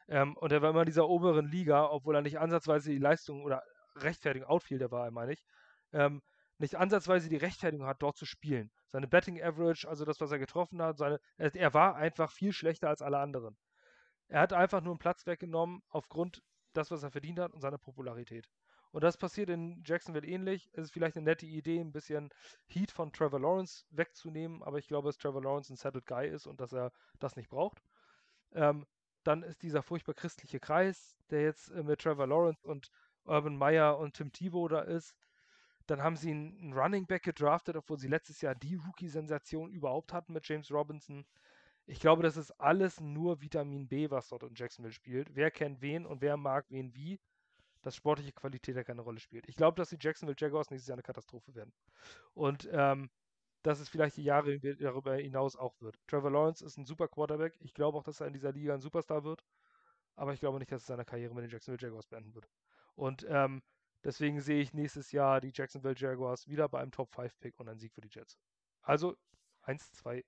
[0.09, 3.45] Ähm, und er war immer in dieser oberen Liga, obwohl er nicht ansatzweise die Leistung
[3.45, 3.63] oder
[3.95, 5.45] Rechtfertigung, Outfielder war er, meine ich,
[5.93, 6.21] ähm,
[6.59, 8.73] nicht ansatzweise die Rechtfertigung hat, dort zu spielen.
[8.91, 12.53] Seine Betting Average, also das, was er getroffen hat, seine, er, er war einfach viel
[12.53, 13.57] schlechter als alle anderen.
[14.27, 16.43] Er hat einfach nur einen Platz weggenommen aufgrund
[16.73, 18.49] das, was er verdient hat und seiner Popularität.
[18.93, 20.69] Und das passiert in Jacksonville ähnlich.
[20.73, 22.29] Es ist vielleicht eine nette Idee, ein bisschen
[22.67, 26.47] Heat von Trevor Lawrence wegzunehmen, aber ich glaube, dass Trevor Lawrence ein Settled Guy ist
[26.47, 27.83] und dass er das nicht braucht.
[28.53, 28.87] Ähm,
[29.25, 32.91] dann ist dieser furchtbar christliche Kreis, der jetzt äh, mit Trevor Lawrence und
[33.25, 35.15] Urban Meyer und Tim Tebow da ist.
[35.87, 40.13] Dann haben sie einen, einen Running Back gedraftet, obwohl sie letztes Jahr die Rookie-Sensation überhaupt
[40.13, 41.25] hatten mit James Robinson.
[41.87, 45.35] Ich glaube, das ist alles nur Vitamin B, was dort in Jacksonville spielt.
[45.35, 47.19] Wer kennt wen und wer mag wen wie,
[47.83, 49.49] dass sportliche Qualität ja keine Rolle spielt.
[49.49, 51.73] Ich glaube, dass die Jacksonville Jaguars nächstes Jahr eine Katastrophe werden.
[52.35, 53.11] Und ähm,
[53.63, 55.97] dass es vielleicht die Jahre darüber hinaus auch wird.
[56.09, 57.57] Trevor Lawrence ist ein super Quarterback.
[57.61, 59.45] Ich glaube auch, dass er in dieser Liga ein Superstar wird.
[60.17, 62.49] Aber ich glaube nicht, dass er seine Karriere mit den Jacksonville Jaguars beenden wird.
[62.95, 63.63] Und ähm,
[64.05, 67.95] deswegen sehe ich nächstes Jahr die Jacksonville Jaguars wieder bei einem Top-5-Pick und einen Sieg
[67.95, 68.37] für die Jets.
[68.83, 69.17] Also
[69.63, 70.25] 1, 2,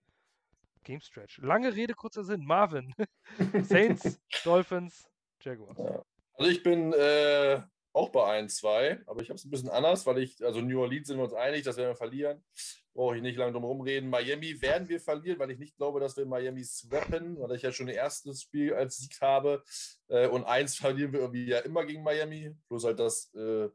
[0.85, 1.39] Game Stretch.
[1.39, 2.45] Lange Rede, kurzer Sinn.
[2.45, 2.95] Marvin.
[3.63, 5.11] Saints, Dolphins,
[5.41, 6.05] Jaguars.
[6.35, 7.61] Also ich bin äh,
[7.93, 11.07] auch bei 1-2, aber ich habe es ein bisschen anders, weil ich, also New Orleans
[11.07, 12.45] sind wir uns einig, dass wir verlieren.
[12.93, 14.11] Brauche ich nicht lange drum rumreden.
[14.11, 17.73] Miami werden wir verlieren, weil ich nicht glaube, dass wir Miami swappen, weil ich ja
[17.73, 19.63] schon ein erstes Spiel als Sieg habe.
[20.09, 22.55] Äh, und eins verlieren wir irgendwie ja immer gegen Miami.
[22.69, 23.69] Bloß halt, dass äh,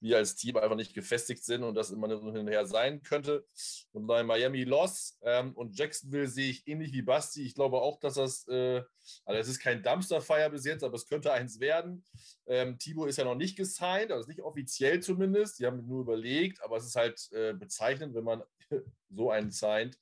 [0.00, 3.46] wir als Team einfach nicht gefestigt sind und das immer hin und her sein könnte.
[3.92, 7.44] Und bei Miami Loss ähm, und Jacksonville sehe ich ähnlich wie Basti.
[7.44, 8.82] Ich glaube auch, dass das, äh,
[9.24, 12.04] also es ist kein Dumpster-Fire bis jetzt, aber es könnte eins werden.
[12.46, 15.58] Ähm, Thibaut ist ja noch nicht gesigned, also nicht offiziell zumindest.
[15.58, 18.42] Die haben nur überlegt, aber es ist halt äh, bezeichnend, wenn man
[19.10, 19.98] so einen signed.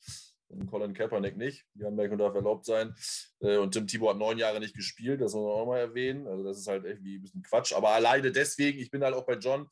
[0.48, 1.64] Und Colin Kaepernick nicht.
[1.74, 2.94] Die Anmerkung darf erlaubt sein.
[3.40, 6.26] Äh, und Tim Thibaut hat neun Jahre nicht gespielt, das muss man auch mal erwähnen.
[6.26, 7.72] Also, das ist halt irgendwie ein bisschen Quatsch.
[7.72, 9.68] Aber alleine deswegen, ich bin halt auch bei John.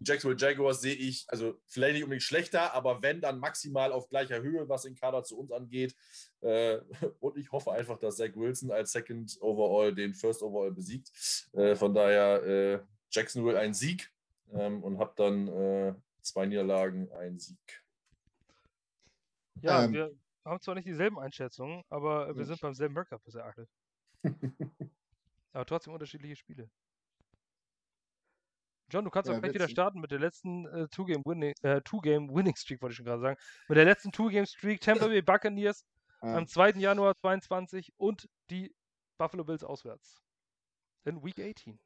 [0.00, 4.08] Die Jacksonville Jaguars sehe ich, also vielleicht nicht unbedingt schlechter, aber wenn, dann maximal auf
[4.08, 5.94] gleicher Höhe, was den Kader zu uns angeht.
[6.40, 6.78] Äh,
[7.20, 11.12] und ich hoffe einfach, dass Zach Wilson als Second Overall den First Overall besiegt.
[11.52, 14.10] Äh, von daher Jacksonville ein Sieg
[14.52, 17.83] ähm, und habe dann zwei Niederlagen, einen Sieg.
[19.64, 19.92] Ja, Ähm.
[19.92, 20.14] wir
[20.44, 22.44] haben zwar nicht dieselben Einschätzungen, aber wir Hm.
[22.44, 23.66] sind beim selben Workup bisher, Achel.
[25.52, 26.70] aber trotzdem unterschiedliche Spiele.
[28.90, 32.02] John, du kannst Ja, auch gleich wieder starten mit der letzten äh, Two-Game-Winning äh, Two
[32.02, 33.40] Winning Streak, wollte ich schon gerade sagen.
[33.68, 35.84] Mit der letzten Two-Game-Streak Tampa Bay Buccaneers
[36.22, 36.36] Ja.
[36.36, 36.70] am 2.
[36.80, 38.74] Januar 22 und die
[39.18, 40.22] Buffalo Bills auswärts.
[41.04, 41.78] In Week 18.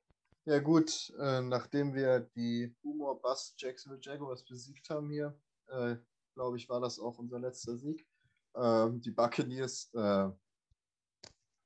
[0.45, 5.39] Ja gut, äh, nachdem wir die Humor Bust Jacksonville Jaguars besiegt haben hier,
[5.69, 5.97] äh,
[6.39, 8.07] glaube ich, war das auch unser letzter Sieg.
[8.55, 10.29] Ähm, die Buccaneers, äh,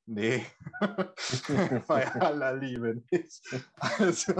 [0.06, 0.46] nee,
[1.86, 3.42] bei aller Liebe nicht.
[3.74, 4.32] Also,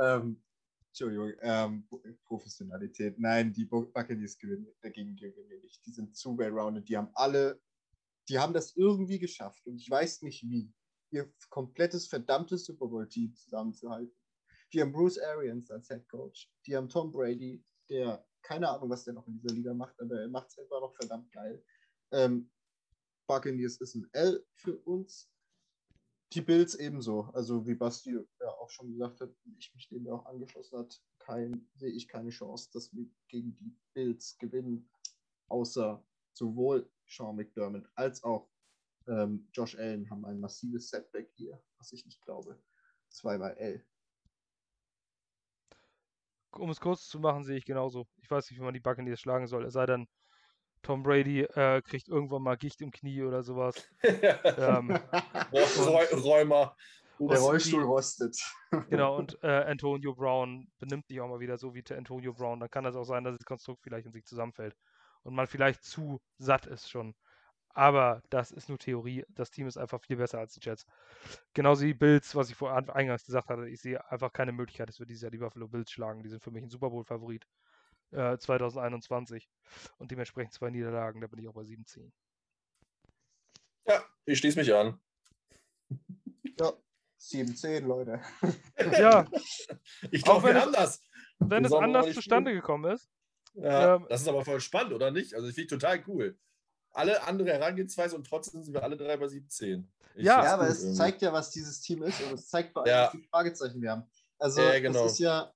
[0.00, 0.42] ähm,
[0.86, 1.86] Entschuldigung, ähm,
[2.24, 3.18] Professionalität.
[3.18, 5.84] Nein, die Buccaneers gewinnen, dagegen gewinnen wir nicht.
[5.84, 6.88] Die sind zu well-rounded.
[6.88, 7.60] Die haben alle,
[8.30, 9.66] die haben das irgendwie geschafft.
[9.66, 10.72] Und ich weiß nicht wie,
[11.10, 14.16] ihr komplettes verdammtes Super Bowl-Team zusammenzuhalten.
[14.72, 16.50] Die haben Bruce Arians als Head Coach.
[16.66, 20.20] Die haben Tom Brady, der keine Ahnung, was der noch in dieser Liga macht, aber
[20.20, 21.62] er macht es einfach noch verdammt geil.
[22.12, 22.50] Ähm,
[23.28, 25.30] Buccaneers ist ein L für uns.
[26.32, 27.22] Die Bills ebenso.
[27.32, 31.00] Also wie Basti ja auch schon gesagt hat, ich mich dem ja auch angeschlossen hat,
[31.18, 34.90] kein, sehe ich keine Chance, dass wir gegen die Bills gewinnen,
[35.48, 38.50] außer sowohl Sean McDermott als auch
[39.06, 42.60] ähm, Josh Allen haben ein massives Setback hier, was ich nicht glaube.
[43.08, 43.84] Zweimal L.
[46.58, 48.06] Um es kurz zu machen, sehe ich genauso.
[48.22, 49.64] Ich weiß nicht, wie man die Buccaneers schlagen soll.
[49.64, 50.06] Es sei denn,
[50.82, 53.88] Tom Brady äh, kriegt irgendwann mal Gicht im Knie oder sowas.
[54.02, 54.98] ähm,
[56.24, 56.76] Räumer.
[57.20, 58.36] Der Rollstuhl rostet.
[58.90, 62.60] Genau, und äh, Antonio Brown benimmt sich auch mal wieder so wie Antonio Brown.
[62.60, 64.76] Dann kann es auch sein, dass das Konstrukt vielleicht in sich zusammenfällt.
[65.22, 67.14] Und man vielleicht zu satt ist schon.
[67.74, 69.24] Aber das ist nur Theorie.
[69.28, 70.86] Das Team ist einfach viel besser als die Jets.
[71.54, 73.68] Genauso wie Bills, was ich vor eingangs gesagt hatte.
[73.68, 76.22] Ich sehe einfach keine Möglichkeit, dass wir dieses Jahr die Buffalo Bills schlagen.
[76.22, 77.46] Die sind für mich ein Super Bowl-Favorit
[78.10, 79.48] äh, 2021.
[79.98, 81.20] Und dementsprechend zwei Niederlagen.
[81.20, 82.12] Da bin ich auch bei 17.
[83.86, 85.00] Ja, ich schließe mich an.
[86.58, 86.72] Ja,
[87.20, 88.20] 7-10, Leute.
[88.98, 89.26] Ja.
[90.10, 91.02] ich glaube, wir haben das.
[91.38, 92.60] Wenn es anders zustande spielen.
[92.60, 93.10] gekommen ist.
[93.54, 95.34] Ja, Ähm, das ist aber voll spannend, oder nicht?
[95.34, 96.38] Also, ich finde total cool.
[96.98, 99.88] Alle andere Herangehensweise und trotzdem sind wir alle drei bei 17.
[100.16, 100.96] Ich Ja, Ja, aber es irgendwie.
[100.98, 103.06] zeigt ja, was dieses Team ist und es zeigt vor allem, Ja.
[103.06, 104.10] wie viele Fragezeichen wir haben.
[104.40, 105.06] Also, Ja, genau.
[105.06, 105.52] es ist ja,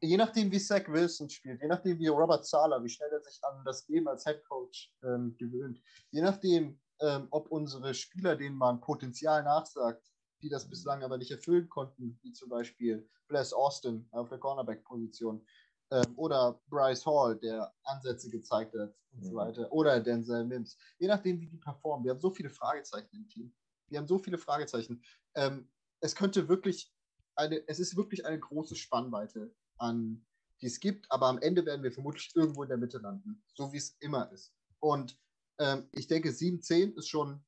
[0.00, 3.38] je nachdem, wie Zach Wilson spielt, je nachdem, wie Robert Sala, wie schnell er sich
[3.42, 5.78] an das Leben als Head Coach ähm, gewöhnt,
[6.10, 10.08] je nachdem, ähm, ob unsere Spieler, denen man Potenzial nachsagt,
[10.40, 15.46] die das bislang aber nicht erfüllen konnten, wie zum Beispiel Bless Austin auf der Cornerback-Position
[15.92, 19.36] ähm, oder Bryce Hall, der Ansätze gezeigt hat und so Mhm.
[19.36, 22.04] weiter, oder Denzel Mims, je nachdem, wie die performen.
[22.04, 23.54] Wir haben so viele Fragezeichen im Team.
[23.88, 25.02] Wir haben so viele Fragezeichen.
[25.34, 25.68] Ähm,
[26.00, 26.92] es könnte wirklich
[27.36, 30.24] eine, es ist wirklich eine große Spannweite an,
[30.60, 33.72] die es gibt, aber am Ende werden wir vermutlich irgendwo in der Mitte landen, so
[33.72, 34.54] wie es immer ist.
[34.80, 35.18] Und
[35.58, 37.44] ähm, ich denke, 7-10 ist schon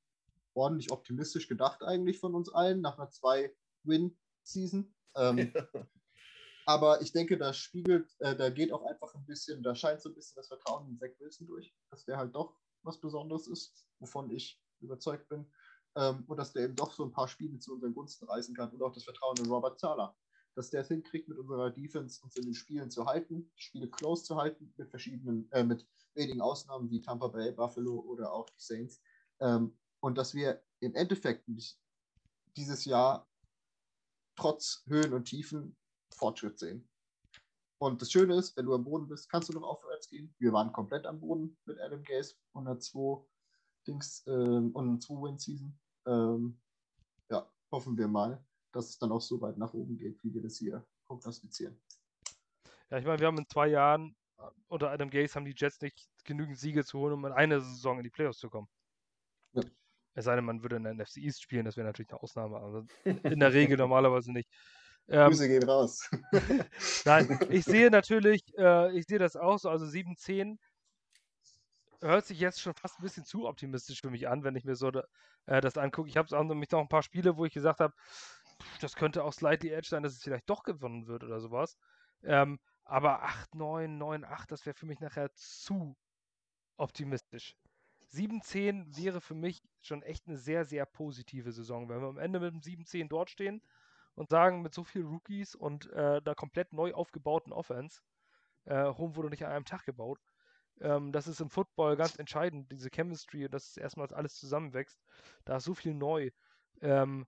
[0.55, 4.95] ordentlich optimistisch gedacht eigentlich von uns allen nach einer Zwei-Win-Season.
[5.17, 5.53] Ähm,
[6.67, 10.09] aber ich denke, da spiegelt, äh, da geht auch einfach ein bisschen, da scheint so
[10.09, 13.87] ein bisschen das Vertrauen in Zach Wilson durch, dass der halt doch was Besonderes ist,
[13.99, 15.47] wovon ich überzeugt bin.
[15.97, 18.71] Ähm, und dass der eben doch so ein paar Spiele zu unseren Gunsten reißen kann
[18.71, 20.17] und auch das Vertrauen in Robert Zahler.
[20.55, 24.25] Dass der es hinkriegt, mit unserer Defense uns in den Spielen zu halten, Spiele close
[24.25, 28.63] zu halten, mit verschiedenen, äh, mit wenigen Ausnahmen wie Tampa Bay, Buffalo oder auch die
[28.63, 29.01] Saints.
[29.41, 31.49] Ähm, und dass wir im Endeffekt
[32.57, 33.29] dieses Jahr
[34.37, 35.77] trotz Höhen und Tiefen
[36.15, 36.89] Fortschritt sehen.
[37.79, 40.35] Und das Schöne ist, wenn du am Boden bist, kannst du noch aufwärts gehen.
[40.39, 43.27] Wir waren komplett am Boden mit Adam Gaze 102
[43.87, 45.79] Dings ähm, und eine 2-Win-Season.
[46.07, 46.61] Ähm,
[47.31, 48.43] ja, hoffen wir mal,
[48.73, 51.79] dass es dann auch so weit nach oben geht, wie wir das hier prognostizieren.
[52.91, 54.17] Ja, ich meine, wir haben in zwei Jahren
[54.69, 57.99] unter Adam Gaze haben die Jets nicht genügend Siege zu holen, um in einer Saison
[57.99, 58.69] in die Playoffs zu kommen.
[59.53, 59.63] Ja.
[60.15, 62.57] Es sei denn, man würde in der NFC East spielen, das wäre natürlich eine Ausnahme,
[62.57, 64.49] aber in der Regel normalerweise nicht.
[65.09, 66.09] Ähm, Grüße gehen raus.
[67.05, 70.59] Nein, ich sehe natürlich, äh, ich sehe das auch so, also 7-10
[72.01, 74.77] hört sich jetzt schon fast ein bisschen zu optimistisch für mich an, wenn ich mir
[74.77, 74.91] so
[75.47, 76.09] äh, das angucke.
[76.09, 77.95] Ich habe auch nämlich noch ein paar Spiele, wo ich gesagt habe,
[78.81, 81.77] das könnte auch slightly edge sein, dass es vielleicht doch gewonnen wird oder sowas.
[82.23, 85.97] Ähm, aber 8, 9, 9, 8, das wäre für mich nachher zu
[86.77, 87.57] optimistisch.
[88.13, 91.89] 7-10 wäre für mich schon echt eine sehr, sehr positive Saison.
[91.89, 93.63] Wenn wir am Ende mit dem 7-10 dort stehen
[94.15, 98.01] und sagen, mit so vielen Rookies und äh, der komplett neu aufgebauten Offense,
[98.65, 100.21] äh, Rom wurde nicht an einem Tag gebaut.
[100.81, 105.01] Ähm, das ist im Football ganz entscheidend, diese Chemistry dass es erstmals alles zusammenwächst.
[105.45, 106.31] Da ist so viel neu.
[106.81, 107.27] Ähm,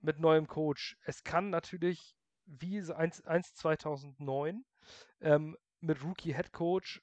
[0.00, 0.96] mit neuem Coach.
[1.04, 4.64] Es kann natürlich wie 1, 1 2009
[5.20, 7.02] ähm, mit Rookie Head Coach,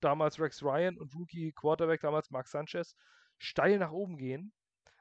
[0.00, 2.94] damals Rex Ryan und Rookie Quarterback, damals Mark Sanchez,
[3.38, 4.52] steil nach oben gehen.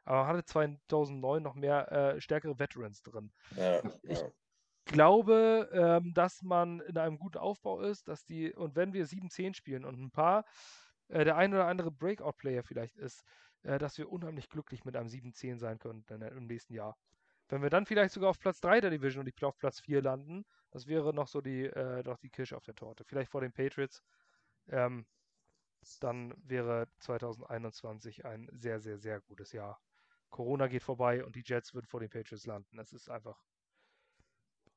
[0.06, 3.32] Aber hatte 2009 noch mehr äh, stärkere Veterans drin.
[3.56, 4.32] Ja, Ich- ja.
[4.86, 9.54] glaube, ähm, dass man in einem guten Aufbau ist, dass die, und wenn wir 7-10
[9.54, 10.46] spielen und ein paar,
[11.10, 13.24] äh, der ein oder andere Breakout-Player vielleicht ist,
[13.64, 16.98] äh, dass wir unheimlich glücklich mit einem 7-10 sein können in, im nächsten Jahr.
[17.50, 20.02] Wenn wir dann vielleicht sogar auf Platz 3 der Division und nicht auf Platz 4
[20.02, 23.04] landen, das wäre noch so die, äh, noch die Kirsche auf der Torte.
[23.06, 24.02] Vielleicht vor den Patriots.
[24.70, 25.06] ähm,
[26.00, 29.80] dann wäre 2021 ein sehr, sehr, sehr gutes Jahr.
[30.34, 32.76] Corona geht vorbei und die Jets würden vor den Patriots landen.
[32.76, 33.40] Das ist einfach,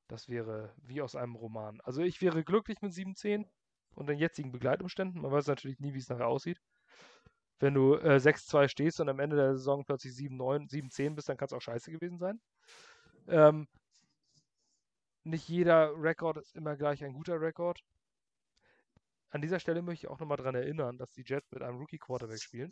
[0.07, 1.81] das wäre wie aus einem Roman.
[1.81, 3.47] Also ich wäre glücklich mit 7-10
[3.95, 5.20] und den jetzigen Begleitumständen.
[5.23, 6.61] Man weiß natürlich nie, wie es nachher aussieht.
[7.59, 11.39] Wenn du äh, 6-2 stehst und am Ende der Saison plötzlich 7-9, 7-10 bist, dann
[11.39, 12.39] kann es auch scheiße gewesen sein.
[13.27, 13.66] Ähm,
[15.24, 17.81] nicht jeder Rekord ist immer gleich ein guter Rekord.
[19.31, 22.43] An dieser Stelle möchte ich auch nochmal daran erinnern, dass die Jets mit einem Rookie-Quarterback
[22.43, 22.70] spielen.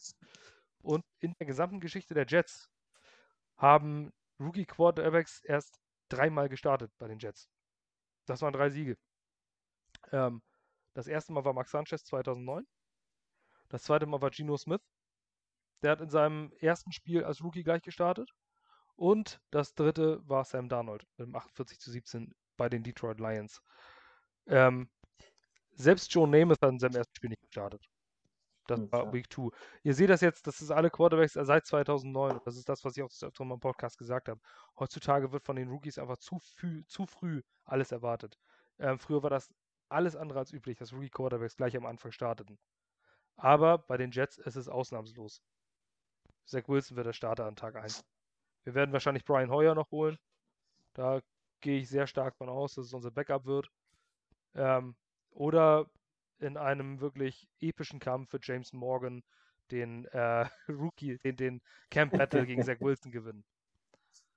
[0.83, 2.69] Und in der gesamten Geschichte der Jets
[3.57, 5.79] haben Rookie-Quarterbacks erst
[6.09, 7.49] dreimal gestartet bei den Jets.
[8.27, 8.97] Das waren drei Siege.
[10.13, 10.43] Ähm,
[10.95, 12.67] das erste Mal war Max Sanchez 2009.
[13.69, 14.83] Das zweite Mal war Geno Smith.
[15.83, 18.31] Der hat in seinem ersten Spiel als Rookie gleich gestartet.
[18.97, 23.61] Und das dritte war Sam Darnold mit dem 48 zu 17 bei den Detroit Lions.
[24.47, 24.89] Ähm,
[25.73, 27.85] selbst Joe Namath hat in seinem ersten Spiel nicht gestartet.
[28.67, 29.13] Das Hm, war.
[29.13, 29.51] Week 2.
[29.83, 32.41] Ihr seht das jetzt, das ist alle Quarterbacks seit 2009.
[32.45, 34.41] Das ist das, was ich auch des Öfteren mal im Podcast gesagt habe.
[34.79, 38.39] Heutzutage wird von den Rookies einfach zu, früh, zu früh alles erwartet.
[38.79, 39.53] Ähm, früher war das
[39.89, 42.59] alles andere als üblich, dass Rookie-Quarterbacks gleich am Anfang starteten.
[43.37, 45.43] Aber bei den Jets ist es ausnahmslos.
[46.47, 48.05] Zach Wilson wird der Starter an Tag 1.
[48.65, 50.19] Wir werden wahrscheinlich Brian Hoyer noch holen.
[50.95, 51.21] Da
[51.61, 53.71] gehe ich sehr stark von aus, dass es unser Backup wird.
[54.55, 54.97] Ähm,
[55.31, 55.91] oder
[56.41, 59.23] in einem wirklich epischen Kampf für James Morgan
[59.71, 63.45] den äh, Rookie, den, den Camp Battle gegen Zach Wilson gewinnen.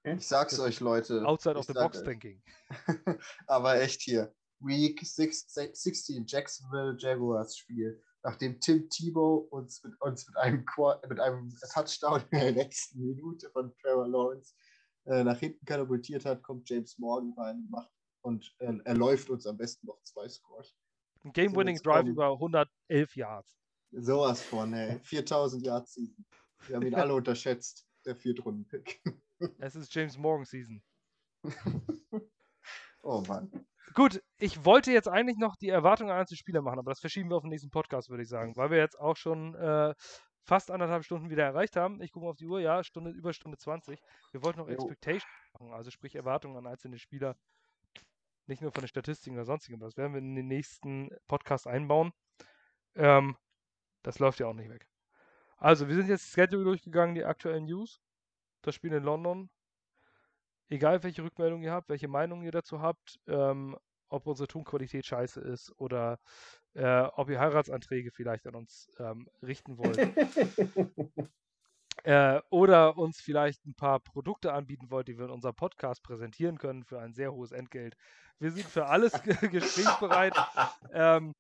[0.03, 1.26] Ich sag's euch, Leute.
[1.26, 2.06] Outside of the box euch.
[2.06, 2.41] thinking.
[3.48, 4.34] Aber echt hier.
[4.60, 8.02] Week 6, 16, Jacksonville Jaguars Spiel.
[8.24, 10.65] Nachdem Tim Tebow uns mit, uns mit, einem,
[11.10, 14.56] mit einem Touchdown in der nächsten Minute von Trevor Lawrence
[15.06, 17.91] äh, nach hinten katapultiert hat, kommt James Morgan rein und macht
[18.22, 20.76] und äh, er läuft uns am besten noch zwei Scores.
[21.28, 23.58] Ein Game-Winning jetzt Drive kommen- über 111 Yards.
[23.91, 24.99] Sowas von, ey.
[24.99, 26.26] 4000 Yard Season.
[26.68, 29.02] Wir haben ihn alle unterschätzt, der Viertrunden-Pick.
[29.60, 30.82] Es ist James Morgan Season.
[33.04, 33.52] oh Mann.
[33.94, 37.30] Gut, ich wollte jetzt eigentlich noch die Erwartungen an einzelne Spieler machen, aber das verschieben
[37.30, 39.94] wir auf den nächsten Podcast, würde ich sagen, weil wir jetzt auch schon äh,
[40.44, 42.02] fast anderthalb Stunden wieder erreicht haben.
[42.02, 43.99] Ich gucke mal auf die Uhr, ja, Stunde, über Stunde 20.
[44.32, 44.74] Wir wollten noch Jo.
[44.74, 45.24] Expectations
[45.54, 47.36] machen, also sprich Erwartungen an einzelne Spieler.
[48.48, 51.68] Nicht nur von den Statistiken oder sonstigen, aber das werden wir in den nächsten Podcast
[51.68, 52.14] einbauen.
[52.95, 53.36] Ähm,
[54.03, 54.88] das läuft ja auch nicht weg.
[55.57, 58.02] Also, wir sind jetzt das Schedule durchgegangen, die aktuellen News.
[58.61, 59.49] Das Spiel in London.
[60.69, 63.78] Egal, welche Rückmeldung ihr habt, welche Meinung ihr dazu habt, ähm,
[64.10, 66.19] ob unsere Tonqualität scheiße ist oder
[66.74, 69.98] äh, ob ihr Heiratsanträge vielleicht an uns ähm, richten wollt.
[72.07, 76.57] äh, oder uns vielleicht ein paar Produkte anbieten wollt, die wir in unserem Podcast präsentieren
[76.57, 77.95] können für ein sehr hohes Entgelt.
[78.39, 80.35] Wir sind für alles ge- gesprächsbereit.
[80.91, 81.34] Ähm,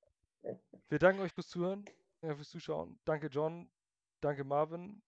[0.89, 1.85] wir danken euch fürs Zuhören,
[2.21, 2.99] äh, fürs Zuschauen.
[3.05, 3.69] Danke John,
[4.21, 5.01] danke Marvin.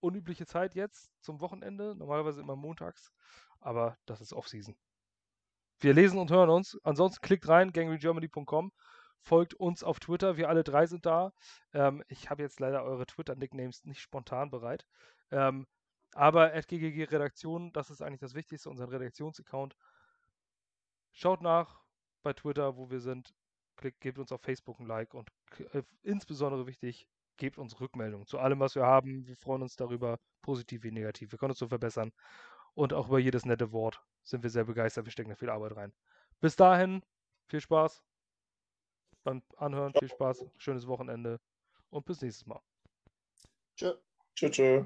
[0.00, 3.12] Unübliche Zeit jetzt zum Wochenende, normalerweise immer montags,
[3.60, 4.76] aber das ist Offseason.
[5.80, 6.78] Wir lesen und hören uns.
[6.84, 8.72] Ansonsten klickt rein, gangrygermany.com.
[9.20, 10.36] Folgt uns auf Twitter.
[10.36, 11.32] Wir alle drei sind da.
[11.72, 14.86] Ähm, ich habe jetzt leider eure Twitter-Nicknames nicht spontan bereit.
[15.30, 15.66] Ähm,
[16.14, 19.76] aber GGG Redaktion, das ist eigentlich das Wichtigste, unser Redaktionsaccount.
[21.12, 21.80] Schaut nach
[22.22, 23.34] bei Twitter, wo wir sind.
[23.76, 25.30] Klickt, gebt uns auf Facebook ein Like und
[25.72, 29.26] äh, insbesondere wichtig, gebt uns Rückmeldungen zu allem, was wir haben.
[29.26, 31.30] Wir freuen uns darüber, positiv wie negativ.
[31.30, 32.12] Wir können uns so verbessern.
[32.74, 35.04] Und auch über jedes nette Wort sind wir sehr begeistert.
[35.04, 35.92] Wir stecken da viel Arbeit rein.
[36.40, 37.02] Bis dahin,
[37.46, 38.02] viel Spaß
[39.28, 41.38] beim Anhören, viel Spaß, schönes Wochenende
[41.90, 42.60] und bis nächstes Mal.
[43.76, 43.94] Tschö.
[44.34, 44.84] Tschö, tschö.